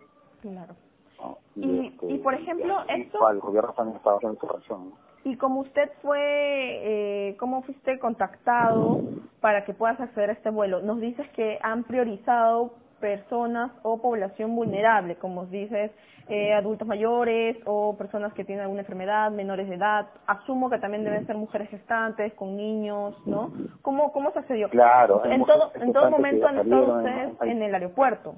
Claro. 0.41 0.75
¿no? 1.19 1.38
Y- 1.55 1.95
y, 2.01 2.17
por 2.17 2.34
ejemplo, 2.34 2.73
y 2.89 3.01
esto- 3.01 3.29
El 3.29 3.39
gobierno 3.39 3.71
también 3.73 3.97
estaba 3.97 4.17
haciendo 4.17 4.39
su 4.39 4.47
reacción, 4.47 4.89
¿no? 4.89 5.05
Y 5.26 5.38
como 5.38 5.62
usted 5.62 5.90
fue, 6.04 6.20
eh, 6.22 7.36
¿cómo 7.38 7.64
fuiste 7.64 7.98
contactado 7.98 9.02
para 9.42 9.66
que 9.66 9.74
puedas 9.74 10.00
acceder 10.00 10.30
a 10.30 10.34
este 10.34 10.52
vuelo? 10.52 10.84
Nos 10.84 11.02
dices 11.02 11.28
que 11.32 11.58
han 11.64 11.84
priorizado 11.84 12.74
personas 13.00 13.72
o 13.82 14.00
población 14.00 14.56
vulnerable, 14.56 15.16
como 15.16 15.48
dices, 15.48 15.90
eh, 16.30 16.54
adultos 16.54 16.88
mayores 16.88 17.58
o 17.66 17.98
personas 17.98 18.34
que 18.34 18.44
tienen 18.46 18.66
alguna 18.66 18.82
enfermedad, 18.82 19.32
menores 19.32 19.68
de 19.68 19.76
edad. 19.76 20.06
Asumo 20.28 20.70
que 20.70 20.78
también 20.78 21.04
deben 21.04 21.26
ser 21.26 21.36
mujeres 21.36 21.72
gestantes, 21.72 22.32
con 22.36 22.56
niños, 22.56 23.16
¿no? 23.26 23.52
¿Cómo, 23.82 24.12
cómo 24.12 24.32
se 24.32 24.38
accedió? 24.38 24.70
Claro, 24.70 25.26
en 25.26 25.44
todo, 25.44 25.72
en 25.74 25.92
todo 25.92 26.12
momento 26.12 26.46
han 26.46 26.60
estado 26.60 26.98
ustedes 26.98 27.42
en 27.42 27.64
el 27.64 27.74
aeropuerto. 27.74 28.36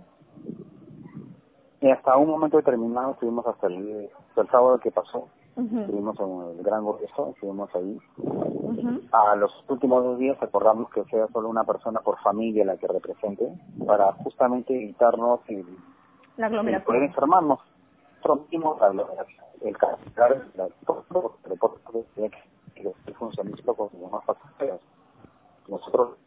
Y 1.81 1.91
hasta 1.91 2.15
un 2.15 2.29
momento 2.29 2.55
determinado 2.55 3.11
estuvimos 3.11 3.45
hasta 3.45 3.67
el, 3.67 4.09
hasta 4.29 4.41
el 4.41 4.47
sábado 4.47 4.79
que 4.79 4.89
pasó, 4.89 5.27
Ujú, 5.57 5.79
estuvimos 5.79 6.19
en 6.19 6.57
el 6.59 6.63
Gran 6.63 6.83
Gorgezo, 6.83 7.29
estuvimos 7.33 7.73
ahí. 7.75 7.99
ujú. 8.17 9.01
A 9.11 9.35
los 9.35 9.51
últimos 9.69 10.03
dos 10.03 10.19
días 10.19 10.37
acordamos 10.41 10.89
que 10.91 11.03
sea 11.05 11.27
solo 11.29 11.49
una 11.49 11.63
persona 11.63 11.99
por 12.01 12.19
familia 12.19 12.63
la 12.63 12.77
que 12.77 12.87
represente, 12.87 13.51
para 13.85 14.11
justamente 14.13 14.73
evitarnos 14.75 15.39
el, 15.47 15.65
La 16.37 16.47
poder 16.49 16.59
aglomeración. 16.59 17.03
enfermarnos. 17.03 17.59
Nosotros 18.17 18.49
mismos, 18.51 18.79
la 18.79 18.85
aglomeración, 18.87 19.45
el 19.61 19.77
cancelar 19.77 20.31
el 20.53 20.61
aeropuerto 20.61 21.37
que 21.43 23.13
funcionando 23.13 23.75
con 23.75 23.89
los 23.91 23.99
demás 24.01 24.23
pasajeros. 24.25 24.81
Nosotros, 25.67 26.17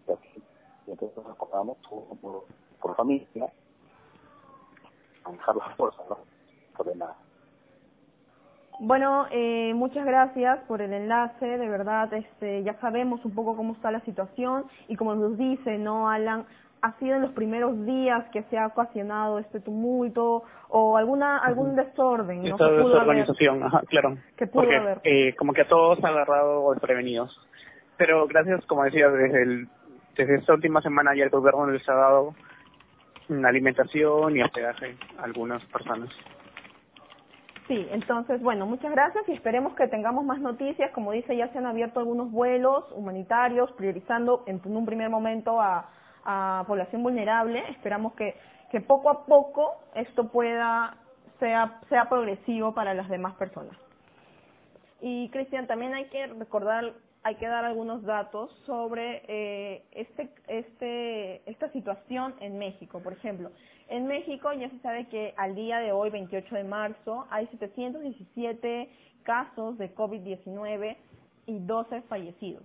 y 0.86 0.90
entonces 0.90 1.16
nos 1.16 1.26
acordamos 1.28 1.76
por, 1.88 2.18
por, 2.20 2.44
por 2.80 2.96
familia, 2.96 3.52
manejar 5.24 5.56
las 5.56 5.76
fuerzas, 5.76 6.04
¿no? 6.08 6.18
Sobre 6.76 6.96
nada. 6.96 7.16
Bueno, 8.82 9.26
eh, 9.30 9.74
muchas 9.74 10.06
gracias 10.06 10.58
por 10.66 10.80
el 10.80 10.94
enlace, 10.94 11.44
de 11.58 11.68
verdad, 11.68 12.12
este, 12.14 12.62
ya 12.62 12.80
sabemos 12.80 13.22
un 13.26 13.34
poco 13.34 13.54
cómo 13.54 13.74
está 13.74 13.90
la 13.90 14.00
situación 14.00 14.64
y 14.88 14.96
como 14.96 15.14
nos 15.14 15.36
dice, 15.36 15.76
¿no, 15.76 16.08
Alan? 16.08 16.46
Ha 16.80 16.98
sido 16.98 17.16
en 17.16 17.20
los 17.22 17.32
primeros 17.32 17.84
días 17.84 18.24
que 18.32 18.42
se 18.44 18.56
ha 18.56 18.68
ocasionado 18.68 19.38
este 19.38 19.60
tumulto 19.60 20.44
o 20.70 20.96
alguna 20.96 21.36
algún 21.36 21.76
desorden, 21.76 22.42
¿no? 22.42 22.48
Esta 22.48 22.70
desorganización, 22.70 23.62
ajá, 23.62 23.82
claro. 23.86 24.16
Que 24.38 24.46
pudo 24.46 24.62
Porque 24.62 24.76
haber. 24.76 25.00
eh, 25.04 25.34
como 25.36 25.52
que 25.52 25.60
a 25.60 25.68
todos 25.68 26.02
ha 26.02 26.08
agarrado 26.08 26.70
desprevenidos. 26.72 27.38
Pero 27.98 28.26
gracias, 28.26 28.64
como 28.64 28.84
decía, 28.84 29.10
desde 29.10 29.42
el 29.42 29.68
desde 30.16 30.36
esta 30.36 30.54
última 30.54 30.80
semana 30.80 31.14
ya 31.14 31.24
el 31.24 31.30
gobierno 31.30 31.66
les 31.66 31.86
ha 31.86 31.94
dado 31.94 32.34
una 33.28 33.50
alimentación 33.50 34.36
y 34.38 34.42
hospedaje 34.42 34.96
a 35.18 35.24
algunas 35.24 35.62
personas. 35.66 36.08
Sí, 37.70 37.86
entonces, 37.92 38.42
bueno, 38.42 38.66
muchas 38.66 38.90
gracias 38.90 39.28
y 39.28 39.32
esperemos 39.32 39.76
que 39.76 39.86
tengamos 39.86 40.24
más 40.24 40.40
noticias. 40.40 40.90
Como 40.90 41.12
dice, 41.12 41.36
ya 41.36 41.46
se 41.52 41.58
han 41.58 41.66
abierto 41.66 42.00
algunos 42.00 42.32
vuelos 42.32 42.84
humanitarios, 42.90 43.70
priorizando 43.74 44.42
en 44.46 44.60
un 44.64 44.84
primer 44.84 45.08
momento 45.08 45.60
a, 45.60 45.88
población 46.66 47.04
vulnerable. 47.04 47.62
Esperamos 47.70 48.14
que, 48.14 48.34
que 48.72 48.80
poco 48.80 49.08
a 49.08 49.24
poco 49.24 49.76
esto 49.94 50.32
pueda, 50.32 50.96
sea, 51.38 51.78
sea 51.88 52.08
progresivo 52.08 52.74
para 52.74 52.92
las 52.92 53.08
demás 53.08 53.36
personas. 53.36 53.76
Y 55.00 55.28
Cristian, 55.28 55.68
también 55.68 55.94
hay 55.94 56.06
que 56.06 56.26
recordar, 56.26 56.92
hay 57.22 57.34
que 57.34 57.46
dar 57.46 57.64
algunos 57.64 58.02
datos 58.02 58.50
sobre 58.64 59.22
eh, 59.28 59.84
este, 59.92 60.30
este, 60.48 61.50
esta 61.50 61.70
situación 61.72 62.34
en 62.40 62.58
México. 62.58 63.00
Por 63.00 63.12
ejemplo, 63.12 63.50
en 63.88 64.06
México 64.06 64.52
ya 64.52 64.70
se 64.70 64.78
sabe 64.78 65.06
que 65.08 65.34
al 65.36 65.54
día 65.54 65.80
de 65.80 65.92
hoy, 65.92 66.10
28 66.10 66.54
de 66.54 66.64
marzo, 66.64 67.26
hay 67.30 67.46
717 67.48 68.88
casos 69.22 69.76
de 69.76 69.94
COVID-19 69.94 70.96
y 71.46 71.58
12 71.58 72.02
fallecidos. 72.02 72.62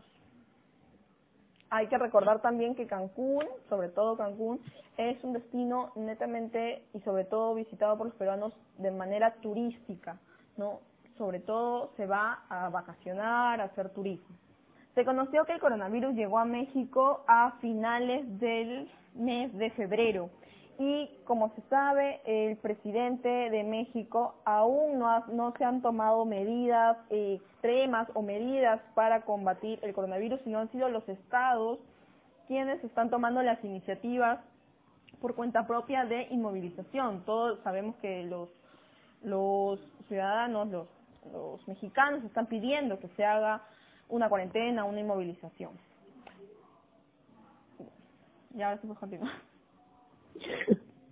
Hay 1.70 1.88
que 1.88 1.98
recordar 1.98 2.42
también 2.42 2.76
que 2.76 2.88
Cancún, 2.88 3.44
sobre 3.68 3.90
todo 3.90 4.16
Cancún, 4.16 4.62
es 4.98 5.22
un 5.24 5.34
destino 5.34 5.92
netamente 5.96 6.84
y 6.94 7.02
sobre 7.02 7.26
todo 7.26 7.56
visitado 7.56 7.98
por 7.98 8.08
los 8.08 8.16
peruanos 8.16 8.54
de 8.78 8.92
manera 8.92 9.34
turística, 9.42 10.18
¿no? 10.56 10.80
Sobre 11.18 11.40
todo 11.40 11.92
se 11.98 12.06
va 12.06 12.46
a 12.50 12.70
vacacionar, 12.70 13.60
a 13.60 13.66
hacer 13.66 13.90
turismo. 13.90 14.36
Se 14.96 15.04
conoció 15.04 15.46
que 15.46 15.52
el 15.52 15.60
coronavirus 15.60 16.16
llegó 16.16 16.40
a 16.40 16.46
México 16.46 17.26
a 17.28 17.52
finales 17.60 18.40
del 18.40 18.90
mes 19.14 19.54
de 19.58 19.70
febrero 19.72 20.30
y 20.80 21.10
como 21.26 21.54
se 21.56 21.62
sabe, 21.70 22.22
el 22.26 22.58
presidente 22.58 23.30
de 23.30 23.64
México 23.64 24.36
aún 24.46 25.00
no, 25.00 25.54
se 25.58 25.64
han 25.64 25.82
tomado 25.82 26.26
medidas 26.26 26.98
eh, 27.10 27.40
extremas 27.42 28.08
o 28.14 28.22
medidas 28.22 28.82
para 28.94 29.22
combatir 29.22 29.80
el 29.84 29.94
coronavirus, 29.94 30.40
sino 30.44 30.60
han 30.60 30.72
sido 30.72 30.90
los 30.90 31.08
estados 31.08 31.80
quienes 32.48 32.84
están 32.84 33.10
tomando 33.10 33.42
las 33.42 33.64
iniciativas 33.64 34.40
por 35.22 35.36
cuenta 35.36 35.66
propia 35.66 36.06
de 36.06 36.28
inmovilización. 36.30 37.24
Todos 37.26 37.60
sabemos 37.64 37.96
que 37.98 38.24
los, 38.24 38.50
ciudadanos, 40.08 40.88
los 41.32 41.68
mexicanos 41.68 42.24
están 42.24 42.48
pidiendo 42.48 43.00
que 43.00 43.08
se 43.10 43.26
haga 43.26 43.62
una 44.10 44.30
cuarentena, 44.30 44.84
una 44.86 45.00
inmovilización. 45.00 45.72
Y 48.54 48.62
ahora 48.62 48.80
sí, 48.80 48.88
pues 48.88 49.00
continúa. 49.00 49.32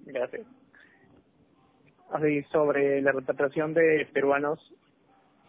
Gracias. 0.06 0.48
Así, 2.12 2.44
sobre 2.52 3.02
la 3.02 3.12
repatriación 3.12 3.74
de 3.74 4.08
peruanos 4.14 4.60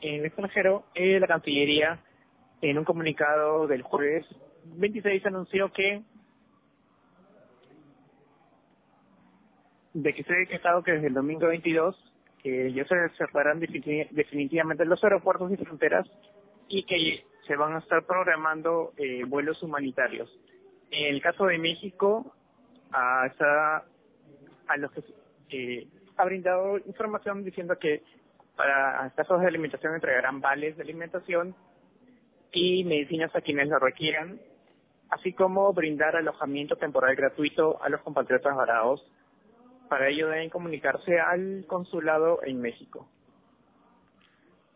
en 0.01 0.21
el 0.21 0.27
extranjero, 0.27 0.85
eh, 0.95 1.21
la 1.21 1.27
Cancillería, 1.27 2.01
en 2.63 2.79
un 2.79 2.85
comunicado 2.85 3.67
del 3.67 3.83
jueves 3.83 4.27
26, 4.65 5.27
anunció 5.27 5.71
que 5.73 6.03
de 9.93 10.13
que 10.15 10.25
se 10.25 10.33
ha 10.33 10.37
decretado 10.39 10.83
que 10.83 10.93
desde 10.93 11.07
el 11.09 11.15
domingo 11.15 11.47
22 11.47 11.97
que 12.43 12.73
ya 12.73 12.85
se 12.87 12.95
cerrarán 13.17 13.61
defini- 13.61 14.09
definitivamente 14.11 14.85
los 14.85 15.03
aeropuertos 15.05 15.53
y 15.53 15.57
fronteras 15.57 16.07
y 16.69 16.83
que 16.85 17.25
se 17.47 17.57
van 17.57 17.75
a 17.75 17.79
estar 17.79 18.05
programando 18.05 18.93
eh, 18.97 19.25
vuelos 19.25 19.63
humanitarios. 19.63 20.31
En 20.91 21.15
el 21.15 21.21
caso 21.21 21.47
de 21.47 21.59
México, 21.59 22.35
a, 22.93 23.83
los 24.77 24.91
que 24.93 25.03
eh, 25.51 25.89
ha 26.17 26.25
brindado 26.25 26.79
información 26.79 27.45
diciendo 27.45 27.79
que 27.79 28.03
para 28.57 29.11
casos 29.17 29.41
de 29.41 29.49
alimentación 29.49 29.95
entregarán 29.95 30.41
vales 30.41 30.77
de 30.77 30.83
alimentación 30.83 31.55
y 32.53 32.85
medicinas 32.85 33.35
a 33.35 33.41
quienes 33.41 33.69
lo 33.69 33.79
requieran, 33.81 34.41
así 35.11 35.33
como 35.33 35.73
brindar 35.73 36.15
alojamiento 36.17 36.77
temporal 36.77 37.17
gratuito 37.17 37.83
a 37.83 37.89
los 37.89 38.01
compatriotas 38.03 38.55
varados. 38.55 39.05
Para 39.89 40.09
ello 40.09 40.29
deben 40.29 40.51
comunicarse 40.51 41.19
al 41.19 41.65
consulado 41.67 42.41
en 42.45 42.61
México. 42.61 43.09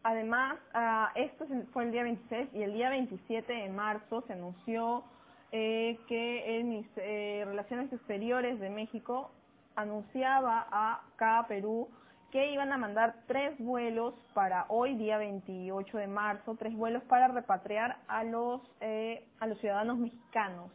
Además, 0.09 0.59
ah, 0.73 1.13
esto 1.17 1.45
fue 1.75 1.85
el 1.85 1.93
día 1.93 2.03
26 2.03 2.49
y 2.55 2.63
el 2.63 2.73
día 2.73 2.89
27 2.89 3.53
de 3.53 3.69
marzo 3.69 4.23
se 4.27 4.33
anunció 4.33 5.05
eh, 5.53 5.99
que 6.09 6.63
Minis- 6.65 6.89
eh, 6.97 7.45
Relaciones 7.47 7.93
Exteriores 7.93 8.59
de 8.59 8.71
México 8.71 9.31
anunciaba 9.77 10.67
a 10.71 11.03
acá 11.15 11.41
a 11.41 11.47
Perú 11.47 11.89
que 12.33 12.53
iban 12.53 12.73
a 12.73 12.79
mandar 12.79 13.17
tres 13.27 13.55
vuelos 13.59 14.15
para 14.33 14.65
hoy, 14.71 14.95
día 14.95 15.19
28 15.19 15.99
de 15.99 16.07
marzo, 16.07 16.57
tres 16.59 16.75
vuelos 16.75 17.03
para 17.05 17.29
repatriar 17.29 17.99
a 18.09 18.25
los, 18.25 18.63
eh, 18.81 19.27
a 19.41 19.47
los 19.47 19.59
ciudadanos 19.61 19.99
mexicanos, 19.99 20.71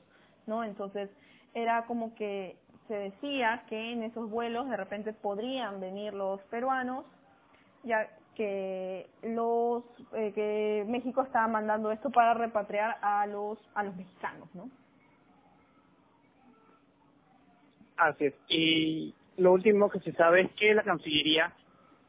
¿no? 0.45 0.63
Entonces, 0.63 1.09
era 1.55 1.85
como 1.87 2.13
que 2.13 2.55
se 2.87 2.93
decía 2.93 3.63
que 3.67 3.93
en 3.93 4.03
esos 4.03 4.29
vuelos 4.29 4.69
de 4.69 4.77
repente 4.77 5.11
podrían 5.11 5.79
venir 5.79 6.13
los 6.13 6.39
peruanos, 6.51 7.03
ya 7.83 8.07
que 8.35 9.09
los 9.23 9.83
eh, 10.13 10.31
que 10.33 10.85
México 10.87 11.23
estaba 11.23 11.47
mandando 11.47 11.91
esto 11.91 12.09
para 12.09 12.33
repatriar 12.33 12.97
a 13.01 13.25
los 13.27 13.57
a 13.75 13.83
los 13.83 13.95
mexicanos, 13.95 14.47
¿no? 14.53 14.69
Así 17.97 18.25
es. 18.25 18.33
Y 18.47 19.13
lo 19.37 19.53
último 19.53 19.89
que 19.89 19.99
se 19.99 20.13
sabe 20.13 20.41
es 20.41 20.51
que 20.53 20.73
la 20.73 20.83
Cancillería, 20.83 21.53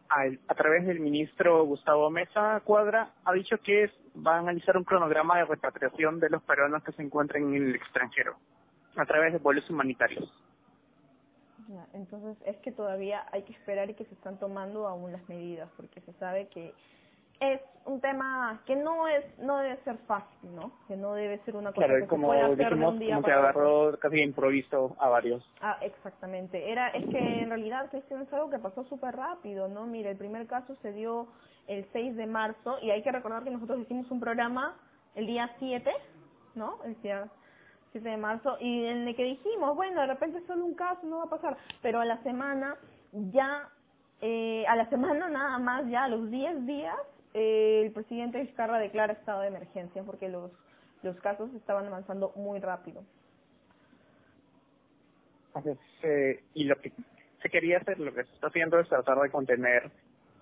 a, 0.09 0.55
través 0.55 0.87
del 0.87 1.01
ministro 1.01 1.65
Gustavo 1.65 2.11
Mesa 2.11 2.61
Cuadra, 2.65 3.11
ha 3.25 3.33
dicho 3.33 3.59
que 3.59 3.91
va 4.17 4.37
a 4.37 4.39
analizar 4.41 4.77
un 4.77 4.85
cronograma 4.85 5.39
de 5.39 5.45
repatriación 5.45 6.21
de 6.21 6.31
los 6.31 6.43
peruanos 6.43 6.83
que 6.85 6.93
se 6.93 7.03
encuentran 7.03 7.43
en 7.43 7.55
el 7.55 7.75
extranjero, 7.75 8.37
a 8.97 9.05
través 9.05 9.33
de 9.33 9.39
vuelos 9.39 9.69
humanitarios. 9.69 10.31
Entonces 11.93 12.37
es 12.47 12.57
que 12.59 12.73
todavía 12.73 13.27
hay 13.33 13.43
que 13.43 13.53
esperar 13.53 13.91
y 13.91 13.95
que 13.95 14.05
se 14.05 14.15
están 14.15 14.39
tomando 14.39 14.87
aún 14.87 15.13
las 15.13 15.29
medidas, 15.29 15.69
porque 15.77 16.01
se 16.03 16.13
sabe 16.15 16.49
que 16.49 16.75
es 17.41 17.61
un 17.85 18.01
tema 18.01 18.63
que 18.65 18.77
no 18.77 19.09
es 19.09 19.25
no 19.39 19.59
debe 19.59 19.77
ser 19.85 19.99
fácil, 20.07 20.55
¿no? 20.55 20.73
Que 20.89 20.97
no 20.97 21.15
debe 21.15 21.39
ser 21.45 21.57
una 21.57 21.73
cosa 21.73 21.87
Claro, 21.87 22.01
que 22.01 22.09
como 22.09 22.33
se 22.33 22.39
pueda 22.39 22.53
hacer 22.53 22.79
de 22.79 22.87
un 22.87 22.99
día 22.99 23.15
como 23.17 23.23
para 23.27 23.37
otro. 23.37 23.49
agarró 23.49 23.99
casi 23.99 24.23
improviso 24.23 24.97
a 24.99 25.09
varios. 25.09 25.45
Ah, 25.61 25.79
exactamente. 25.83 26.71
Era, 26.71 26.89
es 26.91 27.05
que 27.07 27.19
en 27.19 27.49
realidad, 27.49 27.91
Cristian, 27.91 28.23
es 28.23 28.33
algo 28.33 28.51
que 28.51 28.59
pasó 28.59 28.85
súper 28.85 29.17
rápido, 29.17 29.69
¿no? 29.69 29.85
Mira, 29.85 30.11
el 30.11 30.17
primer 30.17 30.47
caso 30.47 30.77
se 30.81 30.93
dio 30.93 31.27
el 31.67 31.87
6 31.93 32.17
de 32.17 32.27
marzo 32.27 32.79
y 32.81 32.91
hay 32.91 33.03
que 33.03 33.13
recordar 33.13 33.43
que 33.45 33.51
nosotros 33.51 33.81
hicimos 33.81 34.11
un 34.11 34.21
programa 34.21 34.77
el 35.15 35.27
día 35.27 35.51
7, 35.59 35.91
¿no? 36.55 36.79
El 36.85 37.01
día 37.03 37.29
7 37.95 38.09
de 38.09 38.17
marzo 38.17 38.57
y 38.61 38.87
en 38.87 39.07
el 39.07 39.15
que 39.15 39.23
dijimos, 39.23 39.77
bueno, 39.77 40.01
de 40.01 40.09
repente 40.09 40.39
es 40.39 40.47
solo 40.47 40.65
un 40.65 40.75
caso, 40.75 41.07
no 41.07 41.19
va 41.19 41.25
a 41.25 41.31
pasar, 41.31 41.57
pero 41.81 42.01
a 42.01 42.05
la 42.05 42.21
semana 42.25 42.77
ya, 43.13 43.69
eh, 44.21 44.65
a 44.67 44.75
la 44.75 44.89
semana 44.91 45.29
nada 45.29 45.59
más, 45.61 45.89
ya 45.89 46.05
a 46.05 46.09
los 46.09 46.29
10 46.29 46.67
días, 46.67 46.97
eh, 47.35 47.83
el 47.85 47.93
presidente 47.93 48.41
Vizcarra 48.41 48.81
declara 48.81 49.13
estado 49.13 49.43
de 49.43 49.49
emergencia 49.49 50.03
porque 50.03 50.29
los, 50.29 50.51
los 51.03 51.17
casos 51.21 51.55
estaban 51.55 51.87
avanzando 51.87 52.33
muy 52.35 52.59
rápido. 52.59 53.01
Entonces, 55.55 55.79
eh, 56.03 56.43
y 56.55 56.65
lo 56.65 56.75
que 56.81 56.91
se 57.43 57.49
quería 57.49 57.79
hacer, 57.79 58.01
lo 58.01 58.13
que 58.13 58.25
se 58.25 58.35
está 58.35 58.49
haciendo 58.49 58.81
es 58.81 58.89
tratar 58.89 59.21
de 59.21 59.31
contener 59.31 59.93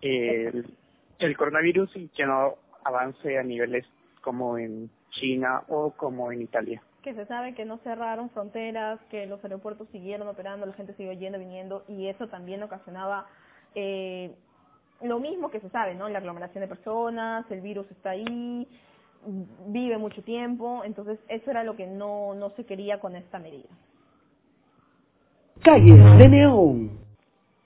el, 0.00 0.74
el 1.18 1.36
coronavirus 1.36 1.94
y 1.96 2.08
que 2.08 2.24
no 2.24 2.54
avance 2.82 3.38
a 3.38 3.42
niveles 3.42 3.84
como 4.22 4.56
en 4.56 4.88
China 5.10 5.64
o 5.68 5.90
como 5.90 6.32
en 6.32 6.40
Italia. 6.40 6.80
Que 7.02 7.14
se 7.14 7.26
sabe 7.26 7.54
que 7.54 7.64
no 7.64 7.78
cerraron 7.78 8.30
fronteras, 8.30 9.00
que 9.10 9.26
los 9.26 9.42
aeropuertos 9.44 9.88
siguieron 9.88 10.28
operando, 10.28 10.66
la 10.66 10.72
gente 10.72 10.94
siguió 10.94 11.12
yendo, 11.12 11.38
viniendo, 11.38 11.84
y 11.88 12.06
eso 12.06 12.28
también 12.28 12.62
ocasionaba 12.62 13.26
eh, 13.74 14.34
lo 15.02 15.18
mismo 15.18 15.50
que 15.50 15.60
se 15.60 15.68
sabe, 15.70 15.94
¿no? 15.94 16.08
La 16.08 16.18
aglomeración 16.18 16.62
de 16.62 16.68
personas, 16.68 17.50
el 17.50 17.60
virus 17.60 17.90
está 17.90 18.10
ahí, 18.10 18.68
vive 19.66 19.98
mucho 19.98 20.22
tiempo, 20.22 20.82
entonces 20.84 21.18
eso 21.28 21.50
era 21.50 21.64
lo 21.64 21.76
que 21.76 21.86
no, 21.86 22.34
no 22.34 22.50
se 22.50 22.64
quería 22.64 23.00
con 23.00 23.16
esta 23.16 23.38
medida. 23.38 23.68
Calles 25.62 26.18
de 26.18 26.28
Neón. 26.28 26.98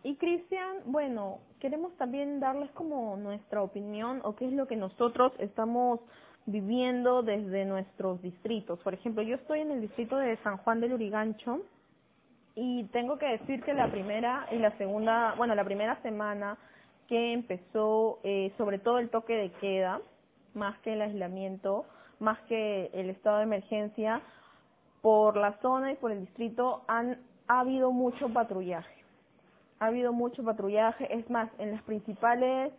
Y 0.02 0.16
Cristian, 0.16 0.76
bueno, 0.86 1.38
queremos 1.60 1.96
también 1.96 2.40
darles 2.40 2.70
como 2.72 3.16
nuestra 3.16 3.62
opinión 3.62 4.20
o 4.22 4.36
qué 4.36 4.46
es 4.46 4.52
lo 4.52 4.66
que 4.66 4.76
nosotros 4.76 5.32
estamos 5.38 6.00
viviendo 6.46 7.22
desde 7.22 7.64
nuestros 7.64 8.22
distritos. 8.22 8.78
Por 8.80 8.94
ejemplo, 8.94 9.22
yo 9.22 9.36
estoy 9.36 9.60
en 9.60 9.72
el 9.72 9.80
distrito 9.80 10.16
de 10.16 10.36
San 10.38 10.56
Juan 10.58 10.80
del 10.80 10.94
Urigancho 10.94 11.60
y 12.54 12.84
tengo 12.84 13.18
que 13.18 13.26
decir 13.26 13.62
que 13.62 13.74
la 13.74 13.90
primera 13.90 14.46
y 14.50 14.56
la 14.56 14.76
segunda, 14.78 15.34
bueno, 15.36 15.54
la 15.54 15.64
primera 15.64 16.00
semana 16.02 16.56
que 17.08 17.32
empezó 17.32 18.20
eh, 18.24 18.52
sobre 18.56 18.78
todo 18.78 18.98
el 18.98 19.10
toque 19.10 19.34
de 19.34 19.50
queda, 19.52 20.00
más 20.54 20.78
que 20.78 20.94
el 20.94 21.02
aislamiento, 21.02 21.84
más 22.18 22.38
que 22.48 22.90
el 22.94 23.10
estado 23.10 23.38
de 23.38 23.44
emergencia, 23.44 24.22
por 25.02 25.36
la 25.36 25.52
zona 25.60 25.92
y 25.92 25.96
por 25.96 26.10
el 26.10 26.20
distrito 26.20 26.82
han 26.88 27.18
ha 27.48 27.60
habido 27.60 27.92
mucho 27.92 28.28
patrullaje. 28.28 29.04
Ha 29.78 29.86
habido 29.86 30.12
mucho 30.12 30.42
patrullaje, 30.42 31.14
es 31.14 31.28
más, 31.30 31.50
en 31.58 31.72
las 31.72 31.82
principales 31.82 32.72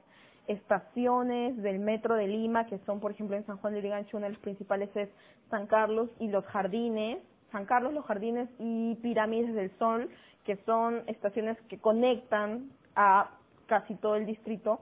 estaciones 0.48 1.62
del 1.62 1.80
metro 1.80 2.16
de 2.16 2.28
Lima, 2.28 2.66
que 2.68 2.80
son, 2.80 3.00
por 3.00 3.12
ejemplo, 3.12 3.36
en 3.36 3.46
San 3.46 3.58
Juan 3.58 3.74
de 3.74 3.80
Urigancho, 3.80 4.18
una 4.18 4.28
de 4.28 4.34
las 4.34 4.42
principales 4.42 4.90
es 4.96 5.10
San 5.50 5.68
Carlos 5.68 6.10
y 6.20 6.30
Los 6.30 6.46
Jardines, 6.46 7.20
San 7.52 7.66
Carlos, 7.66 7.94
Los 7.94 8.06
Jardines 8.06 8.50
y 8.60 8.96
Pirámides 8.96 9.54
del 9.54 9.72
Sol, 9.78 10.10
que 10.46 10.58
son 10.66 11.04
estaciones 11.08 11.58
que 11.70 11.80
conectan 11.80 12.70
a 12.96 13.32
casi 13.68 13.96
todo 13.96 14.16
el 14.16 14.26
distrito, 14.26 14.80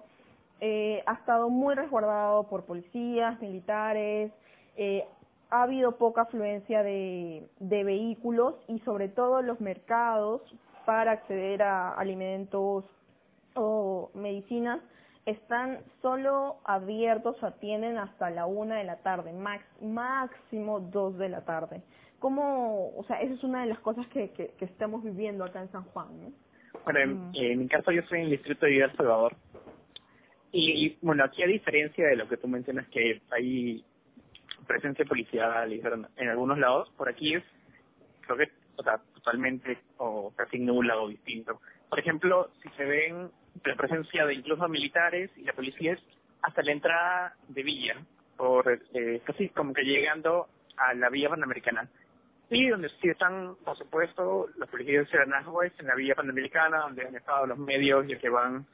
eh, 0.62 1.04
ha 1.06 1.14
estado 1.14 1.50
muy 1.50 1.76
resguardado 1.76 2.44
por 2.44 2.66
policías, 2.66 3.40
militares, 3.42 4.32
eh, 4.78 5.06
ha 5.50 5.64
habido 5.64 5.98
poca 5.98 6.22
afluencia 6.22 6.84
de, 6.84 7.48
de 7.60 7.84
vehículos 7.84 8.56
y 8.68 8.80
sobre 8.80 9.10
todo 9.10 9.42
los 9.42 9.60
mercados 9.60 10.42
para 10.86 11.12
acceder 11.12 11.64
a 11.64 11.90
alimentos 11.94 12.86
o 13.56 14.12
medicinas 14.14 14.80
están 15.26 15.80
solo 16.02 16.58
abiertos 16.66 17.42
o 17.42 17.46
atienden 17.48 17.98
hasta 17.98 18.30
la 18.30 18.46
una 18.46 18.78
de 18.78 18.84
la 18.84 18.98
tarde, 18.98 19.34
max, 19.34 19.66
máximo 19.82 20.80
dos 20.80 21.18
de 21.18 21.30
la 21.30 21.42
tarde. 21.46 21.82
¿Cómo, 22.20 22.96
o 22.96 23.04
sea, 23.06 23.22
esa 23.22 23.34
es 23.34 23.44
una 23.44 23.62
de 23.62 23.68
las 23.68 23.80
cosas 23.80 24.08
que, 24.08 24.32
que, 24.32 24.50
que 24.58 24.66
estamos 24.66 25.04
viviendo 25.04 25.44
acá 25.44 25.62
en 25.62 25.72
San 25.72 25.84
Juan, 25.86 26.08
¿no? 26.22 26.32
Bueno, 26.84 27.00
en, 27.00 27.32
en 27.34 27.60
mi 27.60 27.68
caso 27.68 27.92
yo 27.92 28.02
estoy 28.02 28.20
en 28.20 28.26
el 28.26 28.32
distrito 28.32 28.66
de 28.66 28.72
Villa 28.74 28.86
El 28.86 28.98
Salvador. 28.98 29.36
Y 30.52 30.98
bueno, 31.02 31.24
aquí 31.24 31.44
a 31.44 31.48
diferencia 31.48 32.08
de 32.08 32.16
lo 32.16 32.30
que 32.30 32.38
tú 32.38 32.48
mencionas 32.48 32.88
que 32.88 33.22
hay 33.32 33.84
presencia 34.66 35.06
policial 35.06 35.72
en 36.16 36.30
algunos 36.30 36.58
lados, 36.58 36.90
por 36.98 37.10
aquí 37.10 37.36
es, 37.36 37.44
creo 38.22 38.38
que, 38.38 38.52
o 38.78 38.84
sea, 38.84 39.02
totalmente 39.14 39.78
o 39.98 40.32
casi 40.36 40.60
nula 40.60 40.98
o 40.98 41.10
distinto. 41.10 41.60
Por 41.90 42.00
ejemplo, 42.00 42.50
si 42.62 42.70
se 42.70 42.86
ven 42.86 43.30
la 43.66 43.76
presencia 43.76 44.26
de 44.26 44.34
incluso 44.36 44.68
militares 44.68 45.32
y 45.38 45.44
la 45.44 45.54
policía 45.54 45.98
hasta 46.42 46.62
la 46.62 46.72
entrada 46.72 47.36
de 47.48 47.64
Villa, 47.64 47.96
por 48.38 48.80
eh, 48.94 49.22
casi 49.26 49.50
como 49.50 49.74
que 49.74 49.84
llegando 49.84 50.48
a 50.78 50.94
la 50.94 51.10
Villa 51.10 51.30
Panamericana. 51.30 51.90
Y 52.50 52.68
donde 52.70 52.90
sí 53.02 53.10
están, 53.10 53.56
por 53.66 53.76
supuesto, 53.78 54.48
los 54.58 54.70
policías 54.70 55.10
de 55.10 55.18
Aranjuez 55.20 55.74
en 55.80 55.88
la 55.88 55.96
Villa 55.96 56.14
Panamericana, 56.16 56.80
donde 56.80 57.08
han 57.08 57.16
estado 57.16 57.48
los 57.48 57.58
medios 57.58 58.06
y 58.08 58.16
que 58.18 58.30
van, 58.30 58.66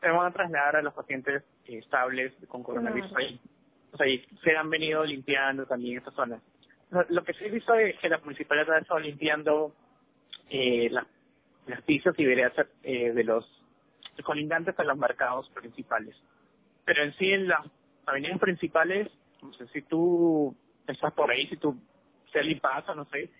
se 0.00 0.08
van 0.08 0.26
a 0.26 0.32
trasladar 0.32 0.76
a 0.76 0.82
los 0.82 0.94
pacientes 0.94 1.42
estables 1.66 2.32
con 2.48 2.62
coronavirus 2.62 3.10
Claro. 3.10 3.26
ahí. 3.26 3.40
O 3.92 3.96
sea, 3.98 4.06
y 4.06 4.18
se 4.42 4.56
han 4.56 4.70
venido 4.70 5.04
limpiando 5.04 5.66
también 5.66 5.98
esas 5.98 6.14
zonas. 6.14 6.40
Lo, 7.10 7.22
que 7.22 7.34
sí 7.34 7.44
he 7.44 7.50
visto 7.50 7.74
es 7.74 7.98
que 7.98 8.08
la 8.08 8.18
municipalidad 8.18 8.72
ha 8.76 8.78
estado 8.78 9.00
limpiando 9.00 9.74
eh, 10.48 10.88
la- 10.90 11.06
las 11.66 11.82
pistas 11.82 12.14
y 12.18 12.24
veredas 12.24 12.54
eh, 12.82 13.12
de 13.12 13.24
los 13.24 13.44
colindantes 14.22 14.78
a 14.78 14.84
los 14.84 14.96
mercados 14.96 15.48
principales. 15.50 16.16
Pero 16.84 17.02
en 17.02 17.12
sí, 17.14 17.32
en 17.32 17.48
las 17.48 17.60
avenidas 18.06 18.38
principales, 18.38 19.08
no 19.42 19.52
sé 19.52 19.66
si 19.68 19.82
tú 19.82 20.54
estás 20.86 21.12
por 21.12 21.30
ahí, 21.30 21.46
si 21.48 21.56
tú 21.56 21.76
se 22.32 22.56
pasa, 22.60 22.94
no 22.94 23.04
sé, 23.06 23.30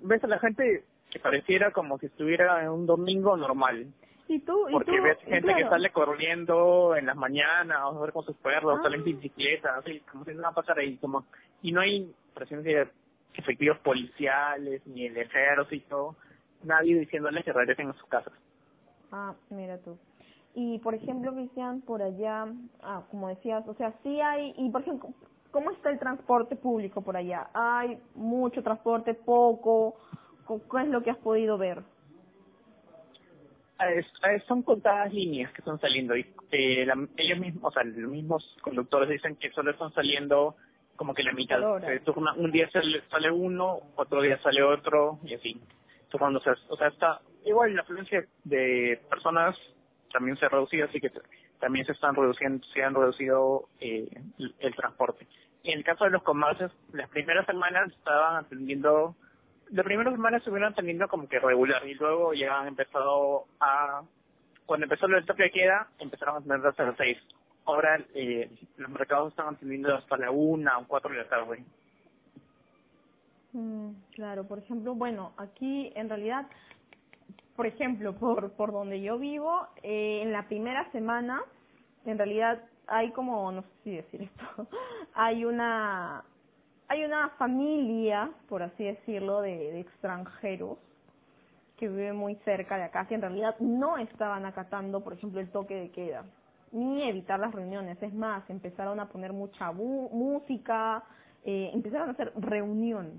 ves 0.00 0.22
a 0.24 0.26
la 0.26 0.38
gente 0.38 0.84
que 1.10 1.18
pareciera 1.18 1.72
como 1.72 1.98
si 1.98 2.06
estuviera 2.06 2.62
en 2.62 2.70
un 2.70 2.86
domingo 2.86 3.36
normal. 3.36 3.86
Y 4.28 4.40
tú, 4.40 4.68
y 4.68 4.72
Porque 4.72 4.96
tú, 4.96 5.02
ves 5.02 5.18
gente 5.24 5.54
que 5.54 5.64
sale 5.64 5.90
corriendo 5.90 6.94
en 6.94 7.06
las 7.06 7.16
mañanas, 7.16 7.78
a 7.80 7.98
ver 7.98 8.12
con 8.12 8.24
sus 8.24 8.36
perros, 8.36 8.78
Ah. 8.78 8.82
salen 8.82 9.00
en 9.00 9.04
bicicleta, 9.04 9.76
así, 9.76 10.00
como 10.00 10.24
si 10.24 10.34
no 10.34 10.42
va 10.42 10.48
a 10.48 10.54
pasar 10.54 10.78
ahí, 10.78 10.96
como, 10.98 11.24
y 11.62 11.72
no 11.72 11.80
hay 11.80 12.12
presencia 12.34 12.84
de 12.84 12.90
efectivos 13.34 13.78
policiales, 13.78 14.86
ni 14.86 15.06
el 15.06 15.16
ejército, 15.16 16.16
nadie 16.62 16.98
diciéndoles 16.98 17.44
que 17.44 17.52
regresen 17.52 17.88
a 17.88 17.94
sus 17.94 18.06
casas. 18.08 18.34
Ah, 19.12 19.34
mira 19.50 19.78
tú. 19.78 19.98
Y 20.54 20.78
por 20.80 20.94
ejemplo, 20.94 21.32
Cristian, 21.32 21.82
por 21.82 22.02
allá, 22.02 22.46
ah, 22.82 23.04
como 23.10 23.28
decías, 23.28 23.66
o 23.68 23.74
sea, 23.74 23.94
sí 24.02 24.20
hay, 24.20 24.54
y 24.58 24.70
por 24.70 24.82
ejemplo, 24.82 25.10
¿cómo 25.50 25.70
está 25.70 25.90
el 25.90 25.98
transporte 25.98 26.56
público 26.56 27.02
por 27.02 27.16
allá? 27.16 27.48
¿Hay 27.54 27.98
mucho 28.14 28.62
transporte, 28.62 29.14
poco? 29.14 29.96
¿Cu- 30.46 30.62
¿Qué 30.68 30.82
es 30.82 30.88
lo 30.88 31.02
que 31.02 31.10
has 31.10 31.18
podido 31.18 31.58
ver? 31.58 31.82
Es- 33.80 34.12
es- 34.30 34.44
son 34.44 34.62
contadas 34.62 35.12
líneas 35.12 35.52
que 35.52 35.60
están 35.60 35.78
saliendo 35.80 36.16
y 36.16 36.26
eh, 36.50 36.84
la- 36.86 37.06
ellos 37.16 37.38
mismos, 37.38 37.64
o 37.64 37.70
sea, 37.70 37.84
los 37.84 38.10
mismos 38.10 38.56
conductores 38.62 39.08
dicen 39.08 39.36
que 39.36 39.50
solo 39.52 39.70
están 39.70 39.92
saliendo 39.92 40.56
como 40.96 41.14
que 41.14 41.22
la 41.22 41.32
mitad. 41.32 41.60
Se 41.80 42.10
un 42.10 42.50
día 42.50 42.68
sale, 42.70 43.02
sale 43.08 43.30
uno, 43.30 43.78
otro 43.96 44.20
día 44.22 44.40
sale 44.42 44.62
otro 44.64 45.20
y 45.22 45.34
así. 45.34 45.50
Entonces, 45.50 46.18
cuando 46.18 46.40
se, 46.40 46.50
o 46.50 46.76
sea, 46.76 46.88
está 46.88 47.20
igual 47.44 47.74
la 47.74 47.82
afluencia 47.82 48.24
de 48.44 49.00
personas 49.10 49.56
también 50.12 50.36
se 50.36 50.46
ha 50.46 50.48
reducido, 50.48 50.86
así 50.86 51.00
que 51.00 51.10
también 51.60 51.84
se 51.86 51.92
están 51.92 52.14
reduciendo, 52.14 52.66
se 52.68 52.82
han 52.82 52.94
reducido 52.94 53.68
eh, 53.80 54.08
el, 54.58 54.74
transporte. 54.74 55.26
En 55.64 55.78
el 55.78 55.84
caso 55.84 56.04
de 56.04 56.10
los 56.10 56.22
comercios, 56.22 56.72
las 56.92 57.08
primeras 57.10 57.46
semanas 57.46 57.90
estaban 57.92 58.44
atendiendo 58.44 59.16
la 59.70 59.82
primera 59.82 60.10
semana 60.10 60.38
estuvieron 60.38 60.72
teniendo 60.72 61.08
como 61.08 61.28
que 61.28 61.38
regular 61.38 61.86
y 61.86 61.92
luego 61.92 62.32
ya 62.32 62.60
han 62.60 62.68
empezado 62.68 63.44
a 63.60 64.02
cuando 64.64 64.84
empezó 64.84 65.04
el 65.06 65.26
toque 65.26 65.42
de 65.42 65.50
queda 65.50 65.88
empezaron 65.98 66.36
a 66.36 66.40
tener 66.40 66.66
hasta 66.66 66.84
las 66.84 66.96
seis 66.96 67.18
ahora 67.66 68.00
eh, 68.14 68.50
los 68.78 68.90
mercados 68.90 69.32
están 69.32 69.54
atendiendo 69.54 69.94
hasta 69.94 70.16
la 70.16 70.30
una 70.30 70.78
o 70.78 70.86
cuatro 70.86 71.10
de 71.10 71.18
la 71.18 71.28
tarde 71.28 71.66
Mm, 73.52 73.92
claro, 74.14 74.46
por 74.46 74.58
ejemplo, 74.58 74.94
bueno, 74.94 75.32
aquí 75.36 75.92
en 75.94 76.08
realidad, 76.08 76.46
por 77.58 77.66
ejemplo, 77.66 78.14
por, 78.14 78.52
por 78.52 78.70
donde 78.70 79.00
yo 79.00 79.18
vivo, 79.18 79.66
eh, 79.82 80.20
en 80.22 80.30
la 80.30 80.46
primera 80.46 80.88
semana, 80.92 81.42
en 82.04 82.16
realidad 82.16 82.62
hay 82.86 83.10
como, 83.10 83.50
no 83.50 83.62
sé 83.62 83.68
si 83.82 83.96
decir 83.96 84.22
esto, 84.22 84.68
hay 85.14 85.44
una, 85.44 86.22
hay 86.86 87.04
una 87.04 87.30
familia, 87.30 88.30
por 88.48 88.62
así 88.62 88.84
decirlo, 88.84 89.40
de, 89.40 89.80
extranjeros 89.80 90.78
que 91.76 91.88
viven 91.88 92.14
muy 92.14 92.36
cerca 92.44 92.76
de 92.76 92.84
acá, 92.84 93.08
que 93.08 93.16
en 93.16 93.22
realidad 93.22 93.56
no 93.58 93.98
estaban 93.98 94.46
acatando, 94.46 95.02
por 95.02 95.14
ejemplo, 95.14 95.40
el 95.40 95.50
toque 95.50 95.74
de 95.74 95.90
queda, 95.90 96.26
ni 96.70 97.02
evitar 97.08 97.40
las 97.40 97.52
reuniones. 97.52 98.00
Es 98.00 98.14
más, 98.14 98.48
empezaron 98.48 99.00
a 99.00 99.08
poner 99.08 99.32
mucha 99.32 99.72
música, 99.72 101.02
eh, 101.44 101.72
empezaron 101.74 102.10
a 102.10 102.12
hacer 102.12 102.32
reuniones. 102.36 103.16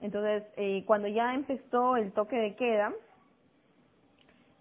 Entonces, 0.00 0.42
eh, 0.56 0.82
cuando 0.88 1.06
ya 1.06 1.34
empezó 1.34 1.96
el 1.96 2.10
toque 2.10 2.34
de 2.34 2.56
queda, 2.56 2.92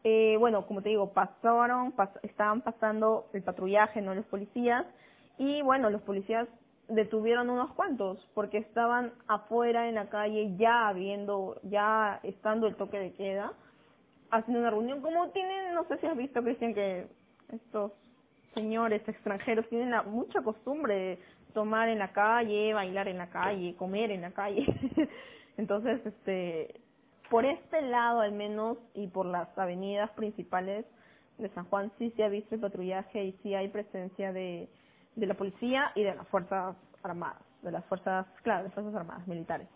eh, 0.03 0.35
bueno, 0.37 0.65
como 0.65 0.81
te 0.81 0.89
digo, 0.89 1.13
pasaron, 1.13 1.93
pas 1.93 2.09
estaban 2.23 2.61
pasando 2.61 3.27
el 3.33 3.43
patrullaje, 3.43 4.01
no 4.01 4.13
los 4.13 4.25
policías, 4.25 4.85
y 5.37 5.61
bueno, 5.61 5.89
los 5.89 6.01
policías 6.01 6.47
detuvieron 6.89 7.49
unos 7.49 7.71
cuantos 7.73 8.17
porque 8.33 8.57
estaban 8.57 9.13
afuera 9.27 9.87
en 9.87 9.95
la 9.95 10.09
calle 10.09 10.55
ya 10.57 10.87
habiendo, 10.89 11.59
ya 11.63 12.19
estando 12.23 12.67
el 12.67 12.75
toque 12.75 12.99
de 12.99 13.13
queda, 13.13 13.53
haciendo 14.31 14.59
una 14.59 14.69
reunión. 14.69 15.01
Como 15.01 15.29
tienen, 15.29 15.73
no 15.73 15.85
sé 15.85 15.97
si 15.97 16.07
has 16.07 16.17
visto, 16.17 16.43
Cristian, 16.43 16.73
que 16.73 17.07
estos 17.51 17.91
señores 18.53 19.07
extranjeros 19.07 19.67
tienen 19.69 19.91
la, 19.91 20.03
mucha 20.03 20.41
costumbre 20.41 20.93
de 20.93 21.19
tomar 21.53 21.89
en 21.89 21.99
la 21.99 22.11
calle, 22.11 22.73
bailar 22.73 23.07
en 23.07 23.17
la 23.17 23.29
calle, 23.29 23.75
comer 23.75 24.11
en 24.11 24.21
la 24.21 24.31
calle. 24.31 24.65
Entonces, 25.57 26.05
este, 26.05 26.81
por 27.29 27.45
este 27.45 27.81
lado 27.81 28.21
al 28.21 28.31
menos 28.31 28.77
y 28.93 29.07
por 29.07 29.25
las 29.25 29.55
avenidas 29.57 30.09
principales 30.11 30.85
de 31.37 31.49
San 31.49 31.65
Juan 31.65 31.91
sí 31.97 32.11
se 32.15 32.23
ha 32.23 32.29
visto 32.29 32.55
el 32.55 32.61
patrullaje 32.61 33.23
y 33.23 33.31
sí 33.43 33.55
hay 33.55 33.69
presencia 33.69 34.31
de, 34.31 34.69
de 35.15 35.27
la 35.27 35.33
policía 35.33 35.91
y 35.95 36.03
de 36.03 36.15
las 36.15 36.27
fuerzas 36.27 36.75
armadas, 37.01 37.41
de 37.61 37.71
las 37.71 37.85
fuerzas, 37.85 38.25
claro, 38.43 38.63
de 38.63 38.69
las 38.69 38.73
fuerzas 38.73 38.95
armadas 38.95 39.27
militares. 39.27 39.67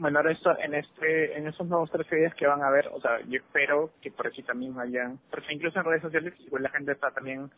Bueno, 0.00 0.18
ahora 0.18 0.32
esto, 0.32 0.56
en 0.58 0.74
este, 0.74 1.36
en 1.36 1.46
esos 1.46 1.66
nuevos 1.66 1.90
tres 1.90 2.08
días 2.08 2.34
que 2.34 2.46
van 2.46 2.62
a 2.62 2.70
ver, 2.70 2.88
o 2.88 3.00
sea, 3.02 3.20
yo 3.20 3.36
espero 3.36 3.90
que 4.00 4.10
por 4.10 4.28
aquí 4.28 4.42
también 4.42 4.74
vayan, 4.74 5.18
porque 5.30 5.52
incluso 5.52 5.78
en 5.78 5.84
redes 5.84 6.00
sociales 6.00 6.32
igual 6.40 6.62
la 6.62 6.70
gente 6.70 6.92
está 6.92 7.10
también 7.10 7.50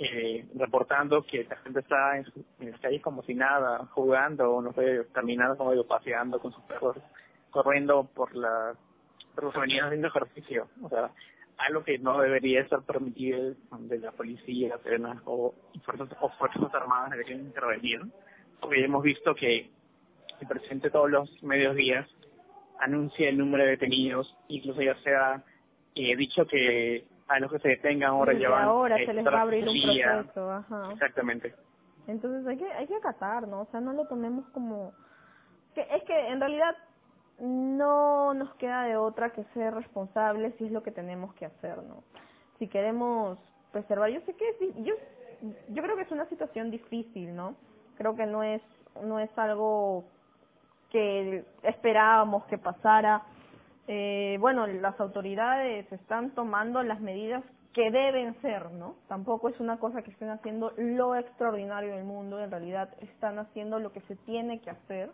eh, 0.00 0.44
reportando 0.56 1.22
que 1.22 1.44
la 1.44 1.54
gente 1.58 1.78
está 1.78 2.18
en, 2.18 2.26
las 2.58 2.80
calles 2.80 3.00
como 3.00 3.22
si 3.22 3.34
nada, 3.34 3.86
jugando, 3.92 4.60
no 4.60 4.72
sé, 4.72 5.06
caminando 5.12 5.56
como 5.56 5.70
digo, 5.70 5.86
paseando 5.86 6.40
con 6.40 6.52
sus 6.52 6.64
perros, 6.64 6.96
corriendo 7.54 8.04
por 8.14 8.34
la 8.34 8.74
por 9.34 9.56
avenidas 9.56 9.86
haciendo 9.86 10.08
ejercicio. 10.08 10.68
O 10.82 10.88
sea, 10.88 11.10
algo 11.58 11.84
que 11.84 11.98
no 11.98 12.20
debería 12.20 12.60
estar 12.60 12.82
permitido 12.82 13.54
de 13.78 13.98
la 13.98 14.12
policía 14.12 14.76
o 15.24 15.54
fuerzas, 15.84 16.08
o 16.20 16.28
fuerzas 16.30 16.74
armadas 16.74 17.10
deberían 17.12 17.40
intervenir. 17.40 18.00
Porque 18.60 18.84
hemos 18.84 19.02
visto 19.02 19.34
que 19.34 19.70
el 20.40 20.48
presidente 20.48 20.90
todos 20.90 21.10
los 21.10 21.42
medios 21.42 21.76
días 21.76 22.08
anuncia 22.80 23.28
el 23.28 23.38
número 23.38 23.64
de 23.64 23.70
detenidos, 23.70 24.36
incluso 24.48 24.82
ya 24.82 24.96
se 25.02 25.14
ha 25.14 25.42
eh, 25.94 26.16
dicho 26.16 26.46
que 26.46 27.06
a 27.28 27.38
los 27.38 27.52
que 27.52 27.58
se 27.60 27.68
detengan 27.68 28.10
ahora 28.10 28.32
Desde 28.32 28.44
llevan 28.44 28.64
ahora 28.64 29.00
eh, 29.00 29.06
se 29.06 29.14
les 29.14 29.26
va 29.26 29.38
a 29.38 29.42
abrir 29.42 29.68
un 29.68 29.80
proceso, 29.80 30.52
ajá. 30.52 30.88
Exactamente. 30.92 31.54
Entonces 32.06 32.46
hay 32.46 32.58
que 32.58 32.70
hay 32.72 32.86
que 32.86 32.96
acatar, 32.96 33.46
¿no? 33.46 33.62
O 33.62 33.68
sea, 33.70 33.80
no 33.80 33.92
lo 33.92 34.06
tomemos 34.06 34.44
como 34.50 34.92
que 35.74 35.82
es 35.82 36.02
que 36.04 36.28
en 36.28 36.40
realidad 36.40 36.76
no 37.38 38.34
nos 38.34 38.54
queda 38.54 38.84
de 38.84 38.96
otra 38.96 39.30
que 39.30 39.44
ser 39.54 39.74
responsables 39.74 40.54
si 40.56 40.66
es 40.66 40.72
lo 40.72 40.82
que 40.82 40.92
tenemos 40.92 41.34
que 41.34 41.46
hacer, 41.46 41.82
¿no? 41.82 42.02
Si 42.58 42.68
queremos 42.68 43.38
preservar, 43.72 44.10
yo 44.10 44.20
sé 44.22 44.34
que 44.34 44.72
yo 44.82 44.94
yo 45.68 45.82
creo 45.82 45.96
que 45.96 46.02
es 46.02 46.10
una 46.10 46.28
situación 46.28 46.70
difícil, 46.70 47.34
¿no? 47.34 47.56
Creo 47.96 48.14
que 48.16 48.26
no 48.26 48.42
es 48.42 48.62
no 49.02 49.18
es 49.18 49.30
algo 49.36 50.04
que 50.90 51.44
esperábamos 51.62 52.44
que 52.46 52.56
pasara. 52.56 53.22
Eh, 53.88 54.38
bueno, 54.40 54.66
las 54.66 54.98
autoridades 55.00 55.90
están 55.92 56.30
tomando 56.30 56.82
las 56.82 57.00
medidas 57.00 57.42
que 57.72 57.90
deben 57.90 58.40
ser, 58.40 58.70
¿no? 58.70 58.94
Tampoco 59.08 59.48
es 59.48 59.58
una 59.58 59.78
cosa 59.78 60.02
que 60.02 60.12
estén 60.12 60.30
haciendo 60.30 60.72
lo 60.76 61.16
extraordinario 61.16 61.94
del 61.94 62.04
mundo, 62.04 62.40
en 62.40 62.50
realidad 62.50 62.88
están 63.00 63.40
haciendo 63.40 63.80
lo 63.80 63.92
que 63.92 64.00
se 64.02 64.14
tiene 64.14 64.60
que 64.60 64.70
hacer. 64.70 65.10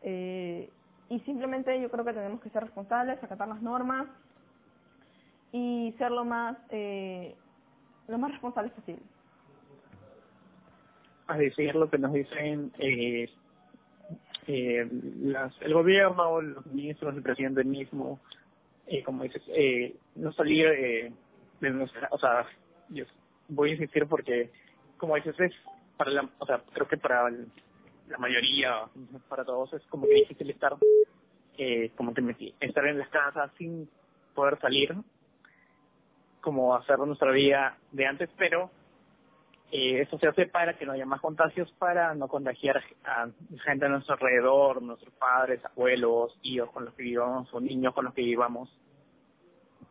Eh, 0.00 0.70
y 1.12 1.20
simplemente 1.20 1.78
yo 1.78 1.90
creo 1.90 2.06
que 2.06 2.14
tenemos 2.14 2.40
que 2.40 2.48
ser 2.48 2.62
responsables, 2.62 3.22
acatar 3.22 3.46
las 3.46 3.60
normas 3.60 4.06
y 5.52 5.94
ser 5.98 6.10
lo 6.10 6.24
más, 6.24 6.56
eh, 6.70 7.34
lo 8.08 8.16
más 8.16 8.32
responsables 8.32 8.72
posible. 8.72 9.02
A 11.26 11.36
decir 11.36 11.74
lo 11.74 11.90
que 11.90 11.98
nos 11.98 12.14
dicen 12.14 12.72
eh, 12.78 13.28
eh, 14.46 14.88
las, 15.20 15.52
el 15.60 15.74
gobierno, 15.74 16.30
o 16.30 16.40
los 16.40 16.64
ministros, 16.64 17.14
el 17.14 17.22
presidente 17.22 17.62
mismo, 17.62 18.18
eh, 18.86 19.02
como 19.04 19.24
dices, 19.24 19.42
eh, 19.48 19.94
no 20.14 20.32
salir 20.32 20.66
eh, 20.68 21.12
de 21.60 21.70
nuestra, 21.70 22.08
o 22.10 22.18
sea, 22.18 22.46
yo 22.88 23.04
voy 23.48 23.68
a 23.68 23.72
insistir 23.74 24.06
porque, 24.06 24.50
como 24.96 25.14
dices, 25.16 25.38
es 25.40 25.52
para 25.98 26.10
la, 26.10 26.30
o 26.38 26.46
sea, 26.46 26.62
creo 26.72 26.88
que 26.88 26.96
para 26.96 27.28
el- 27.28 27.48
la 28.08 28.18
mayoría, 28.18 28.84
para 29.28 29.44
todos, 29.44 29.72
es 29.74 29.82
como 29.86 30.06
que 30.06 30.14
difícil 30.14 30.50
estar, 30.50 30.76
eh, 31.58 31.90
como 31.96 32.12
que 32.14 32.22
meti- 32.22 32.54
estar 32.60 32.86
en 32.86 32.98
las 32.98 33.08
casas 33.08 33.50
sin 33.58 33.88
poder 34.34 34.58
salir, 34.60 34.94
como 36.40 36.74
hacer 36.74 36.98
nuestra 36.98 37.30
vida 37.30 37.78
de 37.92 38.06
antes, 38.06 38.28
pero 38.36 38.70
eh, 39.70 40.02
eso 40.02 40.18
se 40.18 40.28
hace 40.28 40.46
para 40.46 40.76
que 40.76 40.84
no 40.84 40.92
haya 40.92 41.06
más 41.06 41.20
contagios, 41.20 41.70
para 41.78 42.14
no 42.14 42.28
contagiar 42.28 42.82
a 43.04 43.28
gente 43.64 43.86
a 43.86 43.88
nuestro 43.88 44.14
alrededor, 44.14 44.82
nuestros 44.82 45.14
padres, 45.14 45.64
abuelos, 45.64 46.36
hijos 46.42 46.70
con 46.72 46.84
los 46.84 46.94
que 46.94 47.04
vivamos 47.04 47.48
o 47.54 47.60
niños 47.60 47.94
con 47.94 48.04
los 48.04 48.12
que 48.14 48.22
vivamos. 48.22 48.68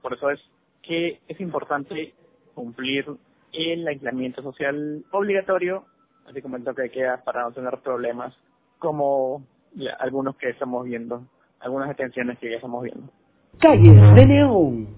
Por 0.02 0.14
eso 0.14 0.30
es 0.30 0.40
que 0.84 1.22
es 1.28 1.40
importante 1.40 2.14
cumplir 2.54 3.06
el 3.54 3.88
aislamiento 3.88 4.42
social 4.44 5.04
obligatorio, 5.12 5.86
así 6.28 6.42
como 6.42 6.58
el 6.58 6.64
toque 6.64 6.84
de 6.84 6.92
queda, 6.92 7.24
para 7.24 7.44
no 7.44 7.52
tener 7.52 7.78
problemas 7.80 8.34
como 8.80 9.44
ya, 9.74 9.94
algunos 9.94 10.36
que 10.38 10.50
estamos 10.50 10.86
viendo, 10.86 11.24
algunas 11.60 11.90
detenciones 11.90 12.40
que 12.40 12.50
ya 12.50 12.56
estamos 12.56 12.84
viendo. 12.84 13.12
Calles 13.60 14.16
de 14.16 14.26
León. 14.26 14.96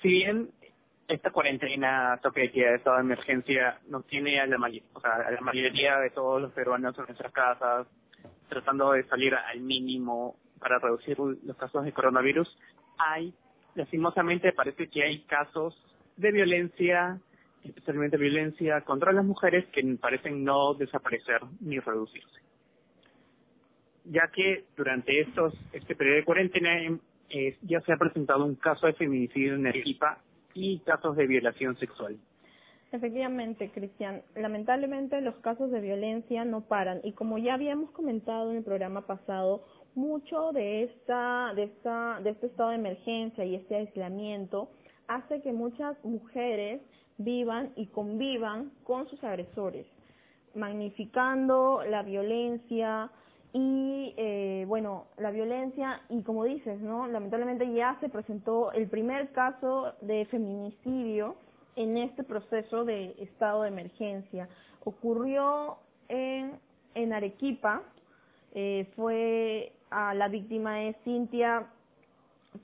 si 0.00 0.08
bien 0.08 0.50
esta 1.08 1.30
cuarentena, 1.30 2.18
toque 2.22 2.42
de 2.42 2.52
queda, 2.52 2.74
estado 2.74 2.96
de 2.96 3.02
emergencia, 3.02 3.78
nos 3.88 4.06
tiene 4.06 4.40
a 4.40 4.46
la, 4.46 4.56
o 4.94 5.00
sea, 5.00 5.12
a 5.12 5.30
la 5.30 5.40
mayoría 5.40 5.98
de 5.98 6.10
todos 6.10 6.40
los 6.40 6.52
peruanos 6.52 6.96
en 6.98 7.04
nuestras 7.04 7.32
casas, 7.32 7.86
tratando 8.48 8.92
de 8.92 9.04
salir 9.04 9.34
al 9.34 9.60
mínimo 9.60 10.36
para 10.58 10.78
reducir 10.78 11.18
los 11.18 11.56
casos 11.56 11.84
de 11.84 11.92
coronavirus, 11.92 12.48
hay, 12.98 13.34
lastimosamente, 13.74 14.52
parece 14.52 14.88
que 14.88 15.02
hay 15.02 15.22
casos 15.24 15.76
de 16.16 16.30
violencia, 16.30 17.18
especialmente 17.64 18.16
violencia 18.16 18.80
contra 18.82 19.12
las 19.12 19.24
mujeres, 19.24 19.66
que 19.66 19.82
parecen 20.00 20.44
no 20.44 20.74
desaparecer 20.74 21.40
ni 21.60 21.78
reducirse. 21.78 22.40
Ya 24.04 24.30
que 24.32 24.64
durante 24.76 25.20
estos 25.20 25.54
este 25.72 25.94
periodo 25.94 26.16
de 26.16 26.24
cuarentena 26.24 26.82
em, 26.82 26.98
ya 27.62 27.80
se 27.80 27.92
ha 27.92 27.96
presentado 27.96 28.44
un 28.44 28.56
caso 28.56 28.86
de 28.86 28.94
feminicidio 28.94 29.54
en 29.54 29.66
Arequipa 29.66 30.18
y 30.54 30.80
casos 30.80 31.16
de 31.16 31.26
violación 31.26 31.76
sexual. 31.78 32.18
Efectivamente, 32.92 33.70
Cristian. 33.70 34.22
Lamentablemente 34.34 35.18
los 35.22 35.36
casos 35.36 35.70
de 35.70 35.80
violencia 35.80 36.44
no 36.44 36.60
paran 36.60 37.00
y 37.02 37.12
como 37.12 37.38
ya 37.38 37.54
habíamos 37.54 37.90
comentado 37.92 38.50
en 38.50 38.58
el 38.58 38.64
programa 38.64 39.06
pasado, 39.06 39.64
mucho 39.94 40.52
de 40.52 40.84
esta, 40.84 41.52
de 41.54 41.64
esta, 41.64 42.20
de 42.22 42.30
este 42.30 42.46
estado 42.48 42.70
de 42.70 42.76
emergencia 42.76 43.44
y 43.46 43.54
este 43.54 43.76
aislamiento 43.76 44.70
hace 45.08 45.40
que 45.40 45.52
muchas 45.52 46.02
mujeres 46.04 46.82
vivan 47.18 47.72
y 47.76 47.86
convivan 47.86 48.70
con 48.84 49.08
sus 49.08 49.22
agresores, 49.24 49.86
magnificando 50.54 51.82
la 51.88 52.02
violencia 52.02 53.10
y 53.52 54.14
eh, 54.16 54.64
bueno, 54.66 55.06
la 55.18 55.30
violencia 55.30 56.00
y 56.08 56.22
como 56.22 56.44
dices, 56.44 56.80
¿no? 56.80 57.06
Lamentablemente 57.06 57.70
ya 57.72 57.96
se 58.00 58.08
presentó 58.08 58.72
el 58.72 58.88
primer 58.88 59.32
caso 59.32 59.92
de 60.00 60.24
feminicidio 60.26 61.36
en 61.76 61.96
este 61.98 62.24
proceso 62.24 62.84
de 62.84 63.14
estado 63.18 63.62
de 63.62 63.68
emergencia. 63.68 64.48
Ocurrió 64.84 65.76
en, 66.08 66.58
en 66.94 67.12
Arequipa 67.12 67.82
Eh, 68.54 68.84
fue 68.96 69.72
a 69.88 70.12
la 70.12 70.28
víctima 70.28 70.82
es 70.82 70.96
Cintia 71.04 71.66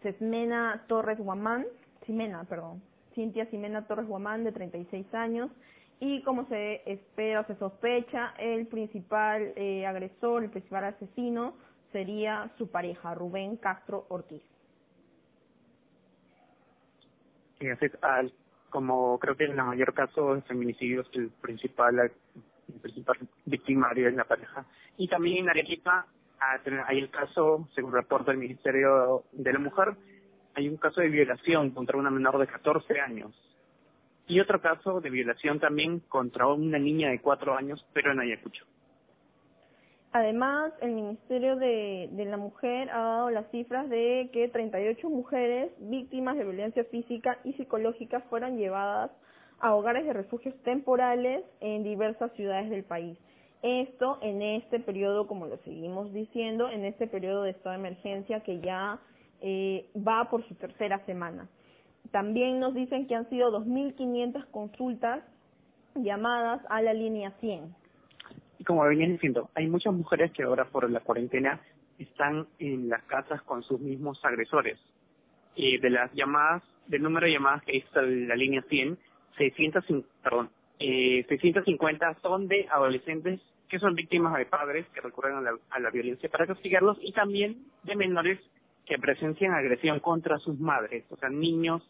Cesmena 0.03 0.85
Torres 0.87 1.19
Guamán, 1.19 1.65
Ximena, 2.05 2.45
perdón, 2.45 2.83
Cintia 3.19 3.47
Ximena 3.47 3.85
Torres 3.89 4.07
Guamán 4.07 4.45
de 4.45 4.53
36 4.53 5.13
años 5.13 5.51
y 5.99 6.23
como 6.23 6.47
se 6.47 6.83
espera, 6.87 7.45
se 7.49 7.57
sospecha, 7.57 8.33
el 8.39 8.69
principal 8.69 9.53
eh, 9.57 9.85
agresor, 9.85 10.45
el 10.45 10.51
principal 10.51 10.85
asesino 10.85 11.55
sería 11.91 12.49
su 12.59 12.71
pareja, 12.71 13.15
Rubén 13.15 13.57
Castro 13.57 14.07
Ortiz. 14.09 14.43
Como 18.71 19.19
creo 19.19 19.37
que 19.37 19.47
en 19.47 19.57
la 19.57 19.65
mayor 19.65 19.93
caso 19.95 20.37
de 20.37 20.43
feminicidios 20.43 21.11
el 21.15 21.31
principal 21.31 21.99
el 21.99 22.81
principal 22.81 23.17
victimario 23.47 24.09
es 24.09 24.15
la 24.15 24.25
pareja. 24.25 24.65
Y 24.97 25.09
también 25.09 25.39
en 25.39 25.51
Arequipa 25.51 26.07
hay 26.87 26.99
el 26.99 27.11
caso, 27.11 27.69
según 27.75 27.93
reporta 27.93 28.31
el 28.31 28.39
Ministerio 28.39 29.25
de 29.33 29.53
la 29.53 29.59
Mujer, 29.59 29.97
hay 30.59 30.69
un 30.69 30.77
caso 30.77 31.01
de 31.01 31.09
violación 31.09 31.71
contra 31.71 31.97
una 31.97 32.11
menor 32.11 32.37
de 32.39 32.49
14 32.49 33.01
años. 33.01 33.33
Y 34.27 34.41
otro 34.41 34.61
caso 34.61 35.01
de 35.01 35.09
violación 35.09 35.61
también 35.61 36.01
contra 36.01 36.49
una 36.49 36.79
niña 36.79 37.11
de 37.11 37.21
4 37.21 37.57
años, 37.57 37.87
pero 37.93 38.11
en 38.11 38.19
Ayacucho. 38.19 38.65
Además, 40.11 40.73
el 40.81 40.93
Ministerio 40.93 41.55
de, 41.57 42.09
de, 42.11 42.25
la 42.25 42.37
Mujer 42.37 42.91
ha 42.91 42.99
dado 42.99 43.31
las 43.31 43.49
cifras 43.53 43.89
de 43.89 44.31
que 44.33 44.49
38 44.49 45.09
mujeres 45.09 45.71
víctimas 45.79 46.37
de 46.37 46.45
violencia 46.45 46.85
física 46.87 47.39
y 47.45 47.53
psicológica 47.53 48.21
fueron 48.29 48.57
llevadas 48.57 49.13
a 49.61 49.75
hogares 49.77 50.07
de 50.07 50.13
refugios 50.13 50.57
temporales 50.65 51.45
en 51.61 51.85
diversas 51.85 52.33
ciudades 52.33 52.69
del 52.69 52.83
país. 52.83 53.17
Esto 53.63 54.19
en 54.23 54.43
este 54.43 54.81
periodo, 54.81 55.29
como 55.29 55.47
lo 55.47 55.57
seguimos 55.59 56.13
diciendo, 56.13 56.69
en 56.69 56.85
este 56.85 57.07
periodo 57.07 57.45
de 57.45 57.51
estado 57.51 57.75
de 57.75 57.79
emergencia 57.79 58.41
que 58.41 58.61
ya 58.61 58.99
eh, 59.41 59.89
va 59.97 60.29
por 60.31 60.47
su 60.49 60.55
tercera 60.55 61.05
semana. 61.07 61.49
También 62.11 62.61
nos 62.61 62.75
dicen 62.75 63.07
que 63.07 63.15
han 63.15 63.29
sido 63.29 63.51
2.500 63.53 64.47
consultas 64.51 65.23
llamadas 65.95 66.63
a 66.69 66.81
la 66.81 66.95
línea 66.95 67.33
100 67.41 67.75
y 68.59 68.65
como 68.65 68.85
venían 68.85 69.13
diciendo, 69.13 69.51
hay 69.55 69.69
muchas 69.69 69.95
mujeres 69.95 70.33
que 70.33 70.43
ahora 70.43 70.65
por 70.67 70.91
la 70.91 71.01
cuarentena 71.01 71.61
están 71.99 72.47
en 72.59 72.89
las 72.89 73.03
casas 73.05 73.41
con 73.43 73.63
sus 73.63 73.81
mismos 73.81 74.23
agresores. 74.25 74.79
De 75.57 75.91
las 75.91 76.13
llamadas, 76.13 76.63
del 76.87 77.03
número 77.03 77.27
de 77.27 77.33
llamadas 77.33 77.65
que 77.65 77.79
hizo 77.79 78.01
la 78.01 78.37
línea 78.37 78.63
100, 78.63 78.97
600, 79.39 79.85
perdón, 80.23 80.51
eh, 80.79 81.25
650 81.29 82.15
son 82.23 82.47
de 82.47 82.69
adolescentes 82.71 83.41
que 83.69 83.81
son 83.81 83.97
víctimas 83.97 84.39
de 84.39 84.47
padres 84.47 84.87
que 84.95 85.01
recurren 85.01 85.35
a 85.35 85.41
la, 85.41 85.59
a 85.71 85.81
la 85.81 85.91
violencia 85.91 86.29
para 86.29 86.47
castigarlos 86.47 86.97
y 87.03 87.13
también 87.13 87.65
de 87.83 87.97
menores 87.97 88.39
que 88.89 88.99
presencian 88.99 89.53
agresión 89.53 90.01
contra 90.01 90.39
sus 90.39 90.59
madres, 90.59 91.05
o 91.11 91.17
sea, 91.17 91.29
niños 91.29 91.83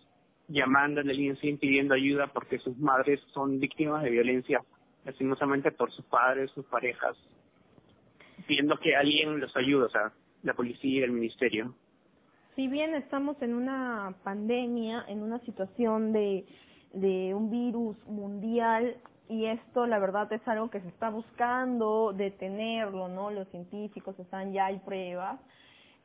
llamando 0.48 1.00
en 1.00 1.08
línea 1.08 1.36
100 1.36 1.58
pidiendo 1.58 1.94
ayuda 1.94 2.26
porque 2.28 2.58
sus 2.58 2.76
madres 2.78 3.20
son 3.32 3.60
víctimas 3.60 4.02
de 4.02 4.10
violencia 4.10 4.60
lastimosamente 5.04 5.70
por 5.70 5.92
sus 5.92 6.04
padres, 6.06 6.50
sus 6.50 6.66
parejas, 6.66 7.16
pidiendo 8.46 8.78
que 8.78 8.96
alguien 8.96 9.40
los 9.40 9.56
ayude, 9.56 9.84
o 9.84 9.90
sea, 9.90 10.12
la 10.42 10.54
policía, 10.54 11.04
el 11.04 11.12
ministerio. 11.12 11.74
Si 12.56 12.66
bien 12.66 12.94
estamos 12.94 13.40
en 13.40 13.54
una 13.54 14.14
pandemia, 14.24 15.04
en 15.08 15.22
una 15.22 15.38
situación 15.40 16.12
de, 16.12 16.44
de 16.92 17.32
un 17.32 17.50
virus 17.50 17.96
mundial, 18.06 18.96
y 19.28 19.46
esto 19.46 19.86
la 19.86 19.98
verdad 19.98 20.32
es 20.32 20.46
algo 20.48 20.68
que 20.68 20.80
se 20.80 20.88
está 20.88 21.10
buscando 21.10 22.12
detenerlo, 22.12 23.08
¿no? 23.08 23.30
Los 23.30 23.48
científicos 23.48 24.18
están 24.18 24.52
ya 24.52 24.66
hay 24.66 24.78
pruebas, 24.80 25.38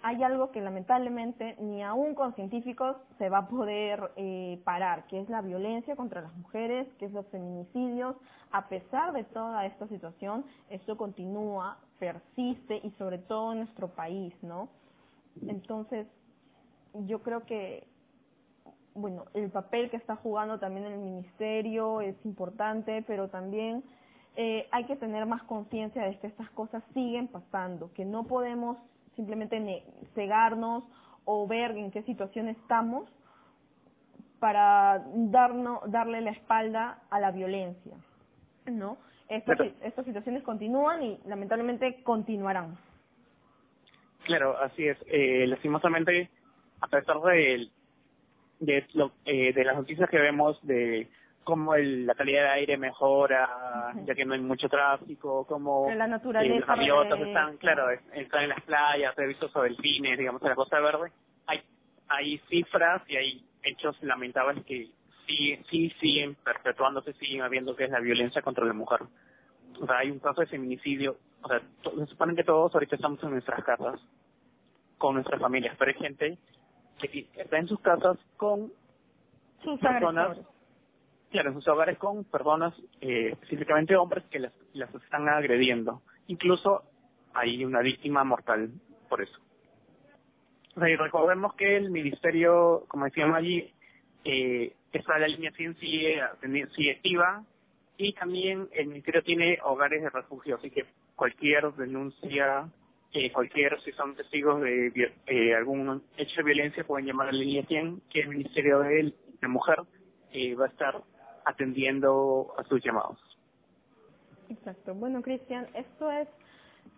hay 0.03 0.21
algo 0.21 0.51
que 0.51 0.59
lamentablemente 0.59 1.55
ni 1.61 1.81
aún 1.81 2.13
con 2.13 2.35
científicos 2.35 2.97
se 3.17 3.29
va 3.29 3.39
a 3.39 3.47
poder 3.47 4.11
eh, 4.17 4.61
parar, 4.65 5.07
que 5.07 5.21
es 5.21 5.29
la 5.29 5.41
violencia 5.41 5.95
contra 5.95 6.21
las 6.21 6.35
mujeres, 6.35 6.87
que 6.99 7.05
es 7.05 7.13
los 7.13 7.25
feminicidios. 7.27 8.17
A 8.51 8.67
pesar 8.67 9.13
de 9.13 9.23
toda 9.23 9.65
esta 9.65 9.87
situación, 9.87 10.43
esto 10.69 10.97
continúa, 10.97 11.77
persiste 11.99 12.81
y 12.83 12.91
sobre 12.97 13.17
todo 13.17 13.53
en 13.53 13.59
nuestro 13.59 13.87
país, 13.87 14.33
¿no? 14.43 14.67
Entonces, 15.47 16.05
yo 17.05 17.23
creo 17.23 17.45
que, 17.45 17.87
bueno, 18.95 19.23
el 19.33 19.49
papel 19.51 19.89
que 19.89 19.97
está 19.97 20.17
jugando 20.17 20.59
también 20.59 20.85
el 20.85 20.99
ministerio 20.99 22.01
es 22.01 22.17
importante, 22.25 23.05
pero 23.07 23.29
también 23.29 23.85
eh, 24.35 24.67
hay 24.71 24.83
que 24.83 24.97
tener 24.97 25.25
más 25.25 25.43
conciencia 25.43 26.03
de 26.03 26.19
que 26.19 26.27
estas 26.27 26.49
cosas 26.49 26.83
siguen 26.93 27.29
pasando, 27.29 27.93
que 27.93 28.03
no 28.03 28.25
podemos 28.25 28.77
simplemente 29.15 29.83
cegarnos 30.15 30.83
o 31.25 31.47
ver 31.47 31.71
en 31.71 31.91
qué 31.91 32.03
situación 32.03 32.47
estamos 32.49 33.09
para 34.39 35.03
darnos, 35.13 35.79
darle 35.89 36.21
la 36.21 36.31
espalda 36.31 37.01
a 37.09 37.19
la 37.19 37.31
violencia, 37.31 37.95
¿no? 38.65 38.97
Estas, 39.29 39.57
estas 39.81 40.05
situaciones 40.05 40.43
continúan 40.43 41.01
y 41.01 41.19
lamentablemente 41.25 42.03
continuarán. 42.03 42.77
Claro, 44.25 44.57
así 44.57 44.87
es. 44.87 44.97
Eh, 45.07 45.45
lastimosamente, 45.47 46.29
a 46.81 46.87
pesar 46.87 47.21
de, 47.21 47.69
de, 48.59 48.85
lo, 48.93 49.11
eh, 49.25 49.53
de 49.53 49.63
las 49.63 49.75
noticias 49.75 50.09
que 50.09 50.19
vemos 50.19 50.59
de 50.65 51.07
cómo 51.43 51.75
el, 51.75 52.05
la 52.05 52.15
calidad 52.15 52.43
de 52.43 52.49
aire 52.49 52.77
mejora, 52.77 53.93
ya 54.05 54.15
que 54.15 54.25
no 54.25 54.33
hay 54.33 54.41
mucho 54.41 54.69
tráfico, 54.69 55.45
cómo 55.45 55.89
la 55.93 56.07
naturaleza 56.07 56.55
eh, 56.55 56.59
los 56.59 56.67
gaviotas 56.67 57.19
están, 57.19 57.57
claro, 57.57 57.89
están 58.13 58.43
en 58.43 58.49
las 58.49 58.61
playas, 58.61 59.17
he 59.17 59.27
visto 59.27 59.49
sobre 59.49 59.69
delfines, 59.69 60.17
digamos, 60.17 60.41
en 60.41 60.49
la 60.49 60.55
Costa 60.55 60.79
Verde. 60.79 61.11
Hay, 61.47 61.61
hay 62.07 62.37
cifras 62.49 63.01
y 63.07 63.17
hay 63.17 63.45
hechos 63.63 63.95
lamentables 64.01 64.63
que 64.65 64.89
sí, 65.27 65.57
sí 65.69 65.89
siguen 65.99 66.35
perpetuándose, 66.35 67.13
siguen 67.13 67.41
habiendo 67.41 67.75
que 67.75 67.85
es 67.85 67.89
la 67.89 67.99
violencia 67.99 68.41
contra 68.41 68.65
la 68.65 68.73
mujer. 68.73 69.01
O 69.81 69.85
sea, 69.85 69.99
hay 69.99 70.11
un 70.11 70.19
caso 70.19 70.41
de 70.41 70.47
feminicidio, 70.47 71.17
o 71.41 71.47
sea, 71.47 71.61
se 71.83 72.05
supone 72.07 72.35
que 72.35 72.43
todos 72.43 72.73
ahorita 72.73 72.95
estamos 72.95 73.21
en 73.23 73.31
nuestras 73.31 73.63
casas, 73.63 73.99
con 74.97 75.15
nuestras 75.15 75.41
familias, 75.41 75.75
pero 75.77 75.91
hay 75.91 75.97
gente 75.97 76.37
que 76.99 77.27
está 77.35 77.57
en 77.57 77.67
sus 77.67 77.79
casas 77.81 78.17
con 78.37 78.71
sus 79.63 79.79
personas 79.79 80.37
claro, 81.33 81.49
en 81.49 81.55
sus 81.55 81.67
hogares 81.67 81.97
con 81.97 82.23
personas, 82.23 82.73
eh, 83.01 83.31
específicamente 83.33 83.95
hombres, 83.95 84.23
que 84.31 84.39
las, 84.39 84.53
las 84.73 84.93
están 84.95 85.27
agrediendo. 85.27 86.01
Incluso 86.27 86.83
hay 87.33 87.65
una 87.65 87.81
víctima 87.81 88.23
mortal 88.23 88.71
por 89.09 89.21
eso. 89.21 89.37
y 90.77 90.95
recordemos 90.95 91.55
que 91.55 91.75
el 91.75 91.91
ministerio, 91.91 92.85
como 92.87 93.05
decíamos 93.05 93.35
allí, 93.37 93.73
eh, 94.23 94.73
está 94.93 95.17
la 95.17 95.27
línea 95.27 95.51
100 95.51 95.75
sigue, 95.77 96.21
sigue 96.75 96.91
activa 96.91 97.43
y 97.97 98.13
también 98.13 98.69
el 98.73 98.87
ministerio 98.87 99.23
tiene 99.23 99.59
hogares 99.63 100.01
de 100.01 100.09
refugio, 100.09 100.55
así 100.55 100.69
que 100.69 100.85
cualquier 101.15 101.73
denuncia, 101.73 102.69
eh, 103.11 103.31
cualquier, 103.31 103.79
si 103.81 103.91
son 103.93 104.15
testigos 104.15 104.61
de 104.61 105.11
eh, 105.27 105.55
algún 105.55 106.03
hecho 106.17 106.35
de 106.37 106.43
violencia, 106.43 106.83
pueden 106.83 107.07
llamar 107.07 107.29
a 107.29 107.31
la 107.31 107.39
línea 107.39 107.65
100, 107.65 108.01
que 108.09 108.21
el 108.21 108.29
ministerio 108.29 108.79
de 108.79 109.13
la 109.41 109.47
mujer 109.47 109.79
eh, 110.31 110.55
va 110.55 110.65
a 110.65 110.69
estar 110.69 111.03
atendiendo 111.45 112.53
a 112.57 112.63
sus 112.63 112.83
llamados. 112.83 113.19
Exacto. 114.49 114.93
Bueno, 114.93 115.21
Cristian, 115.21 115.67
esto 115.73 116.11
es 116.11 116.27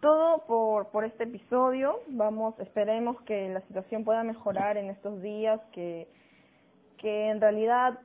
todo 0.01 0.45
por, 0.45 0.89
por 0.89 1.05
este 1.05 1.23
episodio. 1.23 1.99
Vamos, 2.07 2.59
esperemos 2.59 3.21
que 3.21 3.49
la 3.49 3.61
situación 3.61 4.03
pueda 4.03 4.23
mejorar 4.23 4.77
en 4.77 4.89
estos 4.89 5.21
días, 5.21 5.59
que, 5.71 6.07
que 6.97 7.29
en 7.29 7.39
realidad 7.39 7.99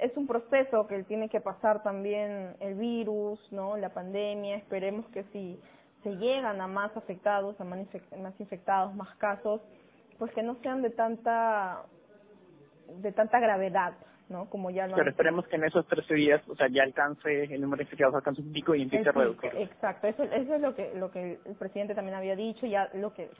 es 0.00 0.16
un 0.16 0.26
proceso 0.26 0.86
que 0.86 1.02
tiene 1.04 1.28
que 1.28 1.40
pasar 1.40 1.82
también 1.82 2.56
el 2.60 2.74
virus, 2.74 3.40
¿no? 3.52 3.76
La 3.76 3.90
pandemia. 3.90 4.56
Esperemos 4.56 5.06
que 5.08 5.24
si 5.32 5.60
se 6.02 6.16
llegan 6.16 6.60
a 6.60 6.66
más 6.66 6.96
afectados, 6.96 7.60
a 7.60 7.64
más 7.64 8.40
infectados, 8.40 8.94
más 8.94 9.14
casos, 9.16 9.60
pues 10.18 10.32
que 10.32 10.42
no 10.42 10.56
sean 10.62 10.82
de 10.82 10.90
tanta 10.90 11.84
de 12.88 13.12
tanta 13.12 13.38
gravedad, 13.38 13.92
¿no? 14.28 14.48
Como 14.50 14.70
ya 14.70 14.86
Pero 14.86 15.10
esperemos 15.10 15.46
que 15.48 15.56
en 15.56 15.64
esos 15.64 15.86
13 15.86 16.14
días, 16.14 16.42
o 16.48 16.54
sea, 16.54 16.68
ya 16.68 16.82
alcance 16.82 17.44
el 17.44 17.60
número 17.60 17.78
de 17.78 17.84
infectados 17.84 18.14
alcance 18.14 18.40
un 18.42 18.52
pico 18.52 18.74
y 18.74 18.82
empiece 18.82 19.08
a 19.08 19.12
reducir. 19.12 19.50
Exacto, 19.56 20.06
eso, 20.06 20.22
eso 20.24 20.54
es 20.54 20.60
lo 20.60 20.74
que 20.74 20.92
lo 20.94 21.10
que 21.10 21.38
el 21.44 21.54
presidente 21.54 21.94
también 21.94 22.16
había 22.16 22.36
dicho, 22.36 22.66
ya 22.66 22.90
lo 22.94 23.12
que 23.14 23.30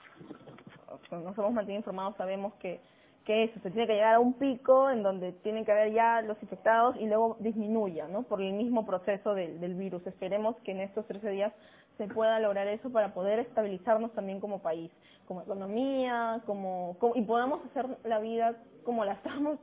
nos 1.10 1.36
hemos 1.38 1.52
mantenido 1.52 1.78
informados 1.78 2.16
sabemos 2.16 2.54
que 2.54 2.80
que 3.28 3.44
eso, 3.44 3.60
se 3.60 3.70
tiene 3.70 3.86
que 3.86 3.92
llegar 3.92 4.14
a 4.14 4.20
un 4.20 4.32
pico 4.38 4.88
en 4.88 5.02
donde 5.02 5.32
tienen 5.32 5.66
que 5.66 5.70
haber 5.70 5.92
ya 5.92 6.22
los 6.22 6.42
infectados 6.42 6.96
y 6.96 7.06
luego 7.06 7.36
disminuya, 7.40 8.08
¿no? 8.08 8.22
Por 8.22 8.40
el 8.40 8.54
mismo 8.54 8.86
proceso 8.86 9.34
del, 9.34 9.60
del 9.60 9.74
virus. 9.74 10.06
Esperemos 10.06 10.56
que 10.64 10.70
en 10.70 10.80
estos 10.80 11.06
13 11.06 11.28
días 11.28 11.52
se 11.98 12.06
pueda 12.06 12.40
lograr 12.40 12.66
eso 12.68 12.90
para 12.90 13.12
poder 13.12 13.40
estabilizarnos 13.40 14.14
también 14.14 14.40
como 14.40 14.62
país, 14.62 14.90
como 15.26 15.42
economía, 15.42 16.40
como, 16.46 16.96
como 16.98 17.16
y 17.16 17.22
podamos 17.22 17.60
hacer 17.66 17.98
la 18.04 18.18
vida 18.18 18.56
como 18.82 19.04
la 19.04 19.12
estamos 19.12 19.58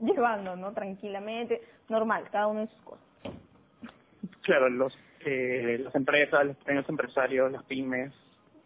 llevando, 0.14 0.56
¿no? 0.56 0.72
Tranquilamente, 0.72 1.60
normal, 1.88 2.24
cada 2.30 2.46
uno 2.46 2.60
en 2.60 2.68
sus 2.68 2.80
cosas. 2.82 3.04
Claro, 4.42 4.68
los, 4.68 4.96
eh, 5.24 5.78
las 5.82 5.94
empresas, 5.94 6.46
los 6.46 6.56
pequeños 6.56 6.88
empresarios, 6.88 7.52
las 7.52 7.62
pymes, 7.64 8.12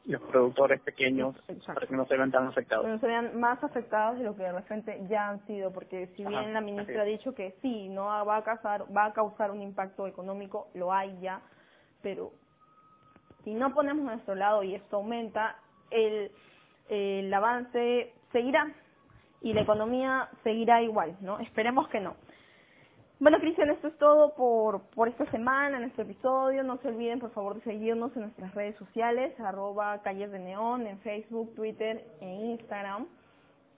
los 0.06 0.20
productores 0.22 0.80
pequeños 0.80 1.34
Exacto. 1.48 1.74
para 1.74 1.86
que 1.86 1.96
no 1.96 2.06
se 2.06 2.16
vean 2.16 2.30
tan 2.30 2.46
afectados. 2.46 2.86
no 2.86 2.98
se 2.98 3.06
vean 3.06 3.38
más 3.40 3.62
afectados 3.64 4.18
de 4.18 4.24
lo 4.24 4.36
que 4.36 4.42
de 4.42 4.52
repente 4.52 5.00
ya 5.08 5.28
han 5.28 5.44
sido, 5.46 5.72
porque 5.72 6.08
si 6.08 6.24
bien 6.24 6.40
Ajá, 6.40 6.48
la 6.50 6.60
ministra 6.60 7.02
ha 7.02 7.06
dicho 7.06 7.34
que 7.34 7.56
sí, 7.62 7.88
no 7.88 8.04
va 8.04 8.36
a 8.36 8.44
causar, 8.44 8.84
va 8.94 9.06
a 9.06 9.12
causar 9.12 9.50
un 9.50 9.62
impacto 9.62 10.06
económico, 10.06 10.68
lo 10.74 10.92
hay 10.92 11.18
ya, 11.20 11.40
pero 12.02 12.32
si 13.44 13.54
no 13.54 13.72
ponemos 13.72 14.04
nuestro 14.04 14.34
lado 14.34 14.62
y 14.62 14.74
esto 14.74 14.96
aumenta, 14.96 15.56
el, 15.90 16.30
el 16.88 17.32
avance 17.32 18.12
seguirá 18.30 18.74
y 19.44 19.52
la 19.52 19.60
economía 19.60 20.30
seguirá 20.42 20.80
igual, 20.80 21.16
¿no? 21.20 21.38
Esperemos 21.38 21.86
que 21.88 22.00
no. 22.00 22.16
Bueno, 23.20 23.38
Cristian, 23.38 23.70
esto 23.70 23.88
es 23.88 23.98
todo 23.98 24.34
por, 24.34 24.80
por 24.94 25.06
esta 25.06 25.30
semana, 25.30 25.76
en 25.76 25.84
este 25.84 26.00
episodio. 26.00 26.64
No 26.64 26.78
se 26.78 26.88
olviden, 26.88 27.20
por 27.20 27.30
favor, 27.30 27.54
de 27.56 27.60
seguirnos 27.60 28.16
en 28.16 28.22
nuestras 28.22 28.54
redes 28.54 28.74
sociales, 28.76 29.38
arroba 29.38 30.00
calles 30.00 30.32
de 30.32 30.38
neón, 30.38 30.86
en 30.86 30.98
Facebook, 31.00 31.54
Twitter 31.54 32.02
e 32.22 32.26
Instagram, 32.26 33.06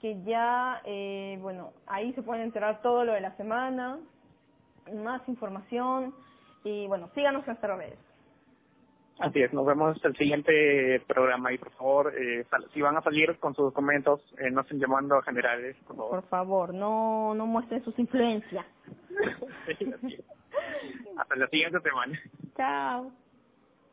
que 0.01 0.23
ya, 0.23 0.81
eh, 0.85 1.37
bueno, 1.43 1.73
ahí 1.89 2.13
se 2.13 2.23
pueden 2.23 2.45
enterar 2.45 2.81
todo 2.81 3.05
lo 3.05 3.13
de 3.13 3.21
la 3.21 3.37
semana, 3.37 3.99
más 4.95 5.29
información, 5.29 6.15
y 6.63 6.87
bueno, 6.87 7.11
síganos 7.15 7.43
en 7.43 7.47
nuestras 7.47 7.77
redes. 7.77 8.06
Así 9.19 9.41
es, 9.41 9.53
nos 9.53 9.65
vemos 9.65 9.99
el 10.05 10.15
siguiente 10.17 11.01
programa 11.07 11.51
y 11.53 11.57
por 11.59 11.71
favor, 11.73 12.13
eh, 12.19 12.45
si 12.75 12.83
van 12.83 12.99
a 12.99 13.03
salir 13.03 13.39
con 13.39 13.55
sus 13.55 13.67
documentos, 13.67 14.21
eh, 14.39 14.51
no 14.51 14.61
estén 14.61 14.79
llamando 14.79 15.17
a 15.17 15.23
generales, 15.23 15.75
por 15.87 15.97
favor. 15.97 16.21
Por 16.21 16.29
favor, 16.29 16.75
no, 16.75 17.35
no 17.35 17.47
muestren 17.47 17.83
sus 17.85 17.99
influencias. 17.99 18.67
Sí, 19.67 19.93
así 19.93 20.15
es. 20.15 20.25
Hasta 21.17 21.37
la 21.37 21.49
siguiente 21.49 21.81
semana. 21.81 22.21
Chao. 22.57 23.11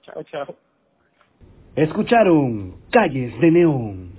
Chao, 0.03 0.23
chao. 0.23 0.55
Escucharon 1.75 2.75
Calles 2.91 3.39
de 3.39 3.51
Neón. 3.51 4.12